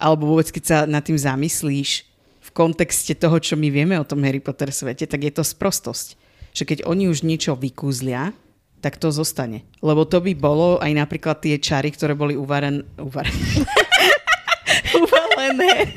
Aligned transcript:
alebo 0.00 0.32
vôbec 0.32 0.48
keď 0.48 0.64
sa 0.64 0.78
nad 0.88 1.04
tým 1.04 1.20
zamyslíš 1.20 2.08
v 2.40 2.50
kontexte 2.56 3.12
toho, 3.12 3.36
čo 3.36 3.54
my 3.54 3.68
vieme 3.68 4.00
o 4.00 4.08
tom 4.08 4.24
Harry 4.24 4.40
Potter 4.40 4.72
svete, 4.72 5.04
tak 5.04 5.20
je 5.20 5.32
to 5.36 5.44
sprostosť. 5.44 6.16
Že 6.56 6.64
keď 6.66 6.78
oni 6.88 7.06
už 7.12 7.22
niečo 7.22 7.54
vykúzlia, 7.54 8.32
tak 8.80 8.96
to 8.96 9.12
zostane. 9.12 9.62
Lebo 9.84 10.08
to 10.08 10.24
by 10.24 10.32
bolo 10.32 10.80
aj 10.80 10.90
napríklad 10.96 11.38
tie 11.44 11.60
čary, 11.60 11.92
ktoré 11.92 12.16
boli 12.16 12.34
uvaren... 12.34 12.80
Uvaren... 12.96 13.30
uvalené. 15.04 15.92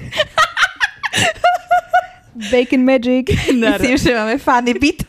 Bacon 2.52 2.84
Magic. 2.84 3.32
Myslím, 3.50 3.96
že 3.98 4.12
máme 4.12 4.36
funny 4.36 4.76
bit. 4.76 5.08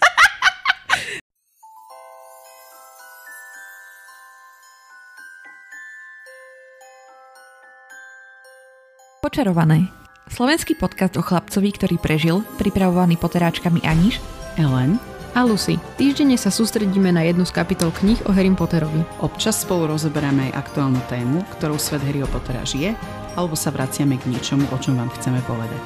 Počarované. 9.34 9.90
Slovenský 10.30 10.78
podcast 10.78 11.18
o 11.18 11.22
chlapcovi, 11.26 11.74
ktorý 11.74 11.98
prežil, 11.98 12.46
pripravovaný 12.54 13.18
poteráčkami 13.18 13.82
Aniš, 13.82 14.22
Ellen 14.54 14.94
a 15.34 15.42
Lucy. 15.42 15.74
Týždenne 15.98 16.38
sa 16.38 16.54
sústredíme 16.54 17.10
na 17.10 17.26
jednu 17.26 17.42
z 17.42 17.50
kapitol 17.50 17.90
kníh 17.90 18.22
o 18.22 18.30
Harry 18.30 18.54
Potterovi. 18.54 19.02
Občas 19.18 19.66
spolu 19.66 19.90
rozoberáme 19.90 20.54
aj 20.54 20.62
aktuálnu 20.62 21.02
tému, 21.10 21.42
ktorou 21.58 21.82
svet 21.82 22.06
Harryho 22.06 22.30
Pottera 22.30 22.62
žije, 22.62 22.94
alebo 23.34 23.58
sa 23.58 23.74
vraciame 23.74 24.22
k 24.22 24.30
niečomu, 24.30 24.70
o 24.70 24.78
čom 24.78 24.94
vám 25.02 25.10
chceme 25.18 25.42
povedať. 25.42 25.82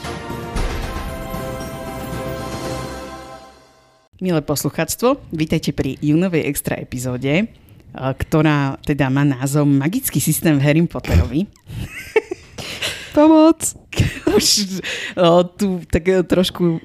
Milé 4.20 4.44
poslucháctvo, 4.44 5.24
vítajte 5.32 5.72
pri 5.72 5.96
júnovej 6.04 6.44
extra 6.52 6.76
epizóde, 6.76 7.48
ktorá 7.96 8.76
teda 8.84 9.08
má 9.08 9.24
názov 9.24 9.64
Magický 9.64 10.20
systém 10.20 10.60
v 10.60 10.64
Harry 10.68 10.84
Potterovi. 10.84 11.48
Pomoc! 13.18 13.74
Už 14.38 14.78
o, 15.18 15.42
tu 15.42 15.82
tak 15.90 16.06
trošku 16.30 16.78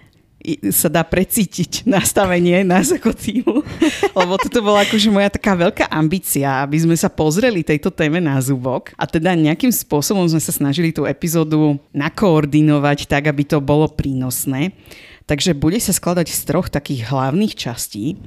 sa 0.75 0.91
dá 0.91 1.05
precítiť 1.05 1.87
nastavenie 1.87 2.65
nás 2.67 2.91
ako 2.91 3.13
týmu. 3.15 3.63
Lebo 4.17 4.33
toto 4.41 4.59
bola 4.59 4.83
akože 4.83 5.13
moja 5.13 5.29
taká 5.29 5.53
veľká 5.53 5.87
ambícia, 5.87 6.65
aby 6.65 6.83
sme 6.83 6.97
sa 6.97 7.07
pozreli 7.07 7.61
tejto 7.63 7.93
téme 7.93 8.17
na 8.17 8.41
zubok 8.41 8.91
a 8.97 9.05
teda 9.05 9.37
nejakým 9.37 9.71
spôsobom 9.71 10.25
sme 10.27 10.41
sa 10.41 10.51
snažili 10.51 10.91
tú 10.91 11.05
epizódu 11.07 11.79
nakoordinovať 11.95 13.07
tak, 13.07 13.29
aby 13.29 13.45
to 13.45 13.61
bolo 13.63 13.87
prínosné. 13.87 14.75
Takže 15.23 15.55
bude 15.55 15.79
sa 15.79 15.95
skladať 15.95 16.27
z 16.27 16.41
troch 16.43 16.67
takých 16.67 17.07
hlavných 17.07 17.55
častí. 17.55 18.19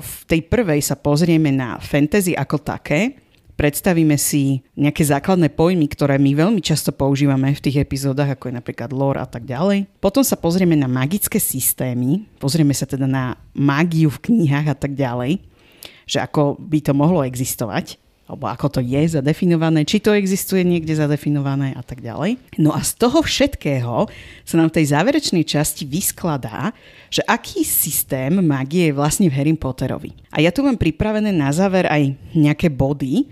V 0.00 0.14
tej 0.24 0.40
prvej 0.48 0.80
sa 0.80 0.96
pozrieme 0.96 1.52
na 1.52 1.76
fantasy 1.76 2.32
ako 2.32 2.56
také, 2.64 3.25
predstavíme 3.56 4.14
si 4.20 4.62
nejaké 4.76 5.02
základné 5.02 5.50
pojmy, 5.56 5.88
ktoré 5.88 6.20
my 6.20 6.36
veľmi 6.36 6.60
často 6.60 6.92
používame 6.92 7.56
v 7.56 7.64
tých 7.64 7.82
epizódach, 7.82 8.36
ako 8.36 8.52
je 8.52 8.58
napríklad 8.60 8.92
lore 8.92 9.18
a 9.18 9.26
tak 9.26 9.48
ďalej. 9.48 9.88
Potom 9.98 10.22
sa 10.22 10.36
pozrieme 10.36 10.76
na 10.76 10.86
magické 10.86 11.40
systémy, 11.40 12.28
pozrieme 12.36 12.76
sa 12.76 12.84
teda 12.84 13.08
na 13.08 13.40
mágiu 13.56 14.12
v 14.12 14.22
knihách 14.30 14.66
a 14.72 14.76
tak 14.76 14.92
ďalej, 14.94 15.40
že 16.06 16.22
ako 16.22 16.60
by 16.60 16.78
to 16.84 16.92
mohlo 16.94 17.24
existovať 17.24 17.98
alebo 18.26 18.50
ako 18.50 18.66
to 18.78 18.80
je 18.82 19.06
zadefinované, 19.06 19.86
či 19.86 20.02
to 20.02 20.10
existuje 20.10 20.66
niekde 20.66 20.98
zadefinované 20.98 21.78
a 21.78 21.82
tak 21.86 22.02
ďalej. 22.02 22.42
No 22.58 22.74
a 22.74 22.82
z 22.82 22.98
toho 22.98 23.22
všetkého 23.22 24.10
sa 24.42 24.54
nám 24.58 24.74
v 24.74 24.82
tej 24.82 24.90
záverečnej 24.90 25.46
časti 25.46 25.86
vyskladá, 25.86 26.74
že 27.06 27.22
aký 27.22 27.62
systém 27.62 28.42
magie 28.42 28.90
je 28.90 28.98
vlastne 28.98 29.30
v 29.30 29.36
Harry 29.38 29.54
Potterovi. 29.54 30.10
A 30.34 30.42
ja 30.42 30.50
tu 30.50 30.66
mám 30.66 30.74
pripravené 30.74 31.30
na 31.30 31.54
záver 31.54 31.86
aj 31.86 32.18
nejaké 32.34 32.66
body, 32.66 33.30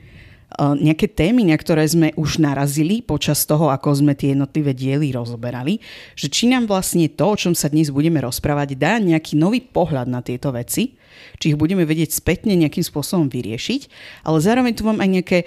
nejaké 0.58 1.10
témy, 1.10 1.50
na 1.50 1.58
ktoré 1.58 1.82
sme 1.86 2.14
už 2.14 2.38
narazili 2.38 3.02
počas 3.02 3.42
toho, 3.42 3.70
ako 3.74 4.04
sme 4.04 4.14
tie 4.14 4.32
jednotlivé 4.32 4.70
diely 4.70 5.10
rozoberali, 5.10 5.82
že 6.14 6.30
či 6.30 6.46
nám 6.46 6.70
vlastne 6.70 7.10
to, 7.10 7.26
o 7.26 7.36
čom 7.36 7.52
sa 7.58 7.66
dnes 7.66 7.90
budeme 7.90 8.22
rozprávať, 8.22 8.78
dá 8.78 8.96
nejaký 9.02 9.34
nový 9.34 9.62
pohľad 9.62 10.06
na 10.06 10.22
tieto 10.22 10.54
veci, 10.54 10.94
či 11.42 11.54
ich 11.54 11.58
budeme 11.58 11.82
vedieť 11.82 12.14
spätne 12.14 12.54
nejakým 12.54 12.86
spôsobom 12.86 13.26
vyriešiť, 13.26 13.90
ale 14.26 14.38
zároveň 14.38 14.72
tu 14.78 14.82
mám 14.86 15.02
aj 15.02 15.10
nejaké 15.10 15.38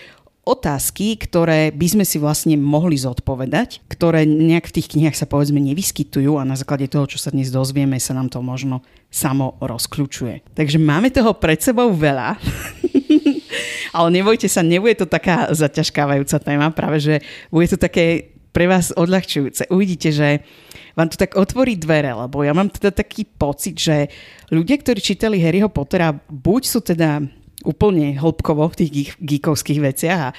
otázky, 0.48 1.20
ktoré 1.20 1.76
by 1.76 1.88
sme 1.92 2.06
si 2.08 2.16
vlastne 2.24 2.56
mohli 2.56 2.96
zodpovedať, 2.96 3.84
ktoré 3.92 4.24
nejak 4.24 4.72
v 4.72 4.76
tých 4.80 4.96
knihách 4.96 5.20
sa 5.20 5.28
povedzme 5.28 5.60
nevyskytujú 5.60 6.40
a 6.40 6.48
na 6.48 6.56
základe 6.56 6.88
toho, 6.88 7.04
čo 7.04 7.20
sa 7.20 7.36
dnes 7.36 7.52
dozvieme, 7.52 8.00
sa 8.00 8.16
nám 8.16 8.32
to 8.32 8.40
možno 8.40 8.80
samo 9.12 9.60
rozkľúčuje. 9.60 10.56
Takže 10.56 10.80
máme 10.80 11.12
toho 11.12 11.36
pred 11.36 11.60
sebou 11.60 11.92
veľa. 11.92 12.40
Ale 13.92 14.08
nebojte 14.12 14.48
sa, 14.50 14.66
nebude 14.66 14.98
to 14.98 15.08
taká 15.08 15.52
zaťažkávajúca 15.52 16.38
téma, 16.42 16.68
práve 16.72 16.98
že 17.04 17.16
bude 17.52 17.68
to 17.68 17.78
také 17.80 18.36
pre 18.52 18.66
vás 18.66 18.90
odľahčujúce. 18.96 19.70
Uvidíte, 19.70 20.10
že 20.10 20.42
vám 20.98 21.14
to 21.14 21.22
tak 21.22 21.38
otvorí 21.38 21.78
dvere, 21.78 22.10
lebo 22.10 22.42
ja 22.42 22.58
mám 22.58 22.74
teda 22.74 22.90
taký 22.90 23.22
pocit, 23.30 23.78
že 23.78 24.10
ľudia, 24.50 24.82
ktorí 24.82 24.98
čítali 24.98 25.38
Harryho 25.38 25.70
Pottera, 25.70 26.10
buď 26.10 26.62
sú 26.66 26.82
teda 26.82 27.22
úplne 27.62 28.18
hĺbkovo 28.18 28.66
v 28.74 28.78
tých 28.82 29.14
geekovských 29.22 29.80
veciach 29.82 30.20
a 30.30 30.34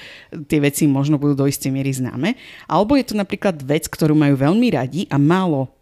tie 0.47 0.59
veci 0.59 0.83
možno 0.83 1.15
budú 1.15 1.43
do 1.43 1.47
istej 1.47 1.71
miery 1.71 1.95
známe, 1.95 2.35
alebo 2.67 2.99
je 2.99 3.07
to 3.07 3.15
napríklad 3.15 3.59
vec, 3.63 3.87
ktorú 3.87 4.15
majú 4.15 4.35
veľmi 4.35 4.67
radi 4.75 5.07
a 5.07 5.15
málo 5.15 5.78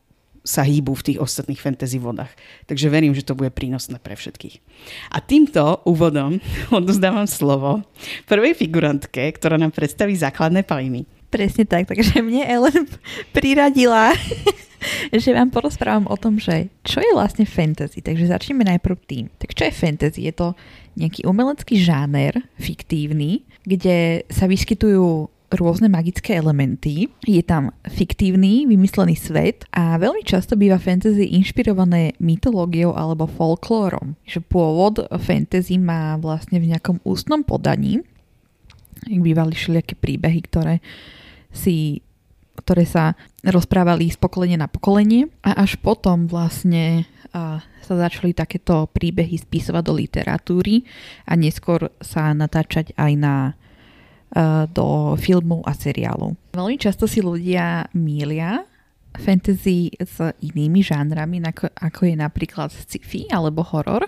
sa 0.47 0.63
hýbu 0.63 0.96
v 0.96 1.06
tých 1.12 1.19
ostatných 1.19 1.59
fantasy 1.59 2.00
vodách. 2.00 2.31
Takže 2.72 2.88
verím, 2.88 3.12
že 3.12 3.28
to 3.28 3.35
bude 3.35 3.52
prínosné 3.52 4.00
pre 4.00 4.16
všetkých. 4.16 4.63
A 5.12 5.19
týmto 5.19 5.84
úvodom 5.84 6.40
odozdávam 6.72 7.28
slovo 7.28 7.84
prvej 8.31 8.56
figurantke, 8.56 9.28
ktorá 9.36 9.59
nám 9.59 9.75
predstaví 9.75 10.16
základné 10.16 10.63
pojmy. 10.63 11.03
Presne 11.28 11.68
tak, 11.68 11.91
takže 11.91 12.24
mne 12.24 12.47
Ellen 12.47 12.88
priradila, 13.36 14.16
že 15.24 15.36
vám 15.36 15.52
porozprávam 15.52 16.07
o 16.07 16.16
tom, 16.16 16.40
že 16.40 16.72
čo 16.88 17.03
je 17.03 17.12
vlastne 17.12 17.44
fantasy. 17.44 18.00
Takže 18.00 18.31
začneme 18.31 18.63
najprv 18.63 18.96
tým. 19.03 19.25
Tak 19.36 19.52
čo 19.52 19.68
je 19.68 19.75
fantasy? 19.75 20.31
Je 20.31 20.34
to 20.34 20.56
nejaký 20.96 21.28
umelecký 21.28 21.75
žáner, 21.78 22.47
fiktívny, 22.56 23.44
kde 23.68 24.24
sa 24.31 24.47
vyskytujú 24.47 25.28
rôzne 25.53 25.88
magické 25.88 26.35
elementy. 26.35 27.08
Je 27.24 27.40
tam 27.40 27.72
fiktívny, 27.88 28.68
vymyslený 28.68 29.16
svet 29.16 29.63
a 29.72 29.96
veľmi 29.96 30.24
často 30.28 30.59
býva 30.59 30.75
fantasy 30.75 31.31
inšpirované 31.40 32.19
mytológiou 32.19 32.91
alebo 32.91 33.30
folklórom. 33.31 34.19
Že 34.28 34.40
pôvod 34.44 34.96
fantasy 35.07 35.80
má 35.80 36.19
vlastne 36.19 36.59
v 36.59 36.75
nejakom 36.75 37.00
ústnom 37.07 37.47
podaní. 37.47 38.03
Bývali 39.07 39.56
všelijaké 39.56 39.96
príbehy, 39.96 40.40
ktoré 40.52 40.84
si 41.56 42.03
ktoré 42.57 42.90
sa 42.90 43.13
rozprávali 43.46 44.09
z 44.09 44.18
pokolenia 44.18 44.57
na 44.57 44.66
pokolenie 44.66 45.30
a 45.46 45.62
až 45.62 45.78
potom 45.78 46.25
vlastne 46.25 47.06
a, 47.31 47.62
sa 47.86 47.94
začali 47.94 48.34
takéto 48.34 48.90
príbehy 48.90 49.38
spisovať 49.38 49.84
do 49.86 49.94
literatúry 49.94 50.84
a 51.30 51.38
neskôr 51.38 51.94
sa 52.02 52.34
natáčať 52.34 52.97
aj 52.97 53.13
na 53.13 53.36
do 54.72 55.16
filmu 55.16 55.64
a 55.64 55.72
seriálu. 55.72 56.36
Veľmi 56.52 56.76
často 56.76 57.08
si 57.08 57.24
ľudia 57.24 57.88
mília 57.96 58.68
fantasy 59.18 59.92
s 59.98 60.22
inými 60.22 60.86
žánrami, 60.86 61.42
ako, 61.74 62.02
je 62.06 62.16
napríklad 62.16 62.70
sci-fi 62.70 63.26
alebo 63.34 63.66
horor. 63.66 64.06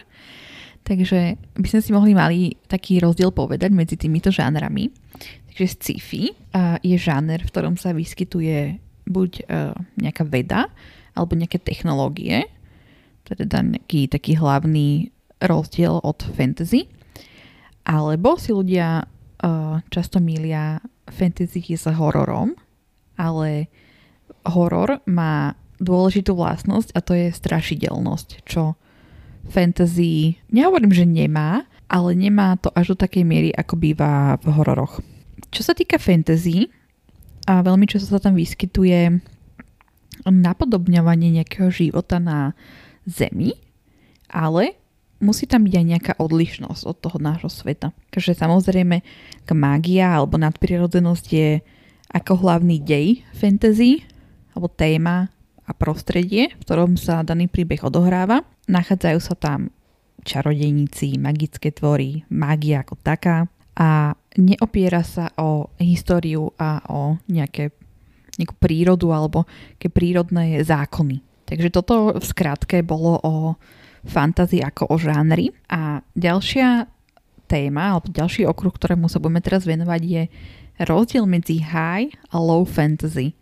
Takže 0.86 1.38
by 1.60 1.68
sme 1.68 1.82
si 1.84 1.92
mohli 1.92 2.14
mali 2.16 2.40
taký 2.66 3.04
rozdiel 3.04 3.30
povedať 3.34 3.70
medzi 3.74 4.00
týmito 4.00 4.32
žánrami. 4.32 4.90
Takže 5.52 5.66
sci-fi 5.76 6.32
uh, 6.32 6.78
je 6.80 6.96
žáner, 6.96 7.44
v 7.44 7.52
ktorom 7.52 7.76
sa 7.76 7.94
vyskytuje 7.94 8.80
buď 9.10 9.32
uh, 9.50 9.76
nejaká 10.00 10.24
veda 10.26 10.72
alebo 11.14 11.36
nejaké 11.36 11.60
technológie. 11.60 12.48
Teda 13.28 13.62
nejaký 13.62 14.10
taký 14.10 14.40
hlavný 14.40 15.14
rozdiel 15.44 16.02
od 16.02 16.26
fantasy. 16.34 16.90
Alebo 17.86 18.38
si 18.38 18.54
ľudia 18.54 19.06
často 19.90 20.20
milia 20.20 20.84
fantasy 21.08 21.64
s 21.76 21.88
hororom, 21.88 22.54
ale 23.16 23.72
horor 24.44 25.00
má 25.08 25.56
dôležitú 25.80 26.36
vlastnosť 26.36 26.92
a 26.92 27.00
to 27.00 27.16
je 27.16 27.28
strašidelnosť, 27.32 28.44
čo 28.44 28.76
fantasy, 29.48 30.36
nehovorím, 30.52 30.92
že 30.92 31.08
nemá, 31.08 31.64
ale 31.88 32.14
nemá 32.14 32.60
to 32.60 32.70
až 32.76 32.94
do 32.94 32.98
takej 33.00 33.24
miery, 33.24 33.50
ako 33.56 33.80
býva 33.80 34.36
v 34.44 34.48
hororoch. 34.54 35.00
Čo 35.50 35.72
sa 35.72 35.74
týka 35.74 35.98
fantasy, 35.98 36.68
a 37.50 37.66
veľmi 37.66 37.90
často 37.90 38.14
sa 38.14 38.22
tam 38.22 38.38
vyskytuje 38.38 39.24
napodobňovanie 40.28 41.40
nejakého 41.40 41.72
života 41.72 42.20
na 42.22 42.54
Zemi, 43.08 43.56
ale 44.30 44.78
musí 45.20 45.46
tam 45.46 45.68
byť 45.68 45.74
aj 45.76 45.86
nejaká 45.86 46.14
odlišnosť 46.20 46.82
od 46.88 46.98
toho 47.00 47.18
nášho 47.20 47.52
sveta. 47.52 47.92
Takže 48.12 48.36
samozrejme, 48.36 49.04
mágia 49.54 50.16
alebo 50.16 50.40
nadprirodzenosť 50.40 51.26
je 51.30 51.60
ako 52.10 52.42
hlavný 52.42 52.82
dej 52.82 53.22
fantasy, 53.38 54.02
alebo 54.56 54.72
téma 54.72 55.30
a 55.70 55.72
prostredie, 55.78 56.50
v 56.58 56.62
ktorom 56.66 56.98
sa 56.98 57.22
daný 57.22 57.46
príbeh 57.46 57.86
odohráva. 57.86 58.42
Nachádzajú 58.66 59.20
sa 59.22 59.36
tam 59.38 59.70
čarodejníci, 60.26 61.22
magické 61.22 61.70
tvory, 61.70 62.26
mágia 62.34 62.82
ako 62.82 62.98
taká 63.00 63.46
a 63.78 64.12
neopiera 64.36 65.06
sa 65.06 65.32
o 65.40 65.72
históriu 65.80 66.52
a 66.60 66.84
o 66.92 67.16
nejaké 67.32 67.72
nejakú 68.40 68.56
prírodu 68.56 69.12
alebo 69.12 69.44
ke 69.76 69.92
prírodné 69.92 70.64
zákony. 70.64 71.20
Takže 71.44 71.70
toto 71.76 72.16
v 72.16 72.26
skratke 72.26 72.80
bolo 72.86 73.20
o 73.20 73.34
fantázii 74.06 74.64
ako 74.64 74.92
o 74.92 74.96
žánri. 75.00 75.52
A 75.68 76.04
ďalšia 76.16 76.88
téma, 77.50 77.98
alebo 77.98 78.14
ďalší 78.14 78.46
okruh, 78.46 78.72
ktorému 78.72 79.10
sa 79.10 79.18
budeme 79.18 79.42
teraz 79.42 79.66
venovať, 79.66 80.02
je 80.06 80.24
rozdiel 80.86 81.26
medzi 81.26 81.60
high 81.60 82.14
a 82.32 82.38
low 82.38 82.64
fantasy. 82.64 83.36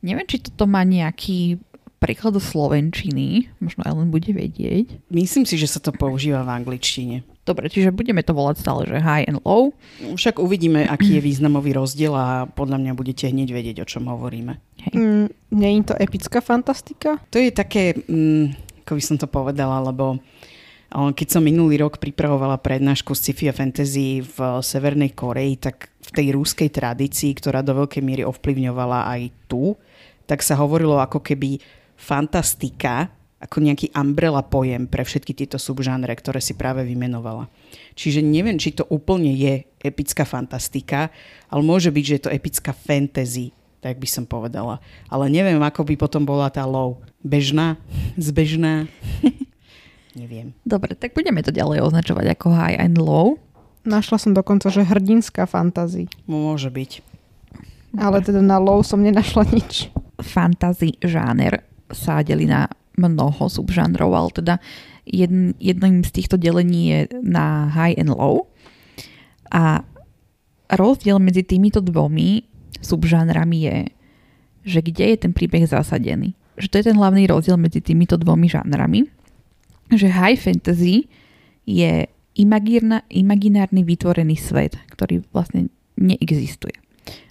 Neviem, 0.00 0.24
či 0.24 0.40
toto 0.40 0.64
má 0.64 0.80
nejaký 0.80 1.60
preklad 2.00 2.32
do 2.32 2.40
slovenčiny, 2.40 3.52
možno 3.60 3.84
Ellen 3.84 4.08
bude 4.08 4.32
vedieť. 4.32 5.04
Myslím 5.12 5.44
si, 5.44 5.60
že 5.60 5.68
sa 5.68 5.84
to 5.84 5.92
používa 5.92 6.40
v 6.48 6.64
angličtine. 6.64 7.20
Dobre, 7.44 7.68
čiže 7.68 7.92
budeme 7.92 8.24
to 8.24 8.32
volať 8.32 8.56
stále, 8.64 8.88
že 8.88 9.04
high 9.04 9.28
and 9.28 9.44
low. 9.44 9.76
Však 10.00 10.40
uvidíme, 10.40 10.88
aký 10.88 11.20
je 11.20 11.24
významový 11.24 11.76
rozdiel 11.76 12.16
a 12.16 12.48
podľa 12.48 12.80
mňa 12.80 12.92
budete 12.96 13.28
hneď 13.28 13.48
vedieť, 13.52 13.76
o 13.84 13.86
čom 13.88 14.08
hovoríme. 14.08 14.56
Hej. 14.88 14.94
Mm, 14.96 15.28
je 15.52 15.84
to 15.84 15.94
epická 16.00 16.40
fantastika? 16.40 17.20
To 17.28 17.36
je 17.36 17.52
také, 17.52 18.00
mm, 18.00 18.69
ako 18.80 18.92
by 18.96 19.02
som 19.02 19.16
to 19.20 19.28
povedala, 19.30 19.80
lebo 19.84 20.16
o, 20.16 21.00
keď 21.14 21.28
som 21.38 21.42
minulý 21.44 21.80
rok 21.80 22.00
pripravovala 22.00 22.58
prednášku 22.58 23.14
sci-fi 23.14 23.50
a 23.50 23.54
fantasy 23.54 24.24
v 24.24 24.36
Severnej 24.64 25.14
Koreji, 25.14 25.60
tak 25.60 25.92
v 26.00 26.10
tej 26.10 26.26
rúskej 26.34 26.72
tradícii, 26.72 27.36
ktorá 27.36 27.60
do 27.60 27.76
veľkej 27.76 28.02
miery 28.02 28.22
ovplyvňovala 28.26 29.06
aj 29.06 29.22
tu, 29.46 29.76
tak 30.24 30.40
sa 30.42 30.58
hovorilo 30.58 30.98
ako 30.98 31.22
keby 31.22 31.58
fantastika 31.98 33.12
ako 33.40 33.64
nejaký 33.64 33.88
umbrella 33.96 34.44
pojem 34.44 34.84
pre 34.84 35.00
všetky 35.00 35.32
tieto 35.32 35.56
subžánre, 35.56 36.12
ktoré 36.12 36.44
si 36.44 36.52
práve 36.52 36.84
vymenovala. 36.84 37.48
Čiže 37.96 38.20
neviem, 38.20 38.60
či 38.60 38.76
to 38.76 38.84
úplne 38.92 39.32
je 39.32 39.64
epická 39.80 40.28
fantastika, 40.28 41.08
ale 41.48 41.64
môže 41.64 41.88
byť, 41.88 42.04
že 42.04 42.16
je 42.20 42.24
to 42.28 42.34
epická 42.36 42.76
fantasy, 42.76 43.56
tak 43.80 43.96
by 43.96 44.04
som 44.04 44.28
povedala. 44.28 44.76
Ale 45.08 45.32
neviem, 45.32 45.56
ako 45.56 45.88
by 45.88 45.96
potom 45.96 46.28
bola 46.28 46.52
tá 46.52 46.68
low. 46.68 47.00
Bežná? 47.20 47.76
Zbežná? 48.16 48.88
neviem. 50.20 50.56
Dobre, 50.66 50.96
tak 50.96 51.14
budeme 51.14 51.44
to 51.44 51.54
ďalej 51.54 51.84
označovať 51.84 52.36
ako 52.36 52.48
high 52.52 52.78
and 52.80 52.98
low. 52.98 53.38
Našla 53.84 54.20
som 54.20 54.32
dokonca, 54.36 54.68
že 54.68 54.84
hrdinská 54.84 55.48
fantasy. 55.48 56.08
Môže 56.28 56.68
byť. 56.68 57.00
Ale 57.96 58.20
teda 58.20 58.44
na 58.44 58.60
low 58.60 58.84
som 58.84 59.00
nenašla 59.00 59.48
nič. 59.50 59.88
Fantasy 60.20 61.00
žáner 61.00 61.64
sa 61.90 62.20
delí 62.20 62.44
na 62.46 62.70
mnoho 63.00 63.48
subžánrov, 63.48 64.10
ale 64.12 64.30
teda 64.36 64.54
jedn, 65.08 65.56
jedným 65.56 66.04
z 66.04 66.10
týchto 66.12 66.36
delení 66.36 66.92
je 66.92 67.00
na 67.24 67.72
high 67.72 67.96
and 67.96 68.12
low. 68.12 68.52
A 69.50 69.82
rozdiel 70.70 71.18
medzi 71.18 71.42
týmito 71.42 71.80
dvomi 71.80 72.44
subžánrami 72.84 73.58
je, 73.58 73.78
že 74.62 74.80
kde 74.84 75.16
je 75.16 75.16
ten 75.26 75.32
príbeh 75.32 75.64
zasadený. 75.66 76.36
Že 76.60 76.68
to 76.68 76.76
je 76.78 76.86
ten 76.92 76.96
hlavný 77.00 77.24
rozdiel 77.26 77.56
medzi 77.56 77.80
týmito 77.80 78.20
dvomi 78.20 78.46
žánrami. 78.46 79.08
Že 79.90 80.06
high 80.12 80.38
fantasy 80.38 81.08
je 81.64 82.06
imagírna, 82.36 83.02
imaginárny 83.10 83.82
vytvorený 83.82 84.36
svet, 84.38 84.76
ktorý 84.92 85.24
vlastne 85.34 85.72
neexistuje. 85.96 86.76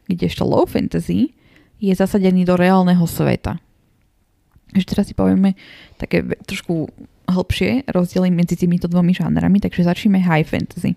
Kdežto 0.10 0.44
low 0.44 0.66
fantasy 0.66 1.32
je 1.80 1.94
zasadený 1.94 2.44
do 2.44 2.60
reálneho 2.60 3.06
sveta, 3.08 3.62
ešte 4.70 4.94
teraz 4.94 5.10
si 5.10 5.18
povieme 5.18 5.58
také 5.98 6.22
trošku 6.46 6.86
hlbšie 7.26 7.90
rozdiely 7.90 8.30
medzi 8.30 8.54
týmito 8.54 8.86
dvomi 8.86 9.18
žánrami, 9.18 9.58
takže 9.58 9.86
začneme 9.86 10.22
high 10.22 10.46
fantasy. 10.46 10.94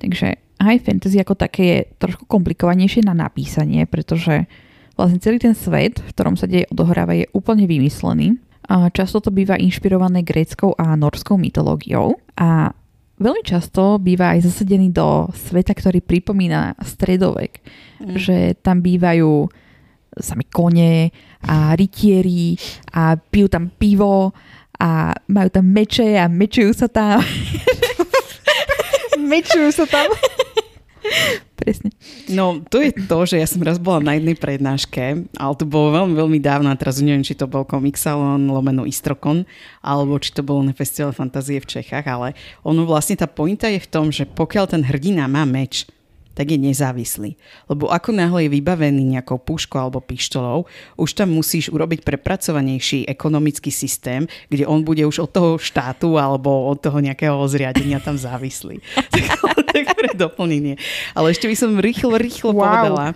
Takže 0.00 0.40
high 0.64 0.80
fantasy 0.80 1.20
ako 1.20 1.36
také 1.36 1.62
je 1.64 1.78
trošku 2.00 2.24
komplikovanejšie 2.24 3.04
na 3.04 3.12
napísanie, 3.12 3.84
pretože 3.84 4.48
vlastne 4.94 5.18
celý 5.22 5.42
ten 5.42 5.54
svet, 5.54 6.00
v 6.00 6.10
ktorom 6.14 6.34
sa 6.38 6.46
deje 6.46 6.70
odohráva, 6.70 7.14
je 7.14 7.30
úplne 7.34 7.66
vymyslený. 7.66 8.38
A 8.64 8.88
často 8.88 9.20
to 9.20 9.28
býva 9.28 9.60
inšpirované 9.60 10.24
gréckou 10.24 10.72
a 10.80 10.96
norskou 10.96 11.36
mytológiou 11.36 12.16
a 12.40 12.72
veľmi 13.20 13.44
často 13.44 14.00
býva 14.00 14.32
aj 14.32 14.48
zasadený 14.48 14.88
do 14.88 15.28
sveta, 15.36 15.76
ktorý 15.76 16.00
pripomína 16.00 16.72
stredovek. 16.80 17.60
Mm. 18.00 18.16
Že 18.16 18.36
tam 18.64 18.80
bývajú 18.80 19.52
sami 20.16 20.46
kone 20.48 21.12
a 21.44 21.76
rytieri 21.76 22.56
a 22.94 23.18
pijú 23.18 23.52
tam 23.52 23.68
pivo 23.68 24.32
a 24.80 25.12
majú 25.28 25.48
tam 25.52 25.66
meče 25.68 26.16
a 26.16 26.26
mečujú 26.30 26.72
sa 26.72 26.88
tam. 26.88 27.20
mečujú 29.32 29.70
sa 29.74 29.84
tam. 29.84 30.08
Presne. 31.60 31.92
No, 32.32 32.60
to 32.66 32.80
je 32.80 32.92
to, 32.92 33.18
že 33.28 33.36
ja 33.38 33.46
som 33.46 33.62
raz 33.62 33.76
bola 33.76 34.00
na 34.00 34.12
jednej 34.16 34.34
prednáške, 34.34 35.28
ale 35.36 35.54
to 35.54 35.64
bolo 35.68 35.94
veľmi, 35.94 36.14
veľmi 36.16 36.38
dávno 36.40 36.68
a 36.72 36.78
teraz 36.78 36.98
neviem, 37.00 37.24
či 37.24 37.36
to 37.36 37.46
bol 37.46 37.62
Comixalon, 37.62 38.48
lomeno 38.48 38.88
Istrokon, 38.88 39.44
alebo 39.84 40.18
či 40.18 40.32
to 40.32 40.42
bolo 40.42 40.64
na 40.64 40.72
Festival 40.72 41.12
fantázie 41.12 41.60
v 41.60 41.68
Čechách, 41.68 42.06
ale 42.08 42.32
ono 42.64 42.88
vlastne 42.88 43.20
tá 43.20 43.28
pointa 43.28 43.68
je 43.68 43.80
v 43.80 43.90
tom, 43.90 44.08
že 44.10 44.26
pokiaľ 44.28 44.64
ten 44.76 44.82
hrdina 44.82 45.28
má 45.28 45.44
meč, 45.44 45.86
tak 46.34 46.50
je 46.50 46.58
nezávislý. 46.58 47.38
Lebo 47.70 47.88
ako 47.88 48.10
náhle 48.12 48.46
je 48.46 48.54
vybavený 48.54 49.18
nejakou 49.18 49.38
puškou 49.38 49.78
alebo 49.78 50.02
pištolou, 50.02 50.66
už 50.98 51.14
tam 51.14 51.32
musíš 51.32 51.70
urobiť 51.70 52.02
prepracovanejší 52.02 53.06
ekonomický 53.06 53.70
systém, 53.70 54.26
kde 54.50 54.66
on 54.66 54.82
bude 54.82 55.06
už 55.06 55.24
od 55.24 55.30
toho 55.30 55.50
štátu 55.56 56.18
alebo 56.18 56.68
od 56.68 56.78
toho 56.82 56.98
nejakého 56.98 57.38
zriadenia 57.46 58.02
tam 58.02 58.18
závislý. 58.18 58.82
tak 59.74 59.94
pre 59.94 60.12
doplnenie. 60.14 60.78
Ale 61.14 61.34
ešte 61.34 61.50
by 61.50 61.56
som 61.58 61.80
rýchlo, 61.82 62.14
rýchlo 62.14 62.54
wow. 62.54 62.62
povedala, 62.62 63.06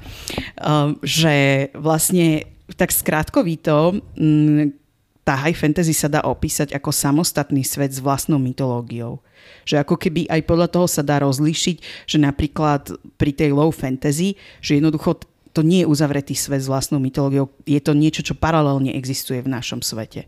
um, 0.58 0.98
že 1.06 1.68
vlastne 1.78 2.48
tak 2.74 2.90
skrátkovito 2.90 4.02
mm, 4.18 4.74
tá 5.22 5.36
high 5.36 5.56
fantasy 5.56 5.92
sa 5.92 6.08
dá 6.08 6.24
opísať 6.24 6.72
ako 6.72 6.88
samostatný 6.88 7.60
svet 7.60 7.92
s 7.92 8.00
vlastnou 8.00 8.40
mytológiou. 8.40 9.20
Že 9.68 9.84
ako 9.84 10.00
keby 10.00 10.32
aj 10.32 10.40
podľa 10.48 10.68
toho 10.72 10.88
sa 10.88 11.04
dá 11.04 11.20
rozlíšiť, 11.20 12.08
že 12.08 12.16
napríklad 12.16 12.96
pri 13.20 13.36
tej 13.36 13.52
low 13.52 13.68
fantasy, 13.68 14.40
že 14.64 14.80
jednoducho 14.80 15.20
to 15.52 15.60
nie 15.60 15.84
je 15.84 15.90
uzavretý 15.90 16.32
svet 16.32 16.64
s 16.64 16.70
vlastnou 16.72 16.96
mytológiou, 16.96 17.52
je 17.68 17.76
to 17.84 17.92
niečo, 17.92 18.24
čo 18.24 18.38
paralelne 18.38 18.96
existuje 18.96 19.44
v 19.44 19.52
našom 19.52 19.84
svete. 19.84 20.24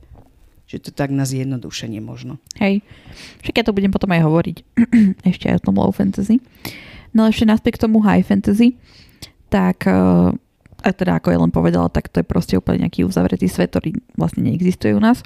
Že 0.69 0.77
to 0.85 0.91
tak 0.93 1.09
na 1.09 1.25
zjednodušenie 1.25 2.05
možno. 2.05 2.37
Hej, 2.61 2.85
však 3.41 3.57
ja 3.59 3.65
to 3.65 3.73
budem 3.73 3.91
potom 3.91 4.13
aj 4.13 4.23
hovoriť 4.23 4.57
ešte 5.33 5.49
aj 5.49 5.65
o 5.65 5.65
tom 5.73 5.81
low 5.81 5.91
fantasy. 5.91 6.39
No 7.17 7.27
ešte 7.27 7.49
naspäť 7.49 7.81
k 7.81 7.83
tomu 7.89 8.05
high 8.05 8.23
fantasy, 8.23 8.77
tak 9.51 9.89
uh, 9.89 10.31
a 10.81 10.91
teda 10.91 11.21
ako 11.21 11.29
ja 11.31 11.39
len 11.41 11.53
povedala, 11.53 11.93
tak 11.93 12.09
to 12.09 12.25
je 12.25 12.27
proste 12.27 12.55
úplne 12.57 12.89
nejaký 12.89 13.05
uzavretý 13.05 13.47
svet, 13.47 13.73
ktorý 13.73 14.01
vlastne 14.17 14.47
neexistuje 14.49 14.97
u 14.97 15.01
nás. 15.03 15.21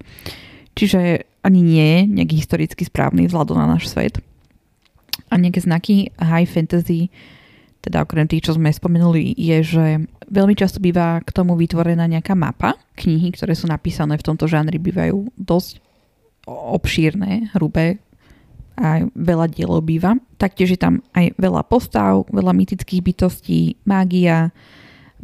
Čiže 0.75 1.29
ani 1.45 1.61
nie 1.61 1.85
je 1.85 2.01
nejaký 2.09 2.35
historicky 2.41 2.83
správny 2.89 3.29
vzhľadom 3.29 3.61
na 3.61 3.69
náš 3.69 3.93
svet. 3.93 4.19
A 5.29 5.37
nejaké 5.37 5.61
znaky 5.61 6.09
high 6.17 6.49
fantasy, 6.49 7.13
teda 7.85 8.03
okrem 8.03 8.25
tých, 8.25 8.49
čo 8.49 8.57
sme 8.57 8.73
spomenuli, 8.73 9.37
je, 9.37 9.59
že 9.61 9.87
veľmi 10.33 10.57
často 10.57 10.81
býva 10.81 11.21
k 11.21 11.31
tomu 11.31 11.53
vytvorená 11.55 12.09
nejaká 12.09 12.33
mapa. 12.33 12.81
Knihy, 12.97 13.37
ktoré 13.37 13.53
sú 13.53 13.69
napísané 13.69 14.17
v 14.17 14.27
tomto 14.27 14.49
žánri, 14.49 14.81
bývajú 14.81 15.37
dosť 15.37 15.85
obšírne, 16.49 17.53
hrubé, 17.53 18.01
a 18.75 19.07
veľa 19.07 19.55
dielov 19.55 19.87
býva. 19.87 20.19
Taktiež 20.35 20.75
je 20.75 20.81
tam 20.81 20.99
aj 21.15 21.39
veľa 21.39 21.63
postav, 21.63 22.27
veľa 22.27 22.51
mytických 22.51 23.07
bytostí, 23.07 23.79
mágia, 23.87 24.51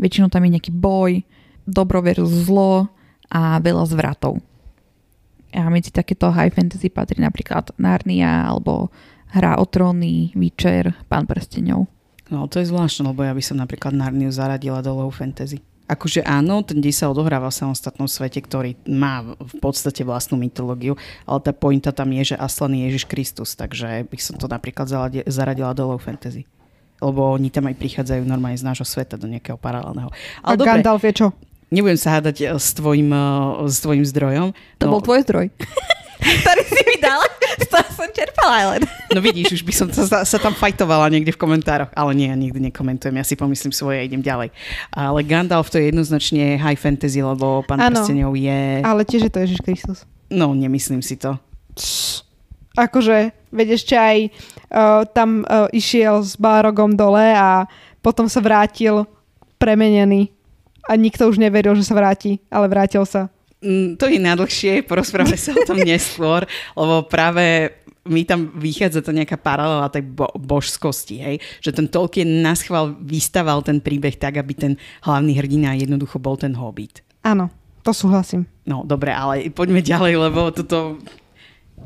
Väčšinou 0.01 0.33
tam 0.33 0.49
je 0.49 0.57
nejaký 0.57 0.73
boj, 0.73 1.21
dobro 1.69 2.01
versus 2.01 2.49
zlo 2.49 2.89
a 3.29 3.61
veľa 3.61 3.85
zvratov. 3.85 4.41
A 5.51 5.67
medzi 5.71 5.91
takéto 5.91 6.31
high 6.31 6.53
fantasy 6.53 6.91
patrí 6.91 7.19
napríklad 7.19 7.75
Narnia 7.77 8.47
alebo 8.47 8.91
Hra 9.31 9.63
o 9.63 9.67
tróny, 9.67 10.35
Witcher, 10.35 10.95
Pán 11.07 11.27
prstenov. 11.27 11.87
No 12.31 12.47
to 12.47 12.63
je 12.63 12.71
zvláštne, 12.71 13.11
lebo 13.11 13.27
ja 13.27 13.35
by 13.35 13.43
som 13.43 13.59
napríklad 13.59 13.95
Narniu 13.95 14.31
zaradila 14.31 14.83
do 14.83 14.95
low 14.95 15.11
fantasy. 15.11 15.63
Akože 15.91 16.23
áno, 16.23 16.63
ten 16.63 16.79
dej 16.79 16.95
sa 16.95 17.11
odohráva 17.11 17.51
v 17.51 17.59
samostatnom 17.67 18.07
svete, 18.07 18.39
ktorý 18.39 18.79
má 18.87 19.35
v 19.35 19.55
podstate 19.59 20.07
vlastnú 20.07 20.39
mytológiu, 20.39 20.95
ale 21.27 21.43
tá 21.43 21.51
pointa 21.51 21.91
tam 21.91 22.15
je, 22.15 22.35
že 22.35 22.37
Aslan 22.39 22.79
je 22.79 22.87
Ježiš 22.87 23.11
Kristus, 23.11 23.59
takže 23.59 24.07
by 24.07 24.19
som 24.23 24.39
to 24.39 24.47
napríklad 24.47 24.87
zaradila 25.27 25.75
do 25.75 25.91
low 25.91 25.99
fantasy 25.99 26.47
lebo 27.01 27.33
oni 27.33 27.49
tam 27.49 27.65
aj 27.67 27.81
prichádzajú 27.81 28.23
normálne 28.29 28.61
z 28.61 28.69
nášho 28.69 28.85
sveta 28.85 29.17
do 29.17 29.25
nejakého 29.25 29.57
paralelného. 29.57 30.13
Ale 30.45 30.55
A 30.55 30.59
dobre, 30.61 30.69
Gandalf 30.69 31.01
je 31.01 31.13
čo? 31.17 31.29
Nebudem 31.71 31.99
sa 31.99 32.19
hádať 32.19 32.37
eh, 32.43 32.59
s 32.59 32.75
tvojim, 32.75 33.11
eh, 33.15 33.71
s 33.71 33.79
tvojim 33.83 34.05
zdrojom. 34.05 34.51
To 34.83 34.85
no, 34.87 34.93
bol 34.99 35.03
tvoj 35.03 35.23
zdroj. 35.23 35.47
ktorý 36.21 36.63
si 36.69 36.81
mi 36.85 36.97
dala, 37.01 37.25
z 37.65 37.67
toho 37.67 37.89
som 37.97 38.09
čerpala 38.13 38.77
len. 38.77 38.83
No 39.11 39.25
vidíš, 39.25 39.61
už 39.61 39.63
by 39.65 39.73
som 39.73 39.89
sa, 39.89 40.23
sa 40.23 40.39
tam 40.39 40.53
fajtovala 40.53 41.09
niekde 41.09 41.33
v 41.33 41.41
komentároch, 41.41 41.91
ale 41.97 42.13
nie, 42.13 42.29
ja 42.29 42.37
nikdy 42.37 42.71
nekomentujem, 42.71 43.17
ja 43.17 43.25
si 43.25 43.35
pomyslím 43.35 43.73
svoje 43.73 44.05
a 44.05 44.07
idem 44.07 44.21
ďalej. 44.21 44.53
Ale 44.93 45.25
Gandalf 45.25 45.73
to 45.73 45.81
je 45.81 45.89
jednoznačne 45.91 46.61
high 46.61 46.79
fantasy, 46.79 47.25
lebo 47.25 47.65
pán 47.65 47.81
prstenov 47.81 48.37
je... 48.37 48.85
ale 48.85 49.03
tiež 49.09 49.29
je 49.29 49.33
to 49.33 49.41
Ježiš 49.43 49.61
Kristus. 49.65 49.99
No, 50.31 50.53
nemyslím 50.55 51.03
si 51.03 51.19
to. 51.19 51.41
Akože, 52.79 53.35
veď 53.51 53.69
ešte 53.75 53.95
aj 53.99 54.19
uh, 54.31 55.03
tam 55.11 55.43
uh, 55.43 55.67
išiel 55.75 56.23
s 56.23 56.39
Balrogom 56.39 56.95
dole 56.95 57.35
a 57.35 57.67
potom 57.99 58.31
sa 58.31 58.39
vrátil 58.39 59.05
premenený 59.59 60.31
a 60.89 60.93
nikto 60.97 61.29
už 61.29 61.37
neveril, 61.41 61.77
že 61.77 61.85
sa 61.85 61.97
vráti, 61.97 62.41
ale 62.49 62.71
vrátil 62.71 63.05
sa. 63.05 63.29
Mm, 63.61 64.01
to 64.01 64.09
je 64.09 64.17
najdlhšie, 64.17 64.89
porozprávame 64.89 65.37
sa 65.37 65.53
o 65.53 65.63
tom 65.69 65.81
neskôr, 65.89 66.49
lebo 66.73 67.05
práve 67.05 67.77
mi 68.09 68.25
tam 68.25 68.49
vychádza 68.57 69.05
to 69.05 69.13
nejaká 69.13 69.37
paralela 69.37 69.93
tej 69.93 70.09
bo- 70.09 70.33
božskosti, 70.41 71.21
hej? 71.21 71.37
že 71.61 71.71
ten 71.71 71.85
Tolkien 71.85 72.41
nás 72.41 72.65
chval 72.65 72.97
vystaval 72.97 73.61
ten 73.61 73.77
príbeh 73.77 74.17
tak, 74.17 74.41
aby 74.41 74.57
ten 74.57 74.73
hlavný 75.05 75.37
hrdina 75.37 75.77
jednoducho 75.77 76.17
bol 76.17 76.41
ten 76.41 76.57
hobbit. 76.57 77.05
Áno, 77.21 77.53
to 77.85 77.93
súhlasím. 77.93 78.49
No 78.65 78.89
dobre, 78.89 79.13
ale 79.13 79.53
poďme 79.53 79.85
ďalej, 79.85 80.17
lebo 80.17 80.49
toto 80.49 80.97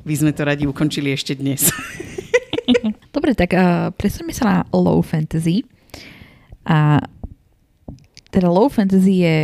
by 0.07 0.15
sme 0.15 0.31
to 0.31 0.47
radi 0.47 0.65
ukončili 0.71 1.11
ešte 1.11 1.35
dnes. 1.35 1.67
Dobre, 3.15 3.37
tak 3.37 3.55
uh, 3.55 3.95
presuňme 3.95 4.35
sa 4.35 4.45
na 4.45 4.57
low 4.75 4.99
fantasy. 5.05 5.63
A 6.65 6.99
teda 8.35 8.51
low 8.51 8.67
fantasy 8.67 9.23
je 9.23 9.37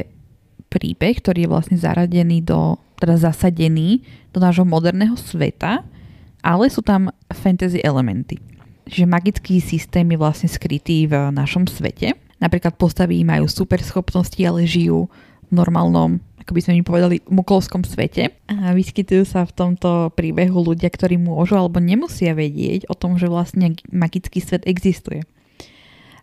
príbeh, 0.67 1.23
ktorý 1.23 1.47
je 1.47 1.53
vlastne 1.53 1.79
zaradený 1.79 2.43
do, 2.43 2.75
teda 2.99 3.31
zasadený 3.31 4.03
do 4.35 4.43
nášho 4.43 4.67
moderného 4.67 5.15
sveta, 5.15 5.87
ale 6.43 6.67
sú 6.67 6.83
tam 6.83 7.15
fantasy 7.31 7.79
elementy. 7.87 8.43
Čiže 8.91 9.07
magický 9.07 9.63
systém 9.63 10.11
je 10.11 10.19
vlastne 10.19 10.51
skrytý 10.51 11.07
v 11.07 11.31
našom 11.31 11.71
svete. 11.71 12.19
Napríklad 12.43 12.75
postavy 12.75 13.23
majú 13.23 13.47
super 13.47 13.79
schopnosti, 13.79 14.41
ale 14.43 14.67
žijú 14.67 15.07
v 15.47 15.53
normálnom, 15.55 16.19
ako 16.43 16.51
by 16.57 16.61
sme 16.65 16.73
mi 16.81 16.83
povedali, 16.83 17.17
mukolskom 17.31 17.87
svete. 17.87 18.35
A 18.51 18.75
vyskytujú 18.75 19.23
sa 19.23 19.47
v 19.47 19.55
tomto 19.55 20.11
príbehu 20.19 20.59
ľudia, 20.59 20.91
ktorí 20.91 21.21
môžu 21.21 21.55
alebo 21.55 21.79
nemusia 21.79 22.35
vedieť 22.35 22.91
o 22.91 22.99
tom, 22.99 23.15
že 23.21 23.31
vlastne 23.31 23.79
magický 23.95 24.43
svet 24.43 24.67
existuje. 24.67 25.23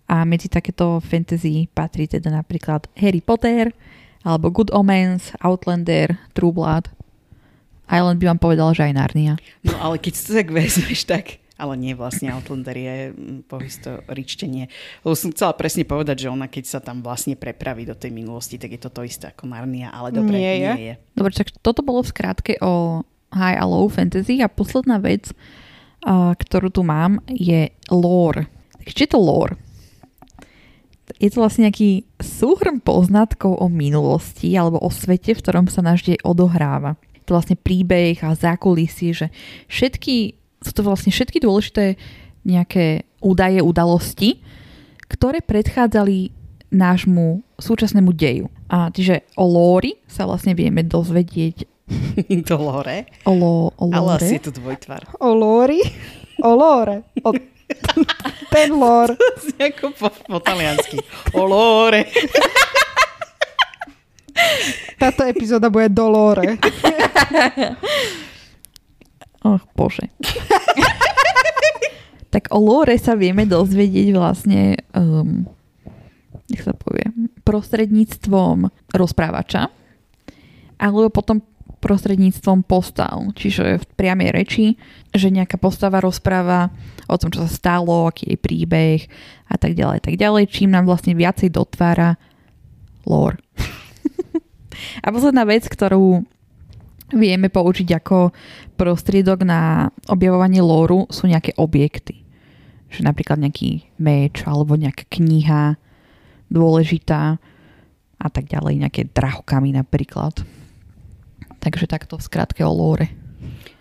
A 0.07 0.23
medzi 0.23 0.47
takéto 0.47 1.03
fantasy 1.03 1.67
patrí 1.71 2.07
teda 2.07 2.31
napríklad 2.31 2.87
Harry 2.95 3.19
Potter, 3.19 3.75
alebo 4.23 4.51
Good 4.51 4.71
Omens, 4.71 5.35
Outlander, 5.43 6.15
True 6.31 6.55
Blood. 6.55 6.87
Island 7.87 8.19
by 8.19 8.35
vám 8.35 8.41
povedal, 8.43 8.75
že 8.75 8.87
aj 8.87 8.93
Narnia. 8.95 9.33
No 9.63 9.75
ale 9.79 9.95
keď 9.99 10.13
to 10.19 10.31
tak 10.35 10.51
vezmeš, 10.51 11.07
tak 11.07 11.39
ale 11.57 11.73
nie 11.73 11.97
vlastne 11.97 12.29
Outlander 12.29 12.77
je 12.77 12.95
mm, 13.11 13.49
pohistoričtenie. 13.49 14.69
Lebo 15.01 15.15
som 15.17 15.33
chcela 15.33 15.57
presne 15.57 15.83
povedať, 15.89 16.27
že 16.27 16.31
ona 16.31 16.45
keď 16.45 16.63
sa 16.69 16.79
tam 16.79 17.01
vlastne 17.01 17.33
prepraví 17.33 17.83
do 17.83 17.97
tej 17.97 18.13
minulosti, 18.13 18.61
tak 18.61 18.77
je 18.77 18.81
to 18.83 18.93
to 18.93 19.01
isté 19.01 19.33
ako 19.33 19.49
Narnia, 19.49 19.89
ale 19.89 20.13
dobre, 20.13 20.37
Nie 20.37 20.53
je. 20.61 20.71
nie 20.77 20.87
je. 20.93 20.95
Dobre, 21.17 21.33
tak 21.33 21.49
toto 21.65 21.81
bolo 21.81 22.05
v 22.05 22.11
skrátke 22.13 22.53
o 22.61 23.01
high 23.33 23.57
a 23.57 23.65
low 23.65 23.89
fantasy 23.89 24.39
a 24.39 24.47
posledná 24.47 25.01
vec, 25.01 25.33
ktorú 26.37 26.69
tu 26.69 26.85
mám, 26.85 27.19
je 27.27 27.73
lore. 27.89 28.45
Takže 28.79 28.93
čo 28.93 29.03
je 29.03 29.11
to 29.11 29.19
lore? 29.19 29.57
Je 31.15 31.31
to 31.31 31.39
vlastne 31.39 31.71
nejaký 31.71 32.03
súhrn 32.19 32.83
poznatkov 32.83 33.55
o 33.55 33.71
minulosti 33.71 34.51
alebo 34.59 34.75
o 34.83 34.91
svete, 34.91 35.31
v 35.31 35.39
ktorom 35.39 35.71
sa 35.71 35.79
náš 35.79 36.03
dej 36.03 36.19
odohráva. 36.27 36.99
To 37.27 37.35
vlastne 37.35 37.55
príbeh 37.55 38.19
a 38.23 38.35
zákulisie, 38.35 39.15
že 39.15 39.27
všetky, 39.71 40.35
sú 40.59 40.71
to 40.75 40.83
vlastne 40.83 41.15
všetky 41.15 41.39
dôležité 41.39 41.95
nejaké 42.43 43.07
údaje, 43.23 43.59
udalosti, 43.63 44.43
ktoré 45.07 45.39
predchádzali 45.43 46.31
nášmu 46.71 47.43
súčasnému 47.55 48.11
deju. 48.11 48.51
A 48.67 48.91
čiže 48.91 49.23
o 49.39 49.47
lóri 49.47 49.95
sa 50.07 50.27
vlastne 50.27 50.51
vieme 50.51 50.83
dozvedieť 50.83 51.76
to 52.47 52.57
lore. 52.57 53.05
o, 53.23 53.31
lo, 53.33 53.71
o 53.75 53.85
Ale 53.93 54.15
asi 54.15 54.33
je 54.33 54.39
to 54.39 54.51
dvojtvar. 54.51 55.05
O 55.19 55.33
Lóri? 55.33 55.81
O. 57.23 57.33
Ten 58.53 58.71
lore. 58.79 59.17
Ako 59.59 59.91
po, 59.91 60.09
po 60.09 60.39
taliansky. 60.39 61.01
O 61.33 61.43
lore. 61.45 62.05
Táto 65.01 65.25
epizóda 65.25 65.69
bude 65.69 65.89
do 65.89 66.09
Lóre. 66.09 66.61
Och, 69.41 69.61
bože. 69.73 70.13
tak 72.29 72.53
o 72.53 72.59
lore 72.61 73.01
sa 73.01 73.17
vieme 73.17 73.49
dozvedieť 73.49 74.13
vlastne, 74.13 74.77
um, 74.93 75.49
nech 76.53 76.61
sa 76.61 76.77
povie, 76.77 77.09
prostredníctvom 77.41 78.69
rozprávača, 78.93 79.73
alebo 80.77 81.09
potom 81.09 81.41
prostredníctvom 81.87 82.67
postav, 82.67 83.15
čiže 83.31 83.79
v 83.79 83.85
priamej 83.95 84.29
reči, 84.35 84.65
že 85.15 85.31
nejaká 85.31 85.55
postava 85.55 86.03
rozpráva 86.03 86.67
o 87.07 87.15
tom, 87.15 87.31
čo 87.31 87.47
sa 87.47 87.49
stalo, 87.49 88.11
aký 88.11 88.35
je 88.35 88.37
príbeh 88.37 88.99
a 89.47 89.55
tak 89.55 89.79
ďalej, 89.79 90.03
tak 90.03 90.19
ďalej, 90.19 90.51
čím 90.51 90.75
nám 90.75 90.83
vlastne 90.83 91.15
viacej 91.15 91.55
dotvára 91.55 92.19
lore. 93.07 93.39
a 95.05 95.07
posledná 95.07 95.47
vec, 95.47 95.63
ktorú 95.63 96.27
vieme 97.15 97.47
použiť 97.47 98.03
ako 98.03 98.35
prostriedok 98.75 99.47
na 99.47 99.87
objavovanie 100.11 100.59
lóru 100.59 101.07
sú 101.07 101.31
nejaké 101.31 101.55
objekty. 101.55 102.27
Že 102.91 103.07
napríklad 103.07 103.39
nejaký 103.39 103.87
meč 103.99 104.43
alebo 104.43 104.75
nejaká 104.75 105.07
kniha 105.07 105.79
dôležitá 106.51 107.39
a 108.17 108.27
tak 108.27 108.51
ďalej, 108.51 108.83
nejaké 108.83 109.01
drahokamy 109.11 109.71
napríklad. 109.71 110.43
Takže 111.59 111.89
takto 111.89 112.17
v 112.17 112.25
skratke 112.25 112.61
o 112.63 112.71
lóre. 112.71 113.11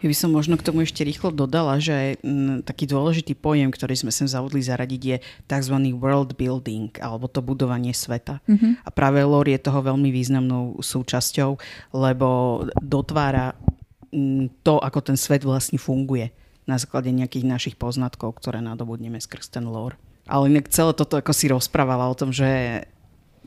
Ja 0.05 0.13
by 0.13 0.17
som 0.17 0.31
možno 0.37 0.61
k 0.61 0.67
tomu 0.67 0.85
ešte 0.85 1.01
rýchlo 1.03 1.33
dodala, 1.33 1.81
že 1.81 2.21
m, 2.21 2.61
taký 2.61 2.85
dôležitý 2.85 3.33
pojem, 3.33 3.73
ktorý 3.73 3.97
sme 3.97 4.13
sem 4.13 4.29
zavodli 4.29 4.61
zaradiť, 4.61 5.03
je 5.03 5.17
tzv. 5.49 5.77
world 5.97 6.37
building, 6.37 6.93
alebo 7.01 7.27
to 7.33 7.41
budovanie 7.41 7.97
sveta. 7.97 8.45
Mhm. 8.45 8.85
A 8.85 8.89
práve 8.93 9.25
lore 9.25 9.57
je 9.57 9.65
toho 9.65 9.81
veľmi 9.81 10.13
významnou 10.13 10.79
súčasťou, 10.85 11.57
lebo 11.97 12.29
dotvára 12.85 13.57
m, 14.13 14.53
to, 14.61 14.77
ako 14.77 15.01
ten 15.01 15.17
svet 15.17 15.43
vlastne 15.43 15.81
funguje 15.81 16.29
na 16.69 16.77
základe 16.77 17.09
nejakých 17.09 17.47
našich 17.47 17.75
poznatkov, 17.79 18.37
ktoré 18.43 18.61
nadobudneme 18.61 19.23
skrz 19.23 19.49
ten 19.49 19.65
lore. 19.65 19.97
Ale 20.27 20.51
inak 20.51 20.67
celé 20.75 20.91
toto, 20.91 21.15
ako 21.15 21.31
si 21.31 21.47
rozprávala 21.47 22.11
o 22.11 22.19
tom, 22.19 22.35
že 22.35 22.83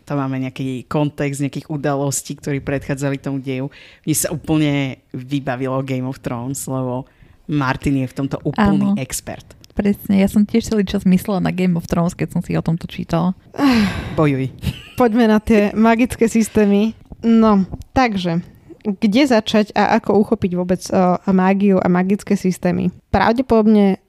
tam 0.09 0.25
máme 0.25 0.41
nejaký 0.41 0.89
kontext 0.89 1.45
nejakých 1.45 1.69
udalostí, 1.69 2.33
ktorí 2.33 2.65
predchádzali 2.65 3.21
tomu 3.21 3.37
deju. 3.37 3.69
Mne 4.01 4.15
sa 4.17 4.33
úplne 4.33 4.97
vybavilo 5.13 5.85
Game 5.85 6.09
of 6.09 6.17
Thrones, 6.25 6.65
lebo 6.65 7.05
Martin 7.45 8.01
je 8.01 8.09
v 8.09 8.17
tomto 8.17 8.41
úplný 8.41 8.97
Áno. 8.97 8.97
expert. 8.97 9.45
Presne, 9.77 10.17
ja 10.17 10.27
som 10.27 10.49
tiež 10.49 10.73
celý 10.73 10.83
čas 10.83 11.05
myslela 11.05 11.37
na 11.37 11.53
Game 11.53 11.77
of 11.77 11.85
Thrones, 11.85 12.17
keď 12.17 12.33
som 12.33 12.41
si 12.41 12.57
o 12.57 12.65
tomto 12.65 12.89
čítala. 12.89 13.37
Bojuj. 14.17 14.49
Poďme 14.97 15.29
na 15.29 15.37
tie 15.37 15.69
magické 15.77 16.25
systémy. 16.25 16.97
No, 17.21 17.69
takže, 17.93 18.41
kde 18.81 19.23
začať 19.29 19.77
a 19.77 20.01
ako 20.01 20.25
uchopiť 20.25 20.51
vôbec 20.57 20.81
uh, 20.89 21.21
mágiu 21.29 21.77
a 21.77 21.85
magické 21.85 22.33
systémy? 22.33 22.89
Pravdepodobne 23.13 24.01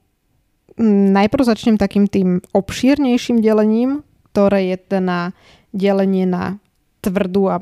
najprv 1.13 1.43
začnem 1.45 1.77
takým 1.77 2.09
tým 2.09 2.41
obšírnejším 2.57 3.43
delením, 3.43 4.01
ktoré 4.31 4.71
je 4.73 4.77
teda 4.79 5.35
delenie 5.71 6.27
na 6.27 6.59
tvrdú 7.01 7.49
a 7.49 7.57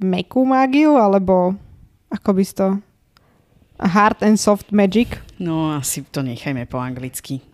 mekú 0.00 0.44
mágiu, 0.44 0.96
alebo 0.96 1.56
ako 2.12 2.30
by 2.36 2.42
si 2.44 2.54
to... 2.56 2.68
Hard 3.76 4.24
and 4.24 4.40
soft 4.40 4.72
magic. 4.72 5.20
No 5.36 5.76
asi 5.76 6.00
to 6.08 6.24
nechajme 6.24 6.64
po 6.64 6.80
anglicky. 6.80 7.44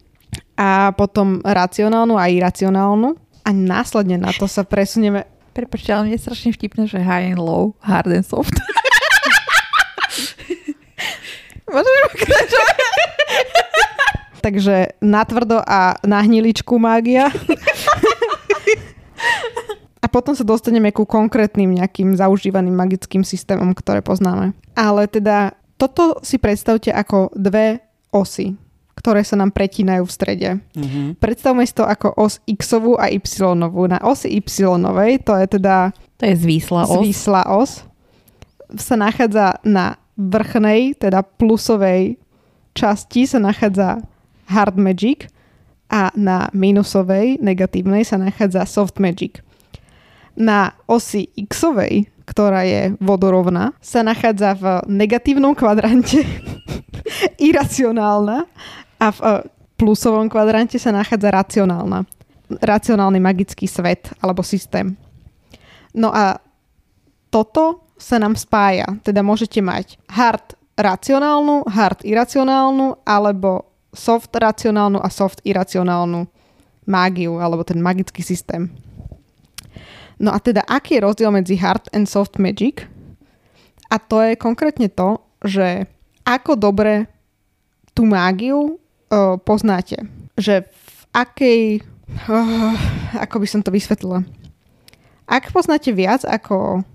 A 0.55 0.95
potom 0.95 1.43
racionálnu 1.43 2.15
a 2.15 2.31
iracionálnu. 2.31 3.19
A 3.43 3.51
následne 3.51 4.23
na 4.23 4.31
to 4.31 4.47
sa 4.47 4.63
presunieme 4.63 5.27
Prepačte, 5.53 5.93
ale 5.93 6.09
mne 6.09 6.17
je 6.17 6.25
strašne 6.25 6.49
vtipné, 6.57 6.89
že 6.89 6.97
high 6.97 7.29
and 7.29 7.37
low, 7.37 7.77
hard 7.85 8.09
and 8.09 8.25
soft. 8.25 8.57
Môžeš 11.69 12.01
pokračovať? 12.17 12.77
Takže 14.45 14.77
natvrdo 15.05 15.61
a 15.61 16.01
na 16.09 16.25
hniličku 16.25 16.81
mágia. 16.81 17.29
a 20.03 20.07
potom 20.11 20.35
sa 20.35 20.43
dostaneme 20.43 20.91
ku 20.91 21.07
konkrétnym 21.07 21.79
nejakým 21.79 22.19
zaužívaným 22.19 22.75
magickým 22.75 23.23
systémom, 23.23 23.71
ktoré 23.71 24.03
poznáme. 24.03 24.51
Ale 24.75 25.07
teda 25.07 25.55
toto 25.79 26.19
si 26.27 26.43
predstavte 26.43 26.91
ako 26.91 27.31
dve 27.39 27.79
osy, 28.11 28.59
ktoré 28.99 29.23
sa 29.23 29.39
nám 29.39 29.55
pretínajú 29.55 30.03
v 30.03 30.13
strede. 30.13 30.51
Mhm. 30.75 31.23
Predstavme 31.23 31.63
si 31.63 31.75
to 31.75 31.87
ako 31.87 32.19
os 32.19 32.43
x-ovú 32.51 32.99
a 32.99 33.09
y-ovú. 33.15 33.87
Na 33.87 34.03
osi 34.03 34.43
y-ovej, 34.43 35.23
to 35.23 35.39
je 35.39 35.47
teda 35.59 35.95
To 36.19 36.25
je 36.27 36.35
zvísla 36.35 36.83
os. 36.87 36.99
zvísla 36.99 37.43
os, 37.55 37.71
sa 38.75 38.99
nachádza 38.99 39.63
na 39.63 40.03
vrchnej, 40.19 40.99
teda 40.99 41.23
plusovej 41.23 42.19
časti 42.73 43.29
sa 43.29 43.39
nachádza 43.41 44.01
hard 44.49 44.77
magic 44.77 45.29
a 45.93 46.09
na 46.17 46.49
minusovej, 46.57 47.41
negatívnej 47.41 48.05
sa 48.05 48.17
nachádza 48.17 48.65
soft 48.65 48.97
magic. 48.97 49.45
Na 50.33 50.73
osi 50.89 51.29
x-ovej, 51.37 52.09
ktorá 52.25 52.65
je 52.65 52.97
vodorovná, 53.03 53.77
sa 53.85 54.01
nachádza 54.01 54.57
v 54.57 54.65
negatívnom 54.89 55.53
kvadrante 55.53 56.25
iracionálna 57.53 58.49
a 58.97 59.07
v 59.13 59.19
eh, 59.21 59.31
plusovom 59.77 60.31
kvadrante 60.31 60.79
sa 60.79 60.95
nachádza 60.95 61.29
racionálna. 61.29 62.07
Racionálny 62.53 63.19
magický 63.19 63.69
svet 63.69 64.13
alebo 64.21 64.45
systém. 64.45 64.97
No 65.93 66.13
a 66.13 66.41
toto 67.33 67.93
sa 67.97 68.21
nám 68.21 68.37
spája. 68.37 68.89
Teda 69.01 69.25
môžete 69.25 69.63
mať 69.65 69.97
hard 70.11 70.57
racionálnu, 70.77 71.69
hard 71.69 72.05
iracionálnu, 72.05 73.05
alebo 73.05 73.69
soft 73.93 74.33
racionálnu 74.33 74.99
a 75.01 75.09
soft 75.13 75.41
iracionálnu 75.45 76.27
mágiu, 76.89 77.39
alebo 77.39 77.63
ten 77.63 77.79
magický 77.79 78.25
systém. 78.25 78.73
No 80.23 80.31
a 80.31 80.39
teda, 80.39 80.63
aký 80.71 80.97
je 80.97 81.05
rozdiel 81.05 81.35
medzi 81.35 81.59
hard 81.59 81.91
and 81.91 82.07
soft 82.07 82.39
magic? 82.39 82.87
A 83.91 83.99
to 83.99 84.23
je 84.23 84.39
konkrétne 84.39 84.87
to, 84.87 85.19
že 85.43 85.91
ako 86.23 86.55
dobre 86.55 87.11
tú 87.91 88.07
mágiu 88.07 88.79
uh, 89.11 89.35
poznáte. 89.43 90.07
Že 90.39 90.63
v 90.63 91.01
akej... 91.11 91.61
Uh, 92.31 92.79
ako 93.19 93.43
by 93.43 93.47
som 93.51 93.61
to 93.67 93.75
vysvetlila? 93.75 94.23
Ak 95.27 95.51
poznáte 95.51 95.91
viac 95.91 96.23
ako 96.23 96.87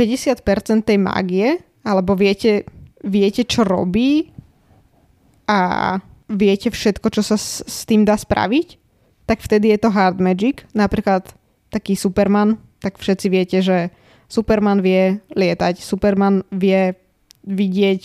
50% 0.00 0.40
tej 0.88 0.96
mágie, 0.96 1.60
alebo 1.84 2.16
viete, 2.16 2.64
viete, 3.04 3.44
čo 3.44 3.60
robí 3.60 4.32
a 5.44 6.00
viete 6.32 6.72
všetko, 6.72 7.12
čo 7.12 7.20
sa 7.20 7.36
s, 7.36 7.60
s 7.60 7.84
tým 7.84 8.08
dá 8.08 8.16
spraviť, 8.16 8.80
tak 9.28 9.44
vtedy 9.44 9.76
je 9.76 9.78
to 9.84 9.92
hard 9.92 10.16
magic. 10.16 10.64
Napríklad 10.72 11.28
taký 11.68 11.94
Superman, 11.94 12.58
tak 12.80 12.96
všetci 12.96 13.26
viete, 13.28 13.58
že 13.60 13.92
Superman 14.30 14.80
vie 14.80 15.20
lietať, 15.34 15.82
Superman 15.82 16.46
vie 16.54 16.96
vidieť 17.44 18.00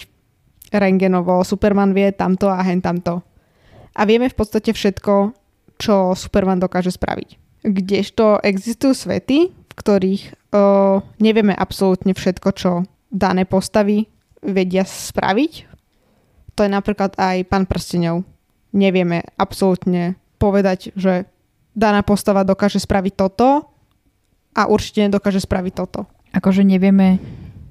rengenovo, 0.76 1.46
Superman 1.46 1.96
vie 1.96 2.12
tamto 2.12 2.52
a 2.52 2.60
hen 2.66 2.82
tamto. 2.84 3.24
A 3.96 4.04
vieme 4.04 4.28
v 4.28 4.36
podstate 4.36 4.76
všetko, 4.76 5.32
čo 5.80 6.18
Superman 6.18 6.60
dokáže 6.60 6.92
spraviť. 6.92 7.64
Kdežto 7.64 8.44
existujú 8.44 8.94
svety, 8.94 9.38
v 9.50 9.74
ktorých 9.74 10.24
o, 10.52 11.02
nevieme 11.24 11.56
absolútne 11.56 12.12
všetko, 12.12 12.50
čo 12.56 12.72
dané 13.08 13.48
postavy 13.48 14.12
vedia 14.44 14.84
spraviť. 14.84 15.54
To 16.56 16.60
je 16.64 16.72
napríklad 16.72 17.16
aj 17.16 17.48
pán 17.48 17.66
prstenov. 17.68 18.28
Nevieme 18.76 19.24
absolútne 19.40 20.20
povedať, 20.38 20.92
že 21.00 21.28
daná 21.76 22.04
postava 22.04 22.44
dokáže 22.44 22.80
spraviť 22.80 23.14
toto 23.16 23.75
a 24.56 24.72
určite 24.72 25.04
nedokáže 25.04 25.44
spraviť 25.44 25.74
toto. 25.76 26.08
Akože 26.32 26.64
nevieme 26.64 27.20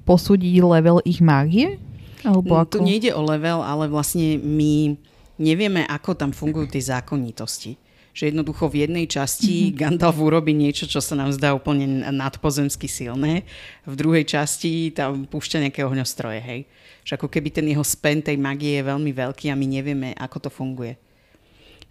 posúdiť 0.05 0.61
level 0.61 1.01
ich 1.01 1.19
mágie? 1.19 1.81
Alebo 2.21 2.57
Mm, 2.57 2.65
Tu 2.69 2.77
ako? 2.77 2.85
nejde 2.85 3.11
o 3.13 3.21
level, 3.21 3.61
ale 3.61 3.89
vlastne 3.89 4.37
my 4.37 4.97
nevieme, 5.37 5.85
ako 5.85 6.13
tam 6.13 6.31
fungujú 6.31 6.69
tie 6.69 6.81
zákonitosti. 6.81 7.77
Že 8.15 8.31
jednoducho 8.31 8.71
v 8.71 8.87
jednej 8.87 9.05
časti 9.11 9.69
mm-hmm. 9.69 9.75
Gandalf 9.75 10.17
urobí 10.17 10.55
niečo, 10.55 10.87
čo 10.87 11.03
sa 11.03 11.19
nám 11.19 11.35
zdá 11.35 11.51
úplne 11.51 12.05
nadpozemsky 12.15 12.87
silné. 12.87 13.43
V 13.83 13.93
druhej 13.93 14.23
časti 14.23 14.95
tam 14.95 15.27
púšťa 15.27 15.67
nejaké 15.67 15.83
ohňostroje, 15.83 16.39
hej. 16.39 16.61
Že 17.03 17.19
ako 17.19 17.27
keby 17.27 17.49
ten 17.51 17.67
jeho 17.67 17.83
spen 17.83 18.23
tej 18.23 18.39
magie 18.39 18.79
je 18.79 18.87
veľmi 18.87 19.11
veľký 19.11 19.51
a 19.51 19.59
my 19.59 19.67
nevieme, 19.67 20.15
ako 20.15 20.47
to 20.47 20.49
funguje. 20.49 20.95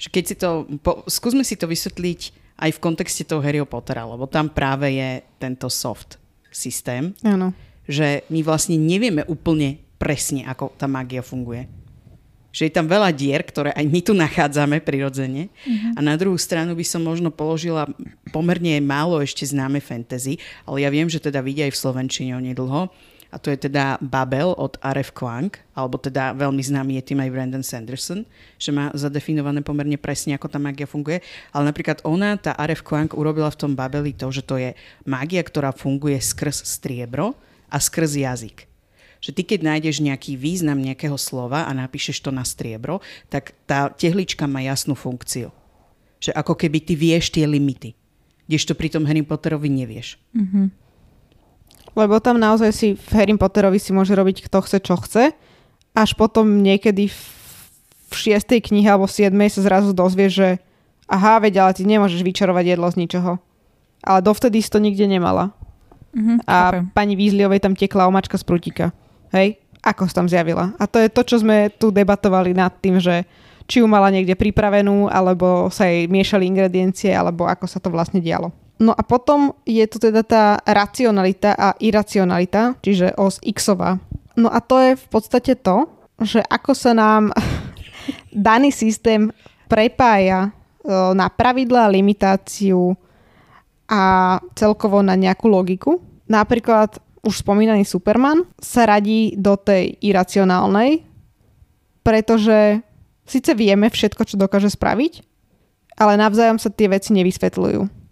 Že 0.01 0.09
keď 0.11 0.25
si 0.25 0.35
to, 0.35 0.51
po, 0.81 1.05
skúsme 1.07 1.45
si 1.45 1.61
to 1.61 1.69
vysvetliť 1.69 2.21
aj 2.59 2.71
v 2.79 2.83
kontexte 2.83 3.27
toho 3.27 3.43
Harryho 3.43 3.67
Pottera, 3.67 4.07
lebo 4.07 4.31
tam 4.31 4.47
práve 4.51 4.95
je 4.95 5.11
tento 5.43 5.67
soft 5.67 6.23
systém, 6.55 7.11
Áno. 7.27 7.51
že 7.85 8.23
my 8.31 8.41
vlastne 8.47 8.79
nevieme 8.79 9.27
úplne 9.27 9.83
presne, 9.99 10.47
ako 10.47 10.71
tá 10.79 10.87
magia 10.87 11.25
funguje. 11.25 11.67
Že 12.55 12.71
je 12.71 12.77
tam 12.79 12.87
veľa 12.87 13.11
dier, 13.11 13.43
ktoré 13.43 13.75
aj 13.75 13.87
my 13.91 13.99
tu 13.99 14.15
nachádzame 14.15 14.79
prirodzene. 14.79 15.51
A 15.99 16.01
na 16.05 16.15
druhú 16.15 16.39
stranu 16.39 16.79
by 16.79 16.87
som 16.87 17.03
možno 17.03 17.35
položila 17.35 17.91
pomerne 18.31 18.79
málo 18.79 19.19
ešte 19.19 19.43
známe 19.43 19.83
fantasy, 19.83 20.39
ale 20.63 20.87
ja 20.87 20.89
viem, 20.95 21.11
že 21.11 21.19
teda 21.19 21.43
vidia 21.43 21.67
aj 21.67 21.75
v 21.75 21.83
Slovenčine 21.83 22.39
onedlho. 22.39 22.95
A 23.35 23.43
to 23.43 23.51
je 23.51 23.67
teda 23.67 23.99
Babel 23.99 24.55
od 24.55 24.79
R.F. 24.79 25.11
Kwank, 25.11 25.59
alebo 25.75 25.99
teda 25.99 26.39
veľmi 26.39 26.63
známy 26.63 27.03
je 27.03 27.11
tým 27.11 27.19
aj 27.19 27.33
Brandon 27.35 27.67
Sanderson, 27.67 28.23
že 28.63 28.71
má 28.71 28.95
zadefinované 28.95 29.59
pomerne 29.59 29.99
presne, 29.99 30.39
ako 30.39 30.47
tá 30.47 30.63
magia 30.63 30.87
funguje. 30.87 31.19
Ale 31.51 31.67
napríklad 31.67 31.99
ona, 32.07 32.39
tá 32.39 32.55
R.F. 32.55 32.87
Kwank, 32.87 33.19
urobila 33.19 33.51
v 33.51 33.59
tom 33.59 33.75
Babeli 33.75 34.15
to, 34.15 34.31
že 34.31 34.47
to 34.47 34.55
je 34.55 34.79
magia, 35.03 35.43
ktorá 35.43 35.75
funguje 35.75 36.23
skrz 36.23 36.63
striebro 36.63 37.35
a 37.67 37.83
skrz 37.83 38.23
jazyk 38.23 38.71
že 39.25 39.33
ty 39.33 39.41
keď 39.41 39.65
nájdeš 39.65 40.05
nejaký 40.05 40.37
význam 40.37 40.77
nejakého 40.85 41.17
slova 41.17 41.65
a 41.65 41.73
napíšeš 41.73 42.21
to 42.21 42.29
na 42.29 42.45
striebro, 42.45 43.01
tak 43.33 43.57
tá 43.65 43.89
tehlička 43.89 44.45
má 44.45 44.61
jasnú 44.61 44.93
funkciu. 44.93 45.49
Že 46.21 46.37
ako 46.37 46.53
keby 46.53 46.85
ty 46.85 46.93
vieš 46.93 47.33
tie 47.33 47.49
limity. 47.49 47.97
Kdežto 48.45 48.77
pri 48.77 48.93
tom 48.93 49.09
Harry 49.09 49.25
Potterovi 49.25 49.73
nevieš. 49.73 50.21
Lebo 51.95 52.19
tam 52.19 52.43
naozaj 52.43 52.71
si 52.75 52.89
v 52.99 53.11
Harry 53.15 53.35
Potterovi 53.39 53.79
si 53.79 53.95
môže 53.95 54.15
robiť 54.15 54.51
kto 54.51 54.59
chce, 54.67 54.79
čo 54.83 54.99
chce. 54.99 55.31
Až 55.95 56.11
potom 56.19 56.63
niekedy 56.63 57.07
v, 57.07 57.19
v 58.11 58.15
šiestej 58.15 58.67
knihe 58.67 58.91
alebo 58.91 59.07
v 59.07 59.15
siedmej 59.15 59.55
sa 59.55 59.63
zrazu 59.63 59.95
dozvie, 59.95 60.27
že 60.27 60.59
aha, 61.07 61.39
veď, 61.39 61.63
ale 61.63 61.73
ty 61.79 61.87
nemôžeš 61.87 62.27
vyčarovať 62.27 62.65
jedlo 62.75 62.89
z 62.91 62.99
ničoho. 62.99 63.33
Ale 64.03 64.21
dovtedy 64.21 64.59
si 64.59 64.69
to 64.69 64.83
nikde 64.83 65.07
nemala. 65.07 65.55
Mhm, 66.15 66.47
A 66.47 66.55
chápem. 66.71 66.85
pani 66.95 67.15
Weasleyovej 67.15 67.63
tam 67.63 67.75
tekla 67.79 68.11
omačka 68.11 68.39
z 68.39 68.45
prútika. 68.47 68.87
Hej? 69.31 69.59
Ako 69.83 70.07
sa 70.11 70.23
tam 70.23 70.27
zjavila. 70.31 70.75
A 70.79 70.87
to 70.87 70.99
je 70.99 71.11
to, 71.11 71.23
čo 71.23 71.43
sme 71.43 71.71
tu 71.75 71.91
debatovali 71.95 72.55
nad 72.55 72.75
tým, 72.79 72.99
že 72.99 73.27
či 73.65 73.81
ju 73.81 73.87
mala 73.89 74.13
niekde 74.13 74.37
pripravenú, 74.37 75.09
alebo 75.09 75.73
sa 75.73 75.89
jej 75.89 76.05
miešali 76.05 76.45
ingrediencie, 76.45 77.13
alebo 77.17 77.49
ako 77.49 77.65
sa 77.65 77.81
to 77.81 77.89
vlastne 77.89 78.21
dialo. 78.21 78.53
No 78.83 78.91
a 78.91 79.03
potom 79.07 79.55
je 79.63 79.87
tu 79.87 80.03
teda 80.03 80.27
tá 80.27 80.59
racionalita 80.67 81.55
a 81.55 81.79
iracionalita, 81.79 82.75
čiže 82.83 83.15
os 83.15 83.39
Xová. 83.39 84.03
No 84.35 84.51
a 84.51 84.59
to 84.59 84.83
je 84.83 84.93
v 84.99 85.07
podstate 85.07 85.55
to, 85.63 85.87
že 86.19 86.43
ako 86.43 86.75
sa 86.75 86.91
nám 86.91 87.31
daný 88.35 88.75
systém 88.75 89.31
prepája 89.71 90.51
e, 90.51 90.51
na 91.15 91.31
pravidlá, 91.31 91.87
limitáciu 91.87 92.99
a 93.87 94.37
celkovo 94.59 95.07
na 95.07 95.15
nejakú 95.15 95.47
logiku. 95.47 96.03
Napríklad 96.27 96.99
už 97.25 97.47
spomínaný 97.47 97.87
Superman 97.87 98.45
sa 98.61 98.91
radí 98.91 99.39
do 99.39 99.55
tej 99.55 99.97
iracionálnej, 100.03 101.07
pretože 102.05 102.85
síce 103.25 103.55
vieme 103.57 103.89
všetko, 103.89 104.23
čo 104.29 104.37
dokáže 104.37 104.69
spraviť, 104.69 105.25
ale 105.97 106.21
navzájom 106.21 106.59
sa 106.61 106.69
tie 106.69 106.91
veci 106.91 107.17
nevysvetľujú. 107.17 108.04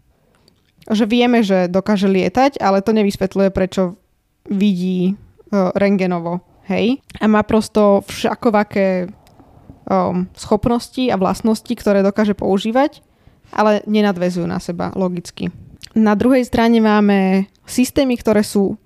Že 0.91 1.05
vieme, 1.07 1.47
že 1.47 1.71
dokáže 1.71 2.11
lietať, 2.11 2.59
ale 2.59 2.83
to 2.83 2.91
nevysvetľuje, 2.97 3.49
prečo 3.55 4.01
vidí 4.51 5.15
uh, 5.15 5.71
rengenovo. 5.79 6.43
Hej? 6.67 7.03
A 7.19 7.27
má 7.31 7.43
prosto 7.47 8.03
všakovaké 8.07 9.11
um, 9.87 10.27
schopnosti 10.35 11.03
a 11.11 11.19
vlastnosti, 11.19 11.71
ktoré 11.71 12.03
dokáže 12.03 12.35
používať, 12.35 13.03
ale 13.55 13.85
nenadvezujú 13.87 14.47
na 14.47 14.59
seba 14.59 14.91
logicky. 14.95 15.51
Na 15.93 16.17
druhej 16.17 16.47
strane 16.49 16.81
máme 16.81 17.51
systémy, 17.69 18.17
ktoré 18.17 18.41
sú 18.41 18.81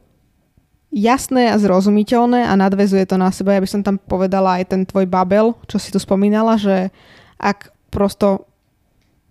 jasné 0.90 1.52
a 1.52 1.60
zrozumiteľné 1.60 2.48
a 2.48 2.56
nadvezuje 2.56 3.04
to 3.06 3.20
na 3.20 3.30
seba. 3.30 3.54
Ja 3.54 3.62
by 3.62 3.70
som 3.70 3.82
tam 3.84 4.00
povedala 4.00 4.58
aj 4.58 4.64
ten 4.72 4.82
tvoj 4.88 5.06
Babel, 5.06 5.54
čo 5.68 5.76
si 5.76 5.92
tu 5.92 6.00
spomínala, 6.00 6.56
že 6.56 6.90
ak 7.36 7.70
prosto 7.92 8.48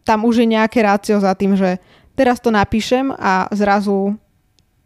tam 0.06 0.23
už 0.30 0.45
je 0.45 0.47
nejaké 0.54 0.86
rácio 0.86 1.17
za 1.17 1.34
tým, 1.34 1.58
že 1.58 1.82
teraz 2.15 2.39
to 2.39 2.49
napíšem 2.49 3.12
a 3.12 3.51
zrazu 3.51 4.15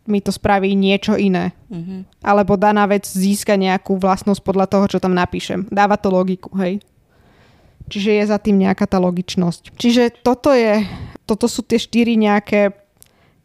mi 0.09 0.19
to 0.25 0.33
spraví 0.33 0.73
niečo 0.73 1.13
iné. 1.13 1.53
Uh-huh. 1.69 2.01
Alebo 2.25 2.57
daná 2.57 2.89
vec 2.89 3.05
získa 3.05 3.53
nejakú 3.53 4.01
vlastnosť 4.01 4.41
podľa 4.41 4.65
toho, 4.65 4.85
čo 4.89 4.97
tam 4.97 5.13
napíšem. 5.13 5.69
Dáva 5.69 6.01
to 6.01 6.09
logiku, 6.09 6.49
hej. 6.57 6.81
Čiže 7.89 8.17
je 8.17 8.23
za 8.25 8.37
tým 8.41 8.57
nejaká 8.57 8.89
tá 8.89 8.97
logičnosť. 8.97 9.77
Čiže 9.77 10.25
toto 10.25 10.49
je, 10.53 10.81
toto 11.29 11.45
sú 11.45 11.61
tie 11.61 11.77
štyri 11.77 12.17
nejaké 12.17 12.73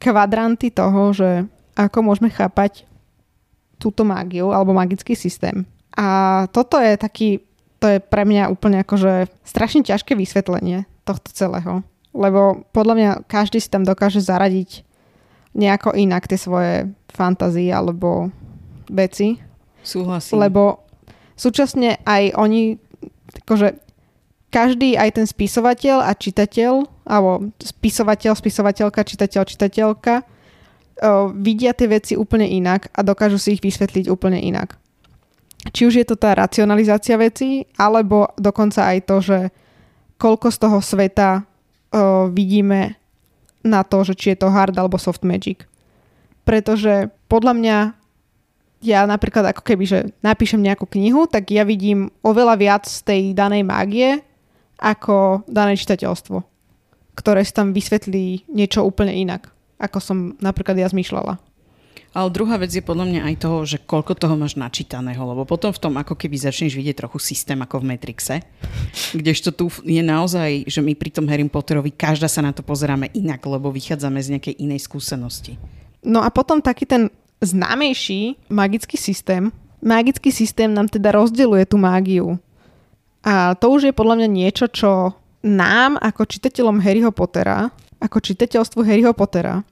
kvadranty 0.01 0.73
toho, 0.73 1.13
že 1.13 1.45
ako 1.77 1.99
môžeme 2.01 2.33
chápať 2.33 2.89
túto 3.77 4.05
mágiu 4.05 4.53
alebo 4.53 4.73
magický 4.73 5.13
systém. 5.13 5.69
A 5.97 6.45
toto 6.51 6.81
je 6.81 6.97
taký, 6.97 7.29
to 7.81 7.87
je 7.89 7.99
pre 8.01 8.25
mňa 8.25 8.49
úplne 8.49 8.81
akože 8.83 9.29
strašne 9.45 9.85
ťažké 9.85 10.17
vysvetlenie 10.17 10.89
tohto 11.05 11.29
celého. 11.33 11.85
Lebo 12.15 12.63
podľa 12.71 12.95
mňa 12.95 13.11
každý 13.27 13.59
si 13.59 13.67
tam 13.67 13.83
dokáže 13.83 14.23
zaradiť 14.23 14.87
nejako 15.55 15.95
inak 15.99 16.31
tie 16.31 16.39
svoje 16.39 16.91
fantázie 17.11 17.71
alebo 17.75 18.31
veci. 18.91 19.39
Súhlasím. 19.83 20.39
Lebo 20.39 20.87
súčasne 21.35 21.99
aj 22.07 22.39
oni, 22.39 22.79
akože 23.47 23.79
každý, 24.55 24.95
aj 24.95 25.19
ten 25.19 25.27
spisovateľ 25.27 26.07
a 26.07 26.15
čitateľ, 26.15 26.87
alebo 27.03 27.51
spisovateľ, 27.59 28.33
spisovateľka, 28.39 29.03
čitateľ, 29.03 29.43
čitateľka, 29.43 30.15
o, 30.23 30.25
vidia 31.35 31.75
tie 31.75 31.91
veci 31.91 32.15
úplne 32.15 32.47
inak 32.47 32.87
a 32.95 33.03
dokážu 33.03 33.43
si 33.43 33.59
ich 33.59 33.63
vysvetliť 33.63 34.07
úplne 34.07 34.39
inak. 34.39 34.79
Či 35.75 35.91
už 35.91 35.95
je 35.99 36.07
to 36.07 36.15
tá 36.15 36.39
racionalizácia 36.39 37.19
vecí, 37.19 37.67
alebo 37.75 38.31
dokonca 38.39 38.95
aj 38.95 38.99
to, 39.11 39.17
že 39.19 39.39
koľko 40.23 40.55
z 40.55 40.59
toho 40.61 40.79
sveta 40.79 41.31
vidíme 42.35 42.99
na 43.63 43.87
to, 43.87 44.05
že 44.05 44.15
či 44.19 44.27
je 44.35 44.45
to 44.45 44.53
hard 44.53 44.77
alebo 44.77 44.99
soft 45.01 45.23
magic. 45.25 45.65
pretože 46.45 47.09
podľa 47.27 47.53
mňa 47.57 47.79
ja 48.85 49.09
napríklad 49.09 49.57
ako 49.57 49.65
keby, 49.65 49.85
že 49.89 49.99
napíšem 50.21 50.61
nejakú 50.61 50.85
knihu, 50.85 51.25
tak 51.25 51.49
ja 51.49 51.65
vidím 51.65 52.13
oveľa 52.21 52.55
viac 52.61 52.85
z 52.85 53.01
tej 53.01 53.23
danej 53.33 53.65
mágie 53.65 54.21
ako 54.77 55.49
dané 55.49 55.73
čitateľstvo, 55.81 56.45
ktoré 57.17 57.41
si 57.49 57.53
tam 57.57 57.73
vysvetlí 57.73 58.45
niečo 58.53 58.85
úplne 58.85 59.17
inak, 59.17 59.49
ako 59.81 59.99
som 60.05 60.19
napríklad 60.45 60.77
ja 60.77 60.85
zmýšľala. 60.93 61.41
Ale 62.15 62.31
druhá 62.31 62.55
vec 62.63 62.71
je 62.71 62.79
podľa 62.79 63.11
mňa 63.11 63.21
aj 63.27 63.35
toho, 63.43 63.59
že 63.67 63.83
koľko 63.83 64.15
toho 64.15 64.39
máš 64.39 64.55
načítaného, 64.55 65.19
lebo 65.19 65.43
potom 65.43 65.75
v 65.75 65.83
tom 65.83 65.99
ako 65.99 66.15
keby 66.15 66.39
začneš 66.39 66.79
vidieť 66.79 67.03
trochu 67.03 67.19
systém 67.19 67.59
ako 67.59 67.83
v 67.83 67.91
Matrixe, 67.91 68.39
kdežto 69.11 69.51
tu 69.51 69.67
je 69.83 69.99
naozaj, 69.99 70.71
že 70.71 70.79
my 70.79 70.95
pri 70.95 71.11
tom 71.11 71.27
Harry 71.27 71.43
Potterovi 71.43 71.91
každá 71.91 72.31
sa 72.31 72.39
na 72.39 72.55
to 72.55 72.63
pozeráme 72.63 73.11
inak, 73.19 73.43
lebo 73.43 73.75
vychádzame 73.75 74.23
z 74.23 74.39
nejakej 74.39 74.55
inej 74.63 74.87
skúsenosti. 74.87 75.59
No 76.07 76.23
a 76.23 76.31
potom 76.31 76.63
taký 76.63 76.87
ten 76.87 77.11
známejší 77.43 78.47
magický 78.47 78.95
systém. 78.95 79.51
Magický 79.83 80.31
systém 80.31 80.71
nám 80.71 80.87
teda 80.87 81.11
rozdeluje 81.13 81.67
tú 81.67 81.83
mágiu. 81.83 82.39
A 83.27 83.59
to 83.59 83.75
už 83.75 83.91
je 83.91 83.95
podľa 83.97 84.23
mňa 84.23 84.29
niečo, 84.31 84.71
čo 84.71 85.19
nám 85.43 85.99
ako 85.99 86.31
čitateľom 86.31 86.79
Harryho 86.79 87.11
Pottera, 87.11 87.69
ako 88.01 88.21
čitateľstvu 88.21 88.81
Harryho 88.85 89.13
Pottera, 89.17 89.65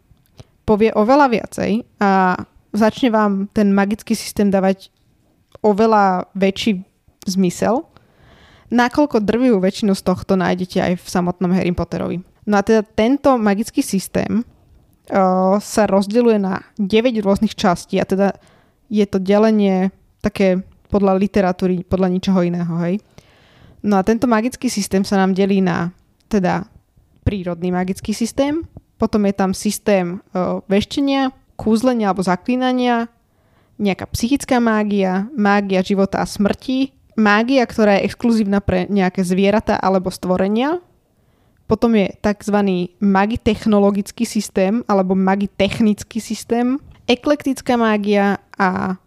povie 0.63 0.95
oveľa 0.95 1.27
viacej 1.31 1.71
a 1.99 2.39
začne 2.73 3.09
vám 3.13 3.33
ten 3.53 3.75
magický 3.75 4.17
systém 4.17 4.49
dávať 4.49 4.89
oveľa 5.63 6.31
väčší 6.35 6.83
zmysel, 7.29 7.87
nakoľko 8.73 9.23
drvivú 9.23 9.61
väčšinu 9.63 9.93
z 9.93 10.03
tohto 10.03 10.35
nájdete 10.35 10.79
aj 10.81 10.93
v 10.99 11.07
samotnom 11.07 11.53
Harry 11.53 11.71
Potterovi. 11.71 12.25
No 12.49 12.59
a 12.59 12.67
teda 12.67 12.83
tento 12.83 13.39
magický 13.39 13.85
systém 13.85 14.43
uh, 14.43 15.61
sa 15.63 15.83
rozdeľuje 15.87 16.39
na 16.43 16.67
9 16.81 17.15
rôznych 17.23 17.55
častí 17.55 18.03
a 18.03 18.09
teda 18.09 18.35
je 18.91 19.05
to 19.07 19.23
delenie 19.23 19.95
také 20.19 20.65
podľa 20.91 21.17
literatúry, 21.17 21.87
podľa 21.87 22.09
ničoho 22.13 22.41
iného, 22.45 22.75
hej. 22.85 23.01
No 23.83 23.99
a 23.99 24.03
tento 24.05 24.29
magický 24.29 24.69
systém 24.69 25.03
sa 25.03 25.19
nám 25.19 25.35
delí 25.35 25.65
na 25.65 25.91
teda 26.29 26.67
prírodný 27.25 27.73
magický 27.73 28.15
systém, 28.15 28.63
potom 29.03 29.27
je 29.27 29.35
tam 29.35 29.51
systém 29.51 30.23
uh, 30.31 30.63
veštenia, 30.71 31.35
kúzlenia 31.59 32.15
alebo 32.15 32.23
zaklínania, 32.23 33.11
nejaká 33.83 34.07
psychická 34.15 34.63
mágia, 34.63 35.27
mágia 35.35 35.83
života 35.83 36.23
a 36.23 36.27
smrti, 36.31 36.95
mágia, 37.19 37.67
ktorá 37.67 37.99
je 37.99 38.07
exkluzívna 38.07 38.63
pre 38.63 38.87
nejaké 38.87 39.27
zvieratá 39.27 39.75
alebo 39.75 40.07
stvorenia. 40.15 40.79
Potom 41.67 41.99
je 41.99 42.15
tzv. 42.15 42.59
magitechnologický 43.03 44.23
systém 44.23 44.87
alebo 44.87 45.19
magitechnický 45.19 46.23
systém, 46.23 46.79
eklektická 47.11 47.75
mágia 47.75 48.39
a 48.55 49.03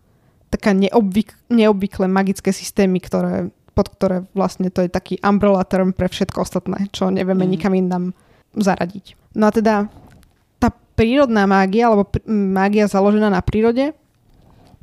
taká 0.52 0.76
neobvyk- 0.76 1.40
neobvyklé 1.48 2.12
magické 2.12 2.52
systémy, 2.52 3.00
ktoré, 3.00 3.48
pod 3.72 3.96
ktoré 3.96 4.28
vlastne 4.36 4.68
to 4.68 4.84
je 4.84 4.92
taký 4.92 5.24
umbrella 5.24 5.64
term 5.64 5.96
pre 5.96 6.12
všetko 6.12 6.44
ostatné, 6.44 6.92
čo 6.92 7.08
nevieme 7.08 7.48
mm. 7.48 7.52
nikam 7.56 7.72
inám 7.72 8.12
zaradiť. 8.56 9.36
No 9.36 9.48
a 9.48 9.52
teda 9.52 9.92
tá 10.58 10.72
prírodná 10.96 11.44
mágia, 11.46 11.92
alebo 11.92 12.08
pr- 12.08 12.24
mágia 12.30 12.88
založená 12.88 13.28
na 13.28 13.44
prírode, 13.44 13.92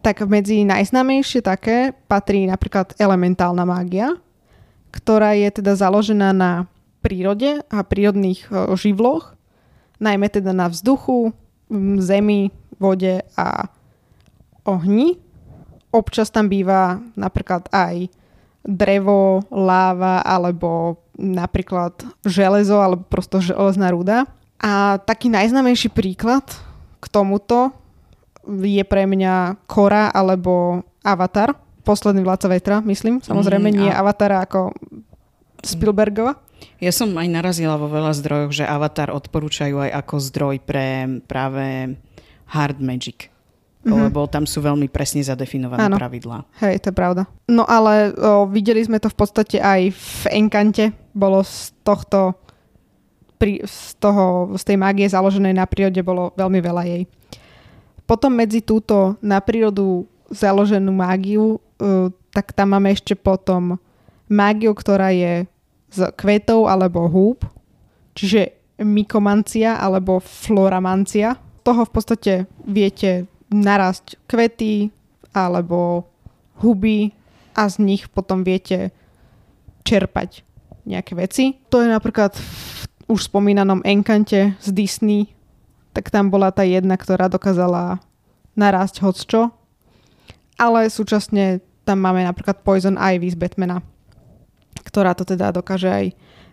tak 0.03 0.23
medzi 0.27 0.67
najznámejšie 0.67 1.41
také 1.47 1.95
patrí 2.11 2.45
napríklad 2.51 2.99
elementálna 2.99 3.63
mágia, 3.63 4.19
ktorá 4.91 5.33
je 5.39 5.49
teda 5.63 5.79
založená 5.79 6.35
na 6.35 6.67
prírode 7.01 7.63
a 7.71 7.83
prírodných 7.83 8.47
o, 8.51 8.75
živloch, 8.75 9.35
najmä 10.03 10.27
teda 10.31 10.51
na 10.51 10.67
vzduchu, 10.71 11.35
zemi, 12.03 12.51
vode 12.77 13.23
a 13.39 13.71
ohni. 14.67 15.19
Občas 15.95 16.31
tam 16.35 16.51
býva 16.51 16.99
napríklad 17.15 17.71
aj 17.71 18.11
drevo, 18.63 19.43
láva 19.51 20.23
alebo 20.23 21.02
napríklad 21.23 21.95
železo 22.27 22.83
alebo 22.83 23.07
prosto 23.07 23.39
železná 23.39 23.95
ruda. 23.95 24.27
A 24.59 24.99
taký 25.07 25.31
najznamejší 25.31 25.95
príklad 25.95 26.45
k 26.99 27.07
tomuto 27.07 27.71
je 28.47 28.83
pre 28.83 29.07
mňa 29.07 29.63
Kora 29.71 30.11
alebo 30.11 30.83
Avatar. 31.07 31.55
Posledný 31.83 32.23
vládca 32.23 32.49
vetra, 32.51 32.77
myslím. 32.87 33.23
Samozrejme, 33.23 33.71
mm, 33.71 33.75
nie 33.75 33.91
a... 33.91 34.03
Avatara 34.03 34.43
ako 34.47 34.75
Spielbergova. 35.63 36.39
Ja 36.79 36.95
som 36.95 37.11
aj 37.19 37.27
narazila 37.27 37.75
vo 37.75 37.91
veľa 37.91 38.15
zdrojoch, 38.15 38.55
že 38.55 38.65
Avatar 38.67 39.11
odporúčajú 39.11 39.83
aj 39.83 39.91
ako 39.99 40.15
zdroj 40.23 40.57
pre 40.63 41.19
práve 41.27 41.99
hard 42.51 42.79
magic. 42.79 43.35
Mm-hmm. 43.83 44.03
Lebo 44.09 44.31
tam 44.31 44.47
sú 44.47 44.63
veľmi 44.63 44.87
presne 44.87 45.27
zadefinované 45.27 45.91
Áno. 45.91 45.99
pravidlá. 45.99 46.47
Hej, 46.63 46.87
to 46.87 46.95
je 46.95 46.95
pravda. 46.95 47.27
No 47.51 47.67
ale 47.67 48.15
o, 48.15 48.47
videli 48.47 48.79
sme 48.79 49.03
to 49.03 49.11
v 49.11 49.17
podstate 49.19 49.59
aj 49.59 49.91
v 49.91 50.25
Enkante. 50.31 50.95
Bolo 51.11 51.43
z 51.43 51.75
tohto 51.83 52.39
pri, 53.43 53.59
z, 53.67 53.99
toho, 53.99 54.55
z 54.55 54.63
tej 54.63 54.79
mágie 54.79 55.11
založenej 55.11 55.51
na 55.51 55.67
prírode 55.67 55.99
bolo 56.07 56.31
veľmi 56.39 56.63
veľa 56.63 56.83
jej. 56.87 57.03
Potom 58.07 58.39
medzi 58.39 58.63
túto 58.63 59.19
na 59.19 59.43
prírodu 59.43 60.07
založenú 60.31 60.95
mágiu, 60.95 61.59
uh, 61.83 62.07
tak 62.31 62.55
tam 62.55 62.79
máme 62.79 62.95
ešte 62.95 63.19
potom 63.19 63.83
mágiu, 64.31 64.71
ktorá 64.79 65.11
je 65.11 65.51
z 65.91 66.01
kvetov 66.15 66.71
alebo 66.71 67.11
húb, 67.11 67.43
čiže 68.15 68.55
mykomancia 68.79 69.75
alebo 69.75 70.23
floramancia. 70.23 71.35
Toho 71.67 71.83
v 71.83 71.93
podstate 71.93 72.33
viete 72.63 73.27
narásť 73.53 74.17
kvety 74.27 74.91
alebo 75.37 76.09
huby 76.61 77.13
a 77.53 77.69
z 77.69 77.81
nich 77.85 78.09
potom 78.09 78.45
viete 78.45 78.93
čerpať 79.85 80.45
nejaké 80.89 81.13
veci. 81.15 81.61
To 81.69 81.85
je 81.85 81.89
napríklad 81.89 82.35
v 82.35 82.83
už 83.13 83.29
spomínanom 83.29 83.85
Enkante 83.85 84.57
z 84.57 84.69
Disney, 84.73 85.29
tak 85.93 86.09
tam 86.09 86.33
bola 86.33 86.49
tá 86.49 86.65
jedna, 86.65 86.97
ktorá 86.97 87.29
dokázala 87.29 88.01
narásť 88.57 89.05
hocčo. 89.05 89.53
Ale 90.57 90.89
súčasne 90.89 91.61
tam 91.85 92.01
máme 92.01 92.25
napríklad 92.25 92.65
Poison 92.65 92.97
Ivy 92.97 93.35
z 93.35 93.37
Batmana, 93.37 93.85
ktorá 94.87 95.13
to 95.13 95.29
teda 95.29 95.53
dokáže 95.53 95.91
aj 95.91 96.07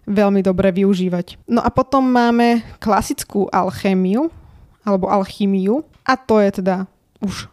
veľmi 0.09 0.41
dobre 0.41 0.73
využívať. 0.73 1.39
No 1.45 1.61
a 1.61 1.69
potom 1.69 2.09
máme 2.09 2.65
klasickú 2.81 3.45
alchémiu, 3.53 4.33
alebo 4.81 5.11
alchýmiu, 5.11 5.85
a 6.09 6.17
to 6.17 6.41
je 6.41 6.49
teda 6.57 6.89
už 7.21 7.45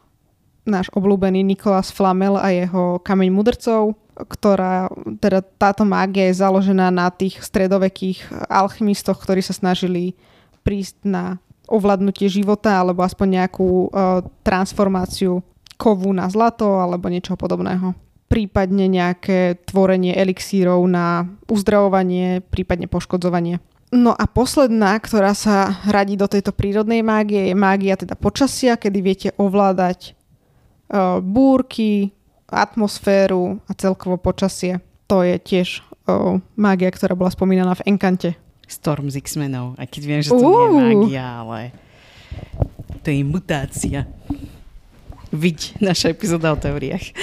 náš 0.65 0.89
obľúbený 0.97 1.45
Nikolás 1.45 1.93
Flamel 1.93 2.41
a 2.41 2.49
jeho 2.49 2.99
kameň 3.05 3.29
mudrcov, 3.29 3.95
ktorá, 4.17 4.89
teda 5.21 5.45
táto 5.45 5.85
mágia 5.85 6.33
je 6.33 6.41
založená 6.41 6.89
na 6.89 7.13
tých 7.13 7.45
stredovekých 7.45 8.49
alchymistoch, 8.49 9.21
ktorí 9.21 9.45
sa 9.45 9.53
snažili 9.53 10.17
prísť 10.65 11.05
na 11.05 11.37
ovládnutie 11.69 12.33
života 12.33 12.81
alebo 12.81 13.05
aspoň 13.05 13.45
nejakú 13.45 13.93
uh, 13.93 14.25
transformáciu 14.41 15.45
kovu 15.77 16.11
na 16.17 16.27
zlato 16.33 16.81
alebo 16.81 17.13
niečo 17.13 17.37
podobného. 17.37 17.93
Prípadne 18.27 18.91
nejaké 18.91 19.63
tvorenie 19.69 20.17
elixírov 20.17 20.83
na 20.91 21.29
uzdravovanie, 21.47 22.43
prípadne 22.43 22.91
poškodzovanie. 22.91 23.63
No 23.95 24.11
a 24.11 24.27
posledná, 24.27 24.99
ktorá 24.99 25.31
sa 25.31 25.79
radí 25.87 26.19
do 26.19 26.27
tejto 26.27 26.51
prírodnej 26.51 27.07
mágie, 27.07 27.51
je 27.51 27.55
mágia 27.55 27.95
teda 27.95 28.19
počasia, 28.19 28.75
kedy 28.75 28.99
viete 28.99 29.29
ovládať 29.39 30.19
uh, 30.91 31.23
búrky, 31.23 32.11
atmosféru 32.51 33.63
a 33.71 33.73
celkovo 33.79 34.19
počasie. 34.19 34.83
To 35.07 35.23
je 35.23 35.39
tiež 35.39 35.87
uh, 36.11 36.43
mágia, 36.59 36.91
ktorá 36.91 37.15
bola 37.15 37.31
spomínaná 37.31 37.79
v 37.79 37.95
Enkante. 37.95 38.35
Storm 38.67 39.07
z 39.07 39.23
X-menov, 39.23 39.79
aj 39.79 39.87
keď 39.87 40.03
viem, 40.03 40.21
že 40.23 40.35
to 40.35 40.43
uh. 40.43 40.51
nie 40.51 40.59
je 40.59 40.71
mágia, 40.75 41.27
ale 41.47 41.59
to 43.07 43.15
je 43.15 43.23
mutácia. 43.23 44.01
Viď 45.31 45.79
naša 45.79 46.11
epizóda 46.11 46.51
o 46.51 46.59
teóriách. 46.59 47.15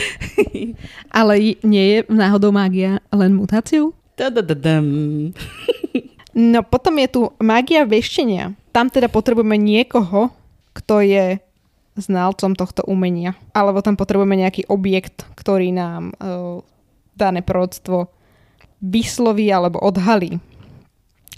ale 1.20 1.60
nie 1.60 1.86
je 1.92 1.98
náhodou 2.08 2.56
mágia 2.56 3.04
len 3.12 3.36
mutáciou? 3.36 3.92
No 6.34 6.60
potom 6.66 6.98
je 7.00 7.08
tu 7.10 7.22
mágia 7.42 7.86
veštenia. 7.86 8.58
Tam 8.74 8.90
teda 8.90 9.08
potrebujeme 9.10 9.58
niekoho, 9.58 10.34
kto 10.74 11.06
je 11.06 11.26
znalcom 11.94 12.58
tohto 12.58 12.82
umenia. 12.90 13.38
Alebo 13.54 13.86
tam 13.86 13.94
potrebujeme 13.94 14.34
nejaký 14.34 14.66
objekt, 14.66 15.30
ktorý 15.38 15.70
nám 15.70 16.18
uh, 16.18 16.66
dané 17.14 17.46
prorodstvo 17.46 18.10
vysloví 18.82 19.48
alebo 19.54 19.80
odhalí. 19.80 20.42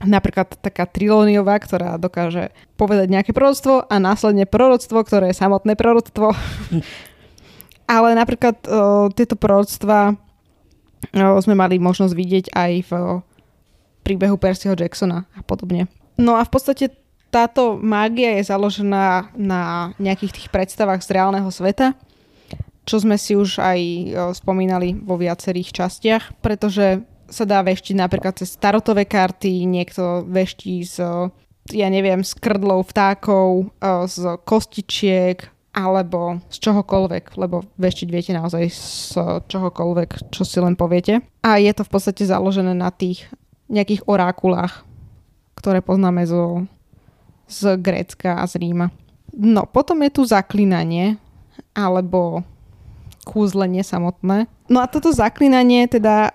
Napríklad 0.03 0.59
taká 0.59 0.83
trilóniová, 0.87 1.55
ktorá 1.59 1.95
dokáže 1.95 2.51
povedať 2.75 3.07
nejaké 3.07 3.31
prorodstvo 3.31 3.87
a 3.87 3.95
následne 3.95 4.43
prorodstvo, 4.43 5.03
ktoré 5.03 5.31
je 5.31 5.39
samotné 5.39 5.79
prorodstvo. 5.79 6.35
Ale 7.95 8.17
napríklad 8.17 8.59
uh, 8.65 9.07
tieto 9.13 9.37
prorodstva 9.39 10.15
uh, 10.15 11.37
sme 11.39 11.55
mali 11.55 11.79
možnosť 11.79 12.13
vidieť 12.15 12.45
aj 12.51 12.71
v 12.87 12.91
uh, 12.91 13.34
príbehu 14.05 14.37
Percyho 14.37 14.77
Jacksona 14.77 15.25
a 15.33 15.41
podobne. 15.41 15.89
No 16.21 16.37
a 16.37 16.45
v 16.45 16.53
podstate 16.53 16.93
táto 17.33 17.75
mágia 17.75 18.37
je 18.39 18.47
založená 18.47 19.33
na 19.35 19.91
nejakých 19.99 20.39
tých 20.39 20.47
predstavách 20.53 21.01
z 21.03 21.19
reálneho 21.19 21.49
sveta, 21.49 21.97
čo 22.85 23.01
sme 23.01 23.17
si 23.17 23.33
už 23.33 23.59
aj 23.59 23.79
o, 23.81 23.93
spomínali 24.37 24.93
vo 24.93 25.17
viacerých 25.17 25.73
častiach, 25.73 26.23
pretože 26.39 27.01
sa 27.25 27.43
dá 27.43 27.65
veštiť 27.65 27.97
napríklad 27.97 28.37
cez 28.37 28.53
starotové 28.53 29.09
karty, 29.09 29.65
niekto 29.65 30.23
veští 30.29 30.85
z, 30.85 31.01
ja 31.73 31.87
neviem, 31.89 32.21
z 32.21 32.37
krdlov 32.37 32.93
vtákov, 32.93 33.67
o, 33.67 33.91
z 34.05 34.37
kostičiek, 34.45 35.49
alebo 35.75 36.39
z 36.47 36.57
čohokoľvek, 36.63 37.35
lebo 37.35 37.67
veštiť 37.75 38.07
viete 38.07 38.31
naozaj 38.31 38.63
z 38.71 38.87
čohokoľvek, 39.51 40.31
čo 40.31 40.47
si 40.47 40.63
len 40.63 40.79
poviete. 40.79 41.19
A 41.43 41.59
je 41.59 41.67
to 41.75 41.83
v 41.83 41.91
podstate 41.91 42.23
založené 42.23 42.71
na 42.71 42.95
tých 42.95 43.27
nejakých 43.71 44.05
orákulách, 44.05 44.85
ktoré 45.57 45.81
poznáme 45.81 46.25
zo, 46.29 46.69
z 47.49 47.79
Grécka 47.81 48.41
a 48.41 48.45
z 48.45 48.61
Ríma. 48.61 48.93
No, 49.35 49.67
potom 49.67 49.99
je 50.05 50.11
tu 50.15 50.21
zaklinanie, 50.23 51.19
alebo 51.75 52.45
kúzlenie 53.25 53.81
samotné. 53.81 54.45
No 54.69 54.79
a 54.79 54.87
toto 54.87 55.11
zaklinanie 55.11 55.89
teda 55.89 56.31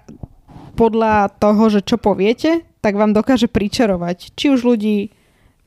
podľa 0.75 1.31
toho, 1.39 1.71
že 1.71 1.81
čo 1.87 1.97
poviete, 1.97 2.67
tak 2.81 2.97
vám 2.97 3.13
dokáže 3.13 3.47
pričarovať 3.47 4.35
či 4.35 4.51
už 4.51 4.65
ľudí, 4.65 5.13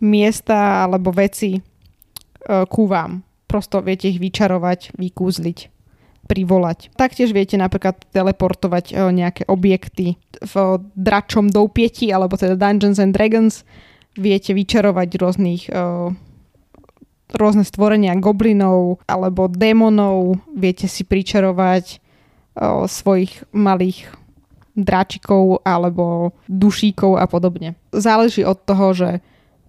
miesta 0.03 0.83
alebo 0.83 1.15
veci 1.15 1.57
e, 1.57 1.61
ku 2.67 2.83
vám 2.91 3.23
prosto 3.47 3.79
viete 3.79 4.09
ich 4.11 4.19
vyčarovať, 4.19 4.97
vykúzliť, 4.97 5.57
privolať. 6.27 6.89
Taktiež 6.95 7.35
viete 7.35 7.59
napríklad 7.59 7.99
teleportovať 8.15 8.91
e, 8.91 8.93
nejaké 9.11 9.43
objekty 9.47 10.15
v 10.39 10.53
dračom 10.95 11.51
doupieti, 11.51 12.09
alebo 12.09 12.39
teda 12.39 12.55
Dungeons 12.55 12.99
and 12.99 13.11
Dragons. 13.11 13.67
Viete 14.15 14.55
vyčarovať 14.55 15.09
rôznych 15.19 15.61
e, 15.67 15.71
rôzne 17.33 17.65
stvorenia 17.65 18.13
goblinov 18.17 19.01
alebo 19.09 19.49
démonov. 19.49 20.39
Viete 20.53 20.87
si 20.87 21.03
pričarovať 21.03 21.85
e, 21.91 21.97
svojich 22.87 23.43
malých 23.51 24.07
dráčikov 24.73 25.61
alebo 25.61 26.33
dušíkov 26.49 27.21
a 27.21 27.29
podobne. 27.29 27.77
Záleží 27.93 28.41
od 28.41 28.57
toho, 28.65 28.93
že 28.97 29.09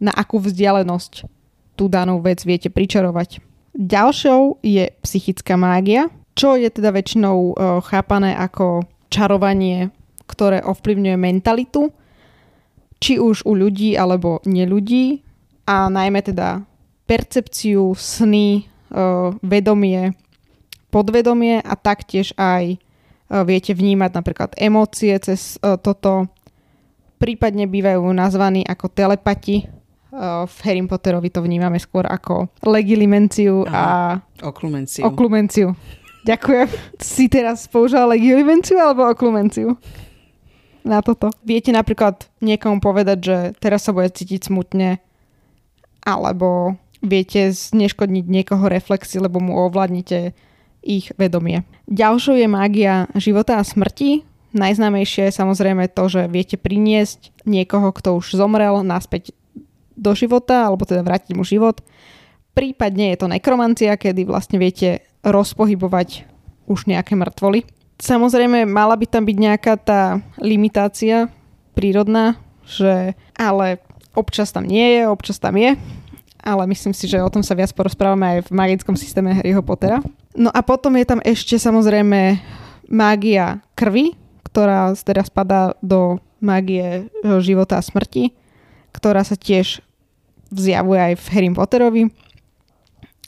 na 0.00 0.12
akú 0.14 0.40
vzdialenosť 0.40 1.28
tú 1.76 1.90
danú 1.90 2.22
vec 2.22 2.40
viete 2.46 2.70
pričarovať. 2.70 3.42
Ďalšou 3.74 4.62
je 4.62 4.94
psychická 5.02 5.58
mágia, 5.58 6.06
čo 6.34 6.58
je 6.58 6.68
teda 6.70 6.90
väčšinou 6.90 7.36
uh, 7.54 7.54
chápané 7.82 8.34
ako 8.34 8.86
čarovanie, 9.10 9.94
ktoré 10.26 10.62
ovplyvňuje 10.62 11.16
mentalitu, 11.16 11.94
či 12.98 13.22
už 13.22 13.46
u 13.46 13.54
ľudí 13.54 13.94
alebo 13.94 14.42
neľudí 14.42 15.22
a 15.68 15.86
najmä 15.88 16.24
teda 16.24 16.64
percepciu, 17.04 17.94
sny, 17.94 18.64
uh, 18.90 19.30
vedomie, 19.44 20.16
podvedomie 20.90 21.62
a 21.62 21.74
taktiež 21.78 22.34
aj 22.34 22.76
uh, 22.76 23.46
viete 23.46 23.70
vnímať 23.76 24.10
napríklad 24.10 24.50
emócie 24.58 25.14
cez 25.22 25.58
toto. 25.60 26.26
Prípadne 27.14 27.70
bývajú 27.70 28.04
nazvaní 28.10 28.66
ako 28.66 28.90
telepati, 28.90 29.64
Eh, 30.14 30.46
v 30.46 30.56
Harry 30.62 30.82
Potterovi 30.86 31.26
to 31.26 31.42
vnímame 31.42 31.82
skôr 31.82 32.06
ako 32.06 32.46
legilimenciu 32.62 33.66
a 33.66 34.14
Oklumenciu. 34.38 35.02
oklumenciu. 35.10 35.74
Ďakujem. 36.24 36.68
Si 36.96 37.28
teraz 37.28 37.68
použila 37.68 38.08
legilimenciu 38.08 38.80
alebo 38.80 39.04
oklumenciu? 39.04 39.76
Na 40.84 41.00
toto. 41.04 41.32
Viete 41.44 41.72
napríklad 41.72 42.28
niekomu 42.40 42.80
povedať, 42.80 43.18
že 43.20 43.36
teraz 43.60 43.84
sa 43.84 43.92
bude 43.92 44.08
cítiť 44.08 44.48
smutne 44.48 45.00
alebo 46.04 46.76
viete 47.00 47.52
zneškodniť 47.52 48.24
niekoho 48.24 48.68
reflexy, 48.68 49.20
lebo 49.20 49.40
mu 49.40 49.56
ovládnite 49.68 50.32
ich 50.84 51.12
vedomie. 51.16 51.64
Ďalšou 51.88 52.36
je 52.36 52.48
mágia 52.48 53.08
života 53.16 53.60
a 53.60 53.64
smrti. 53.64 54.24
Najznámejšie 54.52 55.28
je 55.28 55.38
samozrejme 55.40 55.88
to, 55.92 56.04
že 56.08 56.28
viete 56.28 56.60
priniesť 56.60 57.32
niekoho, 57.48 57.92
kto 57.92 58.20
už 58.20 58.36
zomrel, 58.36 58.84
naspäť 58.84 59.32
do 59.96 60.12
života, 60.12 60.68
alebo 60.68 60.84
teda 60.84 61.00
vrátiť 61.00 61.32
mu 61.36 61.42
život. 61.42 61.80
Prípadne 62.54 63.12
je 63.12 63.18
to 63.18 63.26
nekromancia, 63.26 63.96
kedy 63.98 64.28
vlastne 64.28 64.62
viete 64.62 65.02
rozpohybovať 65.24 66.28
už 66.68 66.86
nejaké 66.88 67.16
mŕtvoly. 67.16 67.64
Samozrejme, 67.98 68.68
mala 68.68 68.94
by 68.94 69.06
tam 69.08 69.24
byť 69.24 69.36
nejaká 69.36 69.74
tá 69.80 70.20
limitácia 70.38 71.32
prírodná, 71.72 72.36
že 72.68 73.16
ale 73.34 73.80
občas 74.12 74.52
tam 74.52 74.68
nie 74.68 75.00
je, 75.00 75.02
občas 75.08 75.40
tam 75.40 75.56
je, 75.56 75.74
ale 76.44 76.62
myslím 76.70 76.92
si, 76.92 77.08
že 77.08 77.24
o 77.24 77.32
tom 77.32 77.40
sa 77.40 77.56
viac 77.56 77.72
porozprávame 77.72 78.38
aj 78.38 78.38
v 78.46 78.54
magickom 78.54 78.94
systéme 78.94 79.32
Harryho 79.32 79.64
Pottera. 79.64 80.04
No 80.36 80.52
a 80.52 80.60
potom 80.60 80.94
je 80.98 81.06
tam 81.06 81.20
ešte 81.24 81.56
samozrejme 81.56 82.38
mágia 82.90 83.64
krvi, 83.78 84.12
ktorá 84.44 84.92
teda 84.94 85.24
spadá 85.24 85.74
do 85.80 86.20
mágie 86.38 87.08
života 87.40 87.80
a 87.80 87.82
smrti 87.82 88.34
ktorá 88.94 89.26
sa 89.26 89.34
tiež 89.34 89.82
zjavuje 90.54 91.00
aj 91.02 91.14
v 91.18 91.26
Harry 91.34 91.50
Potterovi. 91.50 92.02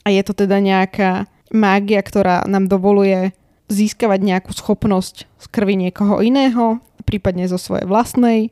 A 0.07 0.15
je 0.15 0.23
to 0.23 0.31
teda 0.31 0.63
nejaká 0.63 1.27
mágia, 1.53 2.01
ktorá 2.03 2.43
nám 2.45 2.67
dovoluje 2.67 3.31
získavať 3.67 4.19
nejakú 4.23 4.51
schopnosť 4.55 5.27
z 5.27 5.45
krvi 5.51 5.75
niekoho 5.75 6.23
iného, 6.23 6.79
prípadne 7.03 7.47
zo 7.47 7.59
svojej 7.59 7.87
vlastnej. 7.87 8.51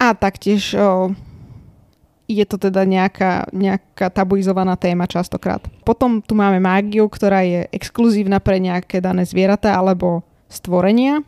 A 0.00 0.16
taktiež 0.16 0.76
o, 0.76 1.12
je 2.24 2.44
to 2.48 2.56
teda 2.56 2.88
nejaká, 2.88 3.48
nejaká 3.52 4.08
tabuizovaná 4.08 4.76
téma 4.80 5.04
častokrát. 5.04 5.64
Potom 5.84 6.24
tu 6.24 6.32
máme 6.32 6.60
mágiu, 6.60 7.08
ktorá 7.08 7.44
je 7.44 7.68
exkluzívna 7.72 8.40
pre 8.40 8.60
nejaké 8.60 9.00
dané 9.04 9.28
zvieratá 9.28 9.76
alebo 9.76 10.24
stvorenia. 10.48 11.20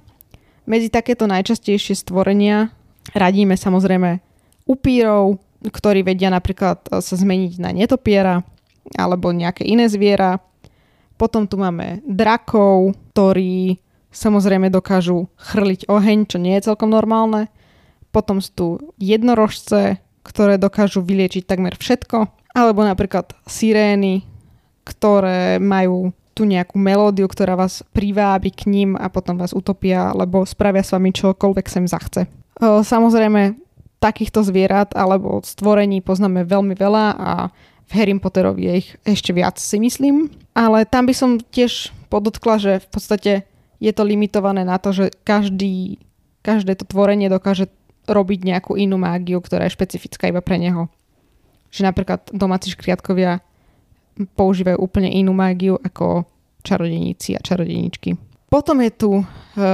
Medzi 0.67 0.91
takéto 0.91 1.29
najčastejšie 1.29 1.95
stvorenia 1.95 2.73
radíme 3.15 3.55
samozrejme 3.55 4.19
upírov, 4.67 5.39
ktorí 5.63 6.03
vedia 6.03 6.33
napríklad 6.33 6.91
e, 6.91 6.99
sa 6.99 7.15
zmeniť 7.15 7.63
na 7.63 7.71
netopiera 7.71 8.43
alebo 8.99 9.31
nejaké 9.31 9.67
iné 9.67 9.87
zviera. 9.87 10.43
Potom 11.17 11.49
tu 11.49 11.57
máme 11.57 12.05
drakov, 12.05 12.93
ktorí 13.13 13.81
samozrejme 14.13 14.69
dokážu 14.69 15.29
chrliť 15.37 15.89
oheň, 15.89 16.19
čo 16.29 16.37
nie 16.37 16.57
je 16.57 16.73
celkom 16.73 16.93
normálne. 16.93 17.49
Potom 18.13 18.41
sú 18.41 18.51
tu 18.53 18.67
jednorožce, 19.01 20.01
ktoré 20.25 20.57
dokážu 20.57 21.01
vyliečiť 21.05 21.45
takmer 21.49 21.77
všetko. 21.77 22.29
Alebo 22.57 22.81
napríklad 22.85 23.37
sirény, 23.45 24.25
ktoré 24.85 25.61
majú 25.61 26.17
tu 26.37 26.45
nejakú 26.45 26.77
melódiu, 26.77 27.29
ktorá 27.29 27.57
vás 27.57 27.81
privábi 27.97 28.53
k 28.53 28.69
ním 28.69 28.93
a 28.97 29.09
potom 29.09 29.41
vás 29.41 29.57
utopia, 29.57 30.13
alebo 30.13 30.45
spravia 30.45 30.85
s 30.85 30.93
vami 30.93 31.13
čokoľvek 31.13 31.67
sem 31.69 31.89
zachce. 31.89 32.29
Samozrejme, 32.61 33.57
takýchto 34.01 34.45
zvierat 34.45 34.93
alebo 34.93 35.41
stvorení 35.41 36.05
poznáme 36.05 36.45
veľmi 36.45 36.77
veľa 36.77 37.07
a 37.17 37.33
v 37.87 37.93
Harry 37.95 38.15
Potterovi 38.19 38.63
je 38.67 38.75
ich 38.83 38.89
ešte 39.07 39.31
viac 39.31 39.63
si 39.63 39.79
myslím. 39.79 40.31
Ale 40.59 40.83
tam 40.87 41.07
by 41.07 41.15
som 41.15 41.31
tiež 41.39 41.95
podotkla, 42.11 42.59
že 42.59 42.73
v 42.83 42.89
podstate 42.91 43.33
je 43.79 43.93
to 43.93 44.03
limitované 44.03 44.67
na 44.67 44.81
to, 44.81 44.91
že 44.91 45.15
každý, 45.23 46.01
každé 46.43 46.75
to 46.81 46.85
tvorenie 46.89 47.31
dokáže 47.31 47.71
robiť 48.07 48.41
nejakú 48.47 48.79
inú 48.79 48.97
mágiu, 48.97 49.43
ktorá 49.43 49.67
je 49.67 49.77
špecifická 49.77 50.31
iba 50.31 50.43
pre 50.43 50.59
neho. 50.59 50.91
Že 51.71 51.91
napríklad 51.91 52.31
domáci 52.31 52.71
škriatkovia 52.73 53.43
používajú 54.39 54.79
úplne 54.81 55.13
inú 55.13 55.37
mágiu 55.37 55.77
ako 55.77 56.25
čarodejníci 56.65 57.37
a 57.37 57.45
čarodejničky. 57.45 58.17
Potom 58.47 58.79
je 58.81 58.91
tu 58.95 59.11
e, 59.21 59.25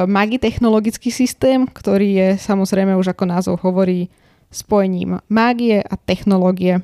magitechnologický 0.09 1.13
systém, 1.13 1.69
ktorý 1.69 2.09
je 2.09 2.29
samozrejme 2.41 2.97
už 2.97 3.13
ako 3.13 3.25
názov 3.29 3.55
hovorí 3.61 4.09
spojením 4.49 5.21
mágie 5.29 5.81
a 5.81 5.95
technológie. 5.97 6.81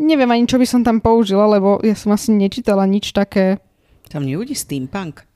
Neviem 0.00 0.32
ani, 0.32 0.48
čo 0.48 0.56
by 0.56 0.64
som 0.64 0.80
tam 0.80 1.04
použila, 1.04 1.44
lebo 1.44 1.76
ja 1.84 1.92
som 1.92 2.16
asi 2.16 2.32
nečítala 2.32 2.88
nič 2.88 3.12
také. 3.12 3.60
Tam 4.08 4.24
neudí 4.24 4.56
steampunk? 4.56 5.28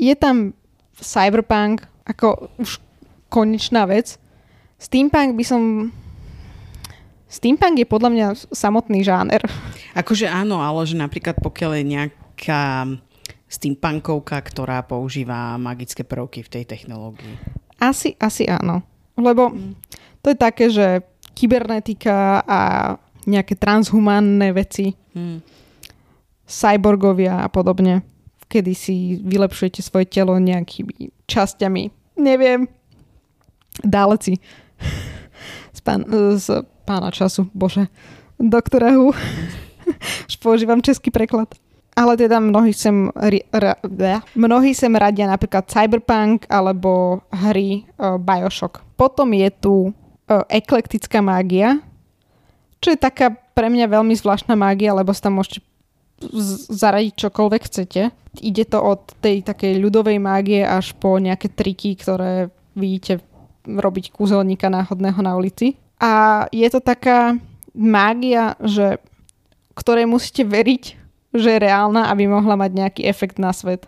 Je 0.00 0.16
tam 0.16 0.56
cyberpunk 0.96 1.84
ako 2.08 2.48
už 2.56 2.80
konečná 3.28 3.84
vec. 3.84 4.16
Steampunk 4.80 5.36
by 5.36 5.44
som... 5.44 5.92
Steampunk 7.28 7.76
je 7.76 7.86
podľa 7.88 8.10
mňa 8.16 8.26
samotný 8.48 9.04
žáner. 9.04 9.44
Akože 9.92 10.24
áno, 10.24 10.64
ale 10.64 10.88
že 10.88 10.96
napríklad 10.96 11.36
pokiaľ 11.42 11.70
je 11.76 11.84
nejaká 11.84 12.62
steampunkovka, 13.46 14.40
ktorá 14.40 14.82
používa 14.82 15.54
magické 15.60 16.02
prvky 16.02 16.42
v 16.42 16.52
tej 16.52 16.64
technológii. 16.64 17.34
Asi, 17.78 18.16
asi 18.16 18.48
áno. 18.48 18.82
Lebo 19.20 19.52
to 20.24 20.32
je 20.32 20.38
také, 20.38 20.66
že 20.72 21.04
kybernetika 21.36 22.40
a 22.42 22.60
nejaké 23.26 23.58
transhumánne 23.58 24.54
veci, 24.54 24.94
hmm. 25.14 25.42
cyborgovia 26.46 27.42
a 27.42 27.48
podobne, 27.50 28.06
kedy 28.46 28.72
si 28.72 29.18
vylepšujete 29.20 29.82
svoje 29.82 30.06
telo 30.06 30.38
nejakými 30.38 31.10
časťami, 31.26 31.90
neviem, 32.22 32.70
dáleci 33.82 34.38
z, 35.74 35.80
pan, 35.82 36.06
z 36.38 36.64
pána 36.86 37.10
času, 37.10 37.50
bože, 37.52 37.90
doktora 38.38 38.94
Who. 38.94 39.12
Už 40.26 40.34
používam 40.42 40.82
český 40.82 41.10
preklad. 41.10 41.54
Ale 41.96 42.12
teda 42.18 42.36
mnohí 42.42 42.76
sem, 42.76 43.08
ri, 43.24 43.40
ra, 43.48 43.80
bleh. 43.80 44.20
mnohí 44.36 44.76
sem 44.76 44.92
radia 44.92 45.24
napríklad 45.24 45.64
Cyberpunk 45.64 46.44
alebo 46.44 47.24
hry 47.32 47.88
uh, 47.96 48.20
Bioshock. 48.20 48.84
Potom 49.00 49.32
je 49.32 49.48
tu 49.48 49.74
uh, 49.88 50.44
eklektická 50.52 51.24
mágia, 51.24 51.80
čo 52.80 52.92
je 52.92 52.98
taká 52.98 53.34
pre 53.56 53.72
mňa 53.72 53.88
veľmi 53.88 54.14
zvláštna 54.16 54.52
mágia, 54.54 54.92
lebo 54.92 55.16
sa 55.16 55.28
tam 55.28 55.40
môžete 55.40 55.64
zaradiť 56.72 57.12
čokoľvek 57.28 57.62
chcete. 57.68 58.02
Ide 58.40 58.64
to 58.68 58.78
od 58.80 59.16
tej 59.20 59.44
takej 59.44 59.80
ľudovej 59.80 60.16
mágie 60.20 60.64
až 60.64 60.96
po 60.96 61.20
nejaké 61.20 61.52
triky, 61.52 61.96
ktoré 61.96 62.48
vidíte 62.76 63.20
robiť 63.64 64.12
kúzelníka 64.12 64.72
náhodného 64.72 65.20
na 65.20 65.36
ulici. 65.36 65.76
A 66.00 66.44
je 66.52 66.68
to 66.68 66.80
taká 66.80 67.36
mágia, 67.72 68.56
že 68.60 69.00
ktorej 69.76 70.08
musíte 70.08 70.44
veriť, 70.44 70.82
že 71.36 71.48
je 71.56 71.64
reálna, 71.64 72.08
aby 72.08 72.28
mohla 72.28 72.56
mať 72.56 72.70
nejaký 72.72 73.02
efekt 73.04 73.36
na 73.36 73.52
svet. 73.52 73.84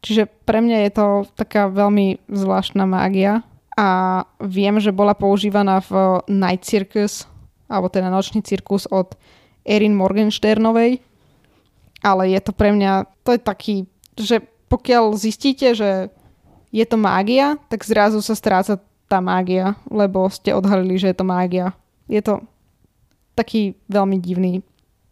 Čiže 0.00 0.28
pre 0.48 0.64
mňa 0.64 0.88
je 0.88 0.92
to 0.96 1.06
taká 1.36 1.68
veľmi 1.68 2.24
zvláštna 2.24 2.88
mágia 2.88 3.44
a 3.76 4.24
viem, 4.40 4.80
že 4.80 4.96
bola 4.96 5.12
používaná 5.12 5.84
v 5.84 6.24
Night 6.24 6.64
Circus, 6.64 7.28
alebo 7.70 7.86
teda 7.86 8.10
Nočný 8.10 8.42
cirkus 8.42 8.90
od 8.90 9.14
Erin 9.62 9.94
Morgensternovej, 9.94 10.98
ale 12.02 12.22
je 12.34 12.40
to 12.42 12.50
pre 12.50 12.74
mňa, 12.74 13.06
to 13.22 13.36
je 13.36 13.40
taký, 13.40 13.76
že 14.18 14.42
pokiaľ 14.66 15.14
zistíte, 15.14 15.72
že 15.78 16.10
je 16.74 16.84
to 16.86 16.98
mágia, 16.98 17.58
tak 17.70 17.86
zrazu 17.86 18.18
sa 18.22 18.34
stráca 18.34 18.82
tá 19.10 19.18
mágia, 19.18 19.74
lebo 19.90 20.30
ste 20.30 20.54
odhalili, 20.54 20.98
že 20.98 21.10
je 21.10 21.16
to 21.18 21.26
mágia. 21.26 21.74
Je 22.06 22.22
to 22.22 22.42
taký 23.34 23.74
veľmi 23.90 24.22
divný 24.22 24.62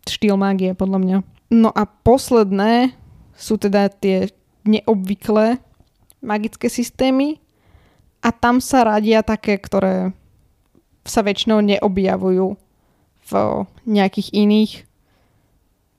štýl 0.06 0.38
mágie, 0.38 0.72
podľa 0.72 0.98
mňa. 1.02 1.16
No 1.50 1.74
a 1.74 1.82
posledné 1.84 2.94
sú 3.34 3.58
teda 3.58 3.90
tie 3.90 4.30
neobvyklé 4.62 5.58
magické 6.22 6.70
systémy 6.70 7.38
a 8.22 8.34
tam 8.34 8.58
sa 8.58 8.86
radia 8.86 9.22
také, 9.22 9.58
ktoré 9.58 10.14
sa 11.04 11.20
väčšinou 11.22 11.60
neobjavujú 11.62 12.56
v 13.28 13.32
nejakých 13.84 14.28
iných 14.32 14.72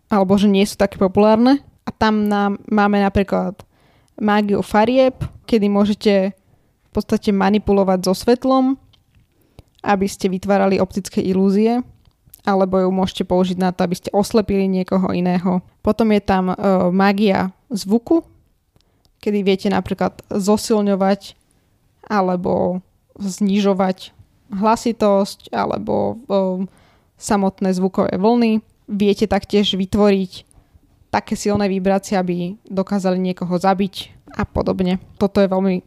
alebo 0.09 0.33
že 0.41 0.49
nie 0.49 0.65
sú 0.65 0.73
také 0.75 0.97
populárne. 0.97 1.61
A 1.85 1.93
tam 1.93 2.25
nám, 2.29 2.57
máme 2.69 3.01
napríklad 3.01 3.61
mágiu 4.17 4.61
farieb, 4.65 5.21
kedy 5.45 5.69
môžete 5.69 6.13
v 6.89 6.91
podstate 6.91 7.29
manipulovať 7.29 8.09
so 8.09 8.13
svetlom, 8.17 8.77
aby 9.85 10.05
ste 10.09 10.29
vytvárali 10.29 10.81
optické 10.81 11.21
ilúzie 11.21 11.81
alebo 12.47 12.81
ju 12.81 12.89
môžete 12.89 13.23
použiť 13.27 13.57
na 13.61 13.69
to, 13.69 13.85
aby 13.85 13.95
ste 13.99 14.09
oslepili 14.15 14.65
niekoho 14.65 15.13
iného. 15.13 15.61
Potom 15.85 16.09
je 16.09 16.21
tam 16.23 16.53
uh, 16.53 16.89
mágia 16.89 17.53
zvuku, 17.69 18.25
kedy 19.21 19.43
viete 19.43 19.67
napríklad 19.69 20.23
zosilňovať 20.31 21.35
alebo 22.09 22.81
znižovať 23.19 24.15
hlasitosť 24.49 25.53
alebo 25.53 26.17
uh, 26.25 26.65
samotné 27.17 27.73
zvukové 27.73 28.17
vlny. 28.17 28.65
Viete 28.89 29.29
taktiež 29.29 29.77
vytvoriť 29.77 30.49
také 31.13 31.33
silné 31.37 31.69
vibrácie, 31.69 32.17
aby 32.17 32.57
dokázali 32.65 33.17
niekoho 33.17 33.57
zabiť 33.57 34.13
a 34.33 34.45
podobne. 34.45 35.01
Toto 35.17 35.41
je 35.41 35.49
veľmi 35.49 35.81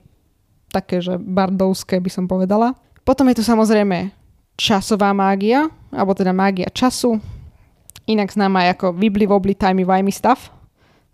také, 0.70 0.98
že 1.03 1.18
bardovské 1.18 1.98
by 2.03 2.11
som 2.11 2.25
povedala. 2.27 2.75
Potom 3.03 3.27
je 3.31 3.38
tu 3.38 3.44
samozrejme 3.46 4.14
časová 4.59 5.11
mágia, 5.11 5.66
alebo 5.90 6.14
teda 6.14 6.31
mágia 6.31 6.70
času, 6.70 7.18
inak 8.07 8.35
známa 8.35 8.70
ako 8.70 8.94
Wibli 8.94 9.27
Wobbly 9.27 9.55
Timey 9.55 9.87
Wimey 9.87 10.14
Stuff 10.14 10.51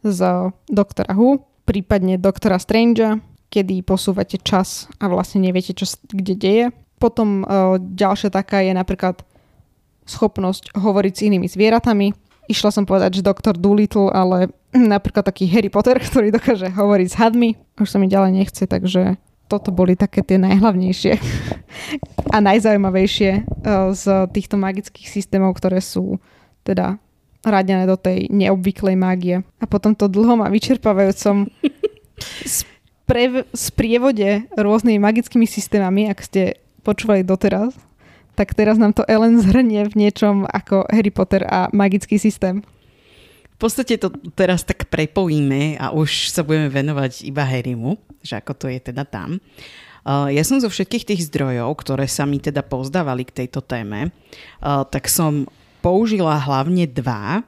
z 0.04 0.50
Doktora 0.68 1.12
Who, 1.16 1.42
prípadne 1.68 2.16
Doktora 2.16 2.56
Strangea, 2.56 3.20
kedy 3.48 3.84
posúvate 3.84 4.40
čas 4.40 4.88
a 5.00 5.08
vlastne 5.08 5.44
neviete, 5.44 5.72
čo 5.72 5.88
kde 6.12 6.34
deje. 6.36 6.66
Potom 6.98 7.46
uh, 7.46 7.78
ďalšia 7.78 8.34
taká 8.34 8.62
je 8.62 8.74
napríklad 8.74 9.22
schopnosť 10.08 10.74
hovoriť 10.74 11.12
s 11.14 11.24
inými 11.28 11.46
zvieratami. 11.46 12.16
Išla 12.48 12.72
som 12.72 12.88
povedať, 12.88 13.20
že 13.20 13.28
doktor 13.28 13.54
Doolittle, 13.54 14.10
ale 14.10 14.50
napríklad 14.94 15.22
taký 15.22 15.46
Harry 15.52 15.70
Potter, 15.70 16.00
ktorý 16.08 16.32
dokáže 16.32 16.72
hovoriť 16.72 17.08
s 17.08 17.16
hadmi. 17.20 17.54
Už 17.78 17.88
sa 17.88 18.00
mi 18.00 18.10
ďalej 18.10 18.32
nechce, 18.34 18.64
takže 18.66 19.20
toto 19.48 19.72
boli 19.72 19.96
také 19.96 20.20
tie 20.20 20.36
najhlavnejšie 20.36 21.16
a 22.34 22.38
najzaujímavejšie 22.44 23.30
eh, 23.32 23.42
z 23.96 24.04
týchto 24.32 24.60
magických 24.60 25.08
systémov, 25.08 25.56
ktoré 25.56 25.80
sú 25.80 26.20
teda 26.64 27.00
radené 27.46 27.88
do 27.88 27.96
tej 27.96 28.28
neobvyklej 28.28 28.96
mágie. 28.98 29.40
A 29.62 29.64
potom 29.64 29.94
to 29.96 30.10
dlhom 30.10 30.44
a 30.44 30.52
vyčerpávajúcom 30.52 31.48
sprievode 33.56 34.28
rôznymi 34.52 34.98
magickými 35.00 35.46
systémami, 35.48 36.12
ak 36.12 36.18
ste 36.20 36.60
počúvali 36.86 37.26
doteraz, 37.26 37.74
tak 38.38 38.54
teraz 38.54 38.78
nám 38.78 38.94
to 38.94 39.02
Ellen 39.10 39.42
zhrnie 39.42 39.82
v 39.90 39.98
niečom 40.06 40.46
ako 40.46 40.86
Harry 40.88 41.10
Potter 41.10 41.42
a 41.42 41.66
magický 41.74 42.18
systém. 42.22 42.62
V 43.58 43.66
podstate 43.66 43.98
to 43.98 44.14
teraz 44.38 44.62
tak 44.62 44.86
prepojíme 44.86 45.74
a 45.82 45.90
už 45.90 46.30
sa 46.30 46.46
budeme 46.46 46.70
venovať 46.70 47.26
iba 47.26 47.42
Harrymu, 47.42 47.98
že 48.22 48.38
ako 48.38 48.54
to 48.54 48.66
je 48.70 48.78
teda 48.78 49.02
tam. 49.02 49.42
Ja 50.06 50.40
som 50.46 50.62
zo 50.62 50.70
všetkých 50.70 51.04
tých 51.04 51.26
zdrojov, 51.26 51.74
ktoré 51.82 52.06
sa 52.06 52.22
mi 52.22 52.38
teda 52.38 52.62
pozdávali 52.62 53.26
k 53.26 53.42
tejto 53.42 53.58
téme, 53.58 54.14
tak 54.62 55.10
som 55.10 55.50
použila 55.82 56.38
hlavne 56.38 56.86
dva. 56.86 57.42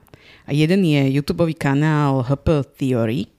Jeden 0.51 0.83
je 0.83 1.15
YouTube 1.15 1.47
kanál 1.55 2.27
HP 2.27 2.67
Theory, 2.75 3.31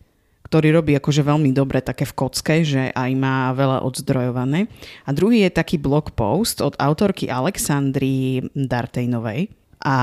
ktorý 0.52 0.76
robí 0.76 0.92
akože 1.00 1.24
veľmi 1.24 1.56
dobre 1.56 1.80
také 1.80 2.04
v 2.04 2.12
kocke, 2.12 2.68
že 2.68 2.92
aj 2.92 3.12
má 3.16 3.56
veľa 3.56 3.88
odzdrojované. 3.88 4.68
A 5.08 5.16
druhý 5.16 5.48
je 5.48 5.56
taký 5.56 5.80
blog 5.80 6.12
post 6.12 6.60
od 6.60 6.76
autorky 6.76 7.32
Alexandry 7.32 8.44
Dartejnovej. 8.52 9.48
A 9.80 9.96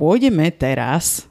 pôjdeme 0.00 0.48
teraz 0.48 1.28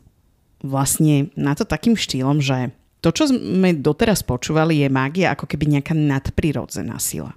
vlastne 0.62 1.34
na 1.34 1.58
to 1.58 1.66
takým 1.66 1.98
štýlom, 1.98 2.38
že 2.38 2.70
to, 3.02 3.10
čo 3.10 3.34
sme 3.34 3.82
doteraz 3.82 4.22
počúvali, 4.22 4.86
je 4.86 4.94
mágia 4.94 5.34
ako 5.34 5.50
keby 5.50 5.82
nejaká 5.82 5.98
nadprirodzená 5.98 7.02
sila. 7.02 7.34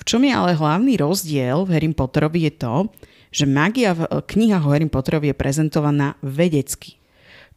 V 0.00 0.02
čom 0.08 0.24
je 0.24 0.32
ale 0.32 0.56
hlavný 0.56 0.96
rozdiel 0.96 1.68
v 1.68 1.76
Harry 1.76 1.92
Potterovi 1.92 2.48
je 2.48 2.52
to, 2.56 2.74
že 3.36 3.44
mágia 3.44 3.92
v 3.92 4.08
knihách 4.24 4.64
o 4.64 4.72
Harry 4.72 4.88
Potterovi 4.88 5.28
je 5.28 5.36
prezentovaná 5.36 6.16
vedecky. 6.24 6.99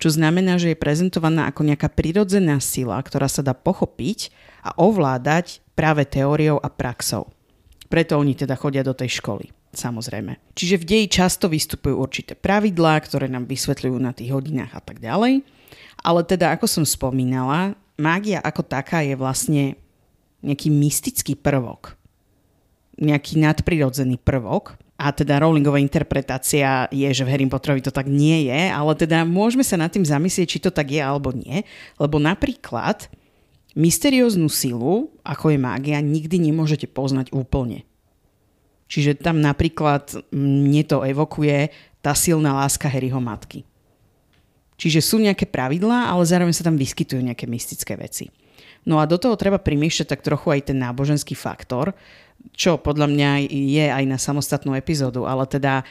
Čo 0.02 0.10
znamená, 0.14 0.58
že 0.60 0.74
je 0.74 0.78
prezentovaná 0.78 1.48
ako 1.50 1.68
nejaká 1.70 1.88
prirodzená 1.92 2.60
sila, 2.60 3.00
ktorá 3.00 3.30
sa 3.30 3.46
dá 3.46 3.54
pochopiť 3.56 4.34
a 4.66 4.76
ovládať 4.76 5.64
práve 5.78 6.04
teóriou 6.06 6.60
a 6.60 6.68
praxou. 6.68 7.30
Preto 7.88 8.18
oni 8.18 8.34
teda 8.34 8.58
chodia 8.58 8.82
do 8.82 8.98
tej 8.98 9.22
školy 9.22 9.54
samozrejme. 9.74 10.38
Čiže 10.54 10.80
v 10.80 10.88
deji 10.88 11.08
často 11.10 11.50
vystupujú 11.50 11.98
určité 11.98 12.38
pravidlá, 12.38 13.02
ktoré 13.02 13.26
nám 13.28 13.50
vysvetľujú 13.50 13.98
na 13.98 14.14
tých 14.14 14.32
hodinách 14.32 14.78
a 14.78 14.82
tak 14.82 15.02
ďalej. 15.02 15.42
Ale 16.06 16.22
teda, 16.24 16.54
ako 16.54 16.70
som 16.70 16.86
spomínala, 16.86 17.74
mágia 17.98 18.40
ako 18.40 18.62
taká 18.64 19.02
je 19.02 19.18
vlastne 19.18 19.64
nejaký 20.46 20.70
mystický 20.70 21.34
prvok. 21.34 21.98
Nejaký 23.02 23.42
nadprirodzený 23.42 24.22
prvok. 24.22 24.78
A 25.04 25.12
teda 25.12 25.44
Rowlingová 25.44 25.84
interpretácia 25.84 26.88
je, 26.88 27.12
že 27.12 27.28
v 27.28 27.32
Harry 27.36 27.44
Potterovi 27.44 27.84
to 27.84 27.92
tak 27.92 28.08
nie 28.08 28.48
je, 28.48 28.72
ale 28.72 28.96
teda 28.96 29.28
môžeme 29.28 29.68
sa 29.68 29.76
nad 29.76 29.92
tým 29.92 30.08
zamyslieť, 30.08 30.48
či 30.48 30.63
to 30.63 30.72
tak 30.72 30.96
je 30.96 31.04
alebo 31.04 31.36
nie. 31.36 31.68
Lebo 32.00 32.24
napríklad 32.24 33.12
mysterióznu 33.76 34.48
silu, 34.48 35.12
ako 35.28 35.52
je 35.52 35.60
mágia, 35.60 36.00
nikdy 36.00 36.39
nemôžete 36.39 36.88
poznať 36.88 37.36
úplne 37.36 37.84
Čiže 38.93 39.26
tam 39.26 39.41
napríklad 39.41 40.30
mne 40.30 40.84
to 40.86 41.01
evokuje 41.01 41.74
tá 42.06 42.14
silná 42.14 42.54
láska 42.54 42.86
Harryho 42.86 43.18
matky. 43.18 43.66
Čiže 44.78 45.01
sú 45.01 45.18
nejaké 45.18 45.49
pravidlá, 45.49 46.14
ale 46.14 46.22
zároveň 46.30 46.54
sa 46.54 46.62
tam 46.62 46.78
vyskytujú 46.78 47.18
nejaké 47.26 47.49
mystické 47.49 47.97
veci. 47.97 48.30
No 48.86 49.01
a 49.01 49.10
do 49.10 49.18
toho 49.18 49.34
treba 49.34 49.58
primiešať 49.58 50.14
tak 50.14 50.22
trochu 50.22 50.54
aj 50.54 50.70
ten 50.70 50.78
náboženský 50.78 51.34
faktor, 51.34 51.97
čo 52.52 52.76
podľa 52.76 53.08
mňa 53.08 53.30
je 53.50 53.86
aj 53.88 54.04
na 54.04 54.20
samostatnú 54.20 54.76
epizódu, 54.76 55.24
ale 55.24 55.48
teda 55.48 55.82
e, 55.82 55.84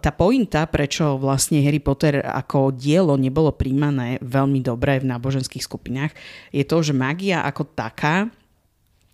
tá 0.00 0.10
pointa, 0.10 0.64
prečo 0.64 1.20
vlastne 1.20 1.60
Harry 1.60 1.78
Potter 1.78 2.24
ako 2.24 2.72
dielo 2.72 3.14
nebolo 3.20 3.52
príjmané 3.52 4.16
veľmi 4.24 4.64
dobre 4.64 4.98
v 4.98 5.06
náboženských 5.12 5.62
skupinách, 5.62 6.16
je 6.50 6.64
to, 6.64 6.80
že 6.80 6.96
magia 6.96 7.44
ako 7.46 7.68
taká 7.76 8.32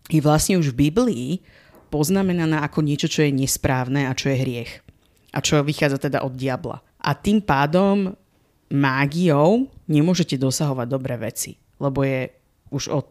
je 0.06 0.22
vlastne 0.22 0.56
už 0.56 0.70
v 0.72 0.88
Biblii 0.88 1.28
poznamenaná 1.90 2.62
ako 2.62 2.82
niečo, 2.82 3.10
čo 3.10 3.26
je 3.26 3.34
nesprávne 3.34 4.06
a 4.06 4.14
čo 4.14 4.30
je 4.30 4.38
hriech. 4.38 4.72
A 5.34 5.42
čo 5.42 5.60
vychádza 5.60 6.08
teda 6.08 6.22
od 6.22 6.34
diabla. 6.34 6.78
A 7.02 7.10
tým 7.14 7.42
pádom 7.42 8.14
mágiou 8.72 9.70
nemôžete 9.86 10.38
dosahovať 10.38 10.86
dobré 10.90 11.14
veci, 11.18 11.58
lebo 11.78 12.02
je 12.02 12.30
už 12.74 12.90
od 12.90 13.08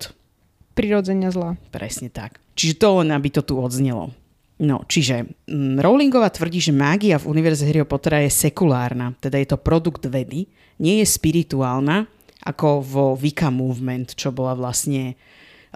prirodzenia 0.76 1.32
zla. 1.32 1.56
Presne 1.72 2.12
tak. 2.12 2.44
Čiže 2.60 2.78
to 2.78 3.02
len, 3.02 3.10
aby 3.16 3.32
to 3.32 3.42
tu 3.42 3.56
odznelo. 3.56 4.12
No, 4.56 4.88
čiže 4.88 5.28
mm, 5.48 5.84
Rowlingová 5.84 6.32
tvrdí, 6.32 6.64
že 6.64 6.72
mágia 6.72 7.20
v 7.20 7.28
univerze 7.28 7.68
Harryho 7.68 7.84
Pottera 7.84 8.24
je 8.24 8.32
sekulárna, 8.32 9.12
teda 9.20 9.36
je 9.36 9.48
to 9.52 9.60
produkt 9.60 10.08
vedy, 10.08 10.48
nie 10.80 11.04
je 11.04 11.08
spirituálna, 11.08 12.08
ako 12.46 12.80
vo 12.80 13.06
Wicca 13.18 13.52
Movement, 13.52 14.16
čo 14.16 14.32
bola 14.32 14.56
vlastne 14.56 15.18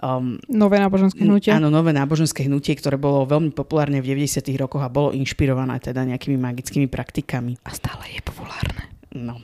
um, 0.00 0.38
nové 0.48 0.80
náboženské 0.80 1.26
hnutie. 1.26 1.50
Áno, 1.52 1.68
nové 1.68 1.90
náboženské 1.92 2.46
hnutie, 2.46 2.78
ktoré 2.78 2.96
bolo 2.96 3.26
veľmi 3.28 3.52
populárne 3.52 4.00
v 4.00 4.16
90. 4.16 4.48
rokoch 4.56 4.80
a 4.80 4.88
bolo 4.88 5.12
inšpirované 5.12 5.76
teda 5.82 6.06
nejakými 6.06 6.38
magickými 6.40 6.88
praktikami. 6.88 7.58
A 7.66 7.70
stále 7.74 8.06
je 8.16 8.20
populárne. 8.22 8.86
No. 9.12 9.42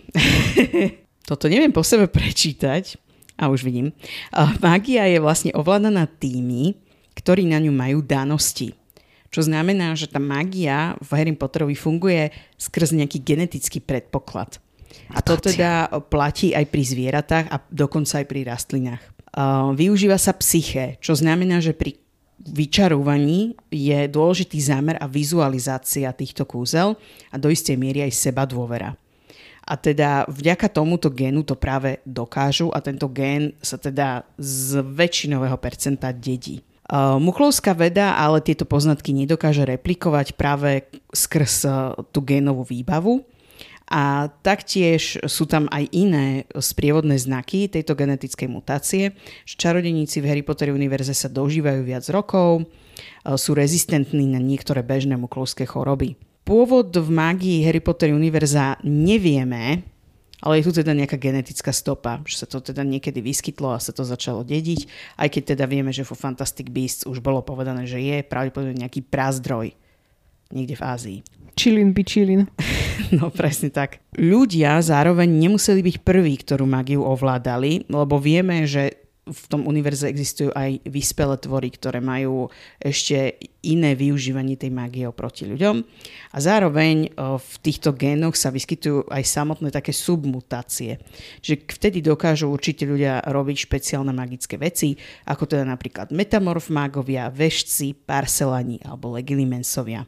Toto 1.29 1.51
neviem 1.51 1.75
po 1.75 1.83
sebe 1.83 2.07
prečítať. 2.07 3.06
A 3.37 3.53
už 3.53 3.69
vidím. 3.69 3.93
Mágia 4.65 5.05
je 5.07 5.21
vlastne 5.21 5.53
ovládaná 5.53 6.09
tými, 6.09 6.77
ktorí 7.17 7.45
na 7.45 7.61
ňu 7.61 7.73
majú 7.73 8.01
danosti. 8.01 8.73
Čo 9.29 9.45
znamená, 9.45 9.93
že 9.93 10.09
tá 10.09 10.17
magia 10.17 10.97
v 11.05 11.11
Harry 11.13 11.37
Potterovi 11.37 11.77
funguje 11.77 12.33
skrz 12.57 12.97
nejaký 12.97 13.21
genetický 13.21 13.85
predpoklad. 13.85 14.57
A 15.13 15.21
to 15.21 15.37
teda 15.37 15.93
platí 16.09 16.57
aj 16.57 16.65
pri 16.73 16.83
zvieratách 16.83 17.47
a 17.53 17.61
dokonca 17.69 18.25
aj 18.25 18.27
pri 18.27 18.41
rastlinách. 18.49 19.03
Využíva 19.77 20.17
sa 20.17 20.33
psyché, 20.41 20.97
čo 21.05 21.13
znamená, 21.13 21.61
že 21.61 21.77
pri 21.77 22.01
vyčarovaní 22.41 23.57
je 23.69 24.09
dôležitý 24.09 24.57
zámer 24.61 24.97
a 24.97 25.05
vizualizácia 25.05 26.09
týchto 26.17 26.49
kúzel 26.49 26.97
a 27.29 27.37
do 27.37 27.53
istej 27.53 27.77
miery 27.77 28.09
aj 28.09 28.17
seba 28.17 28.49
dôvera. 28.49 28.97
A 29.67 29.75
teda 29.75 30.31
vďaka 30.31 30.71
tomuto 30.71 31.11
génu 31.11 31.43
to 31.43 31.59
práve 31.59 31.99
dokážu 32.07 32.71
a 32.71 32.79
tento 32.79 33.11
gén 33.11 33.51
sa 33.59 33.75
teda 33.75 34.23
z 34.39 34.79
väčšinového 34.79 35.59
percenta 35.59 36.15
dedí. 36.15 36.63
Uh, 36.87 37.19
Muchlovská 37.19 37.75
veda 37.75 38.15
ale 38.15 38.39
tieto 38.39 38.63
poznatky 38.63 39.11
nedokáže 39.11 39.67
replikovať 39.67 40.39
práve 40.39 40.87
skrz 41.11 41.67
uh, 41.67 41.99
tú 42.15 42.23
génovú 42.23 42.63
výbavu 42.63 43.27
a 43.91 44.31
taktiež 44.47 45.19
sú 45.27 45.51
tam 45.51 45.67
aj 45.75 45.83
iné 45.91 46.47
sprievodné 46.55 47.19
znaky 47.19 47.67
tejto 47.67 47.99
genetickej 47.99 48.47
mutácie. 48.47 49.19
Čarodeníci 49.51 50.23
v 50.23 50.31
Harry 50.31 50.45
Potter 50.47 50.71
univerze 50.71 51.11
sa 51.11 51.27
dožívajú 51.27 51.83
viac 51.83 52.07
rokov, 52.07 52.63
uh, 52.63 53.35
sú 53.35 53.59
rezistentní 53.59 54.31
na 54.31 54.39
niektoré 54.39 54.87
bežné 54.87 55.19
muklovské 55.19 55.67
choroby. 55.67 56.15
Pôvod 56.47 56.95
v 56.95 57.11
mágii 57.11 57.67
Harry 57.67 57.83
Potter 57.83 58.15
univerza 58.15 58.79
nevieme, 58.87 59.83
ale 60.39 60.63
je 60.63 60.71
tu 60.71 60.79
teda 60.79 60.95
nejaká 60.95 61.19
genetická 61.19 61.75
stopa, 61.75 62.23
že 62.23 62.39
sa 62.39 62.47
to 62.47 62.63
teda 62.63 62.87
niekedy 62.87 63.19
vyskytlo 63.19 63.75
a 63.75 63.83
sa 63.83 63.91
to 63.91 64.07
začalo 64.07 64.47
dediť, 64.47 64.87
aj 65.19 65.27
keď 65.27 65.43
teda 65.59 65.67
vieme, 65.67 65.91
že 65.91 66.07
vo 66.07 66.15
Fantastic 66.15 66.71
Beasts 66.71 67.03
už 67.03 67.19
bolo 67.19 67.43
povedané, 67.43 67.83
že 67.91 67.99
je 67.99 68.23
pravdepodobne 68.23 68.79
nejaký 68.79 69.03
prazdroj 69.11 69.75
niekde 70.55 70.79
v 70.79 70.83
Ázii. 70.87 71.19
Čilin 71.59 71.91
by 71.91 72.03
čilin. 72.07 72.47
no 73.19 73.35
presne 73.35 73.75
tak. 73.75 73.99
Ľudia 74.15 74.79
zároveň 74.87 75.27
nemuseli 75.27 75.83
byť 75.83 75.97
prví, 76.07 76.47
ktorú 76.47 76.63
magiu 76.63 77.03
ovládali, 77.03 77.91
lebo 77.91 78.23
vieme, 78.23 78.71
že 78.71 79.06
v 79.27 79.45
tom 79.51 79.67
univerze 79.67 80.07
existujú 80.07 80.55
aj 80.55 80.87
vyspelé 80.87 81.35
tvory, 81.43 81.75
ktoré 81.75 81.99
majú 81.99 82.47
ešte 82.79 83.35
iné 83.67 83.99
využívanie 83.99 84.55
tej 84.55 84.71
mágie 84.71 85.03
oproti 85.03 85.51
ľuďom. 85.51 85.83
A 86.31 86.39
zároveň 86.39 87.11
v 87.19 87.55
týchto 87.59 87.91
génoch 87.91 88.39
sa 88.39 88.55
vyskytujú 88.55 89.11
aj 89.11 89.27
samotné 89.27 89.75
také 89.75 89.91
submutácie. 89.91 91.03
Čiže 91.43 91.67
vtedy 91.67 92.07
dokážu 92.07 92.47
určite 92.47 92.87
ľudia 92.87 93.19
robiť 93.27 93.67
špeciálne 93.67 94.15
magické 94.15 94.63
veci, 94.63 94.95
ako 95.27 95.51
teda 95.51 95.67
napríklad 95.67 96.15
metamorf 96.15 96.71
mágovia, 96.71 97.27
vešci, 97.27 98.07
parcelani 98.07 98.79
alebo 98.87 99.11
legilimensovia. 99.19 100.07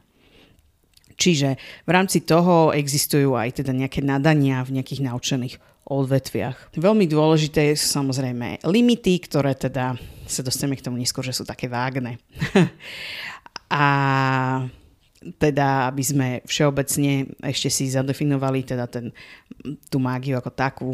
Čiže 1.19 1.59
v 1.83 1.91
rámci 1.91 2.23
toho 2.23 2.71
existujú 2.71 3.35
aj 3.35 3.59
teda 3.59 3.75
nejaké 3.75 3.99
nadania 3.99 4.63
v 4.63 4.79
nejakých 4.79 5.11
naučených 5.11 5.59
odvetviach. 5.89 6.77
Veľmi 6.77 7.09
dôležité 7.09 7.73
sú 7.73 7.89
samozrejme 7.89 8.61
limity, 8.63 9.17
ktoré 9.25 9.57
teda 9.57 9.97
sa 10.29 10.45
dostaneme 10.45 10.77
k 10.77 10.85
tomu 10.85 11.01
neskôr, 11.01 11.25
že 11.25 11.33
sú 11.33 11.43
také 11.43 11.65
vágne. 11.65 12.21
a 13.73 13.85
teda, 15.19 15.91
aby 15.91 16.03
sme 16.05 16.27
všeobecne 16.47 17.27
ešte 17.43 17.67
si 17.67 17.91
zadefinovali 17.91 18.63
teda 18.63 18.87
ten, 18.87 19.11
tú 19.91 19.99
mágiu 19.99 20.39
ako 20.39 20.51
takú, 20.53 20.89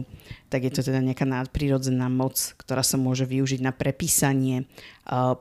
tak 0.49 0.65
je 0.65 0.71
to 0.73 0.81
teda 0.81 0.97
nejaká 1.03 1.29
nadprirodzená 1.29 2.09
moc, 2.09 2.55
ktorá 2.57 2.81
sa 2.81 2.97
môže 2.97 3.27
využiť 3.29 3.61
na 3.61 3.69
prepísanie, 3.69 4.65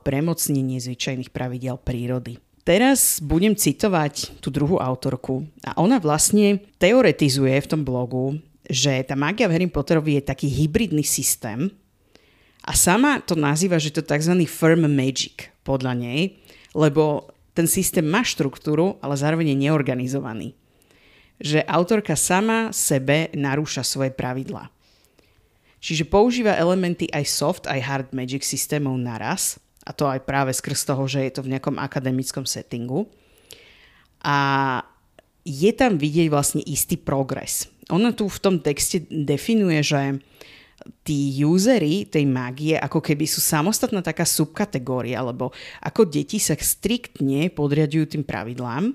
premocnenie 0.05 0.77
zvyčajných 0.77 1.33
pravidel 1.33 1.81
prírody. 1.81 2.37
Teraz 2.65 3.21
budem 3.21 3.53
citovať 3.53 4.41
tú 4.41 4.49
druhú 4.49 4.81
autorku 4.81 5.45
a 5.61 5.77
ona 5.77 6.01
vlastne 6.01 6.61
teoretizuje 6.81 7.53
v 7.61 7.69
tom 7.69 7.85
blogu, 7.85 8.41
že 8.69 9.03
tá 9.05 9.13
mágia 9.13 9.49
v 9.49 9.55
Harry 9.57 9.69
Potterovi 9.69 10.19
je 10.19 10.29
taký 10.29 10.47
hybridný 10.49 11.05
systém 11.05 11.71
a 12.65 12.73
sama 12.73 13.21
to 13.21 13.37
nazýva, 13.37 13.77
že 13.77 13.93
to 13.93 14.01
je 14.01 14.09
tzv. 14.09 14.33
firm 14.49 14.89
magic 14.89 15.53
podľa 15.61 15.93
nej, 15.93 16.41
lebo 16.73 17.29
ten 17.53 17.69
systém 17.69 18.03
má 18.03 18.25
štruktúru, 18.25 18.97
ale 18.99 19.15
zároveň 19.15 19.53
je 19.53 19.61
neorganizovaný. 19.69 20.57
Že 21.37 21.61
autorka 21.69 22.17
sama 22.17 22.73
sebe 22.73 23.29
narúša 23.37 23.85
svoje 23.85 24.11
pravidlá. 24.11 24.73
Čiže 25.79 26.09
používa 26.09 26.57
elementy 26.57 27.05
aj 27.13 27.25
soft, 27.29 27.63
aj 27.69 27.79
hard 27.85 28.09
magic 28.17 28.41
systémov 28.41 28.97
naraz, 28.97 29.61
a 29.85 29.93
to 29.93 30.09
aj 30.09 30.25
práve 30.25 30.49
skrz 30.49 30.81
toho, 30.89 31.05
že 31.05 31.21
je 31.29 31.31
to 31.37 31.45
v 31.45 31.53
nejakom 31.53 31.77
akademickom 31.77 32.41
settingu. 32.49 33.05
A 34.25 34.81
je 35.45 35.71
tam 35.77 36.01
vidieť 36.01 36.27
vlastne 36.33 36.61
istý 36.65 36.97
progres. 36.97 37.69
Ona 37.93 38.17
tu 38.17 38.25
v 38.25 38.41
tom 38.41 38.55
texte 38.57 39.05
definuje, 39.13 39.77
že 39.85 40.17
tí 41.05 41.37
usery 41.45 42.09
tej 42.09 42.25
mágie 42.25 42.73
ako 42.75 42.97
keby 42.99 43.29
sú 43.29 43.39
samostatná 43.39 44.01
taká 44.01 44.25
subkategória, 44.25 45.21
lebo 45.21 45.53
ako 45.85 46.09
deti 46.09 46.41
sa 46.41 46.57
striktne 46.57 47.53
podriadujú 47.53 48.17
tým 48.17 48.23
pravidlám 48.25 48.91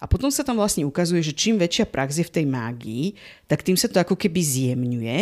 a 0.00 0.04
potom 0.04 0.28
sa 0.28 0.44
tam 0.44 0.60
vlastne 0.60 0.84
ukazuje, 0.84 1.24
že 1.24 1.32
čím 1.32 1.56
väčšia 1.56 1.88
prax 1.88 2.20
je 2.20 2.28
v 2.28 2.34
tej 2.40 2.46
mágii, 2.46 3.04
tak 3.48 3.64
tým 3.64 3.76
sa 3.80 3.88
to 3.88 3.96
ako 3.96 4.20
keby 4.20 4.40
zjemňuje 4.44 5.18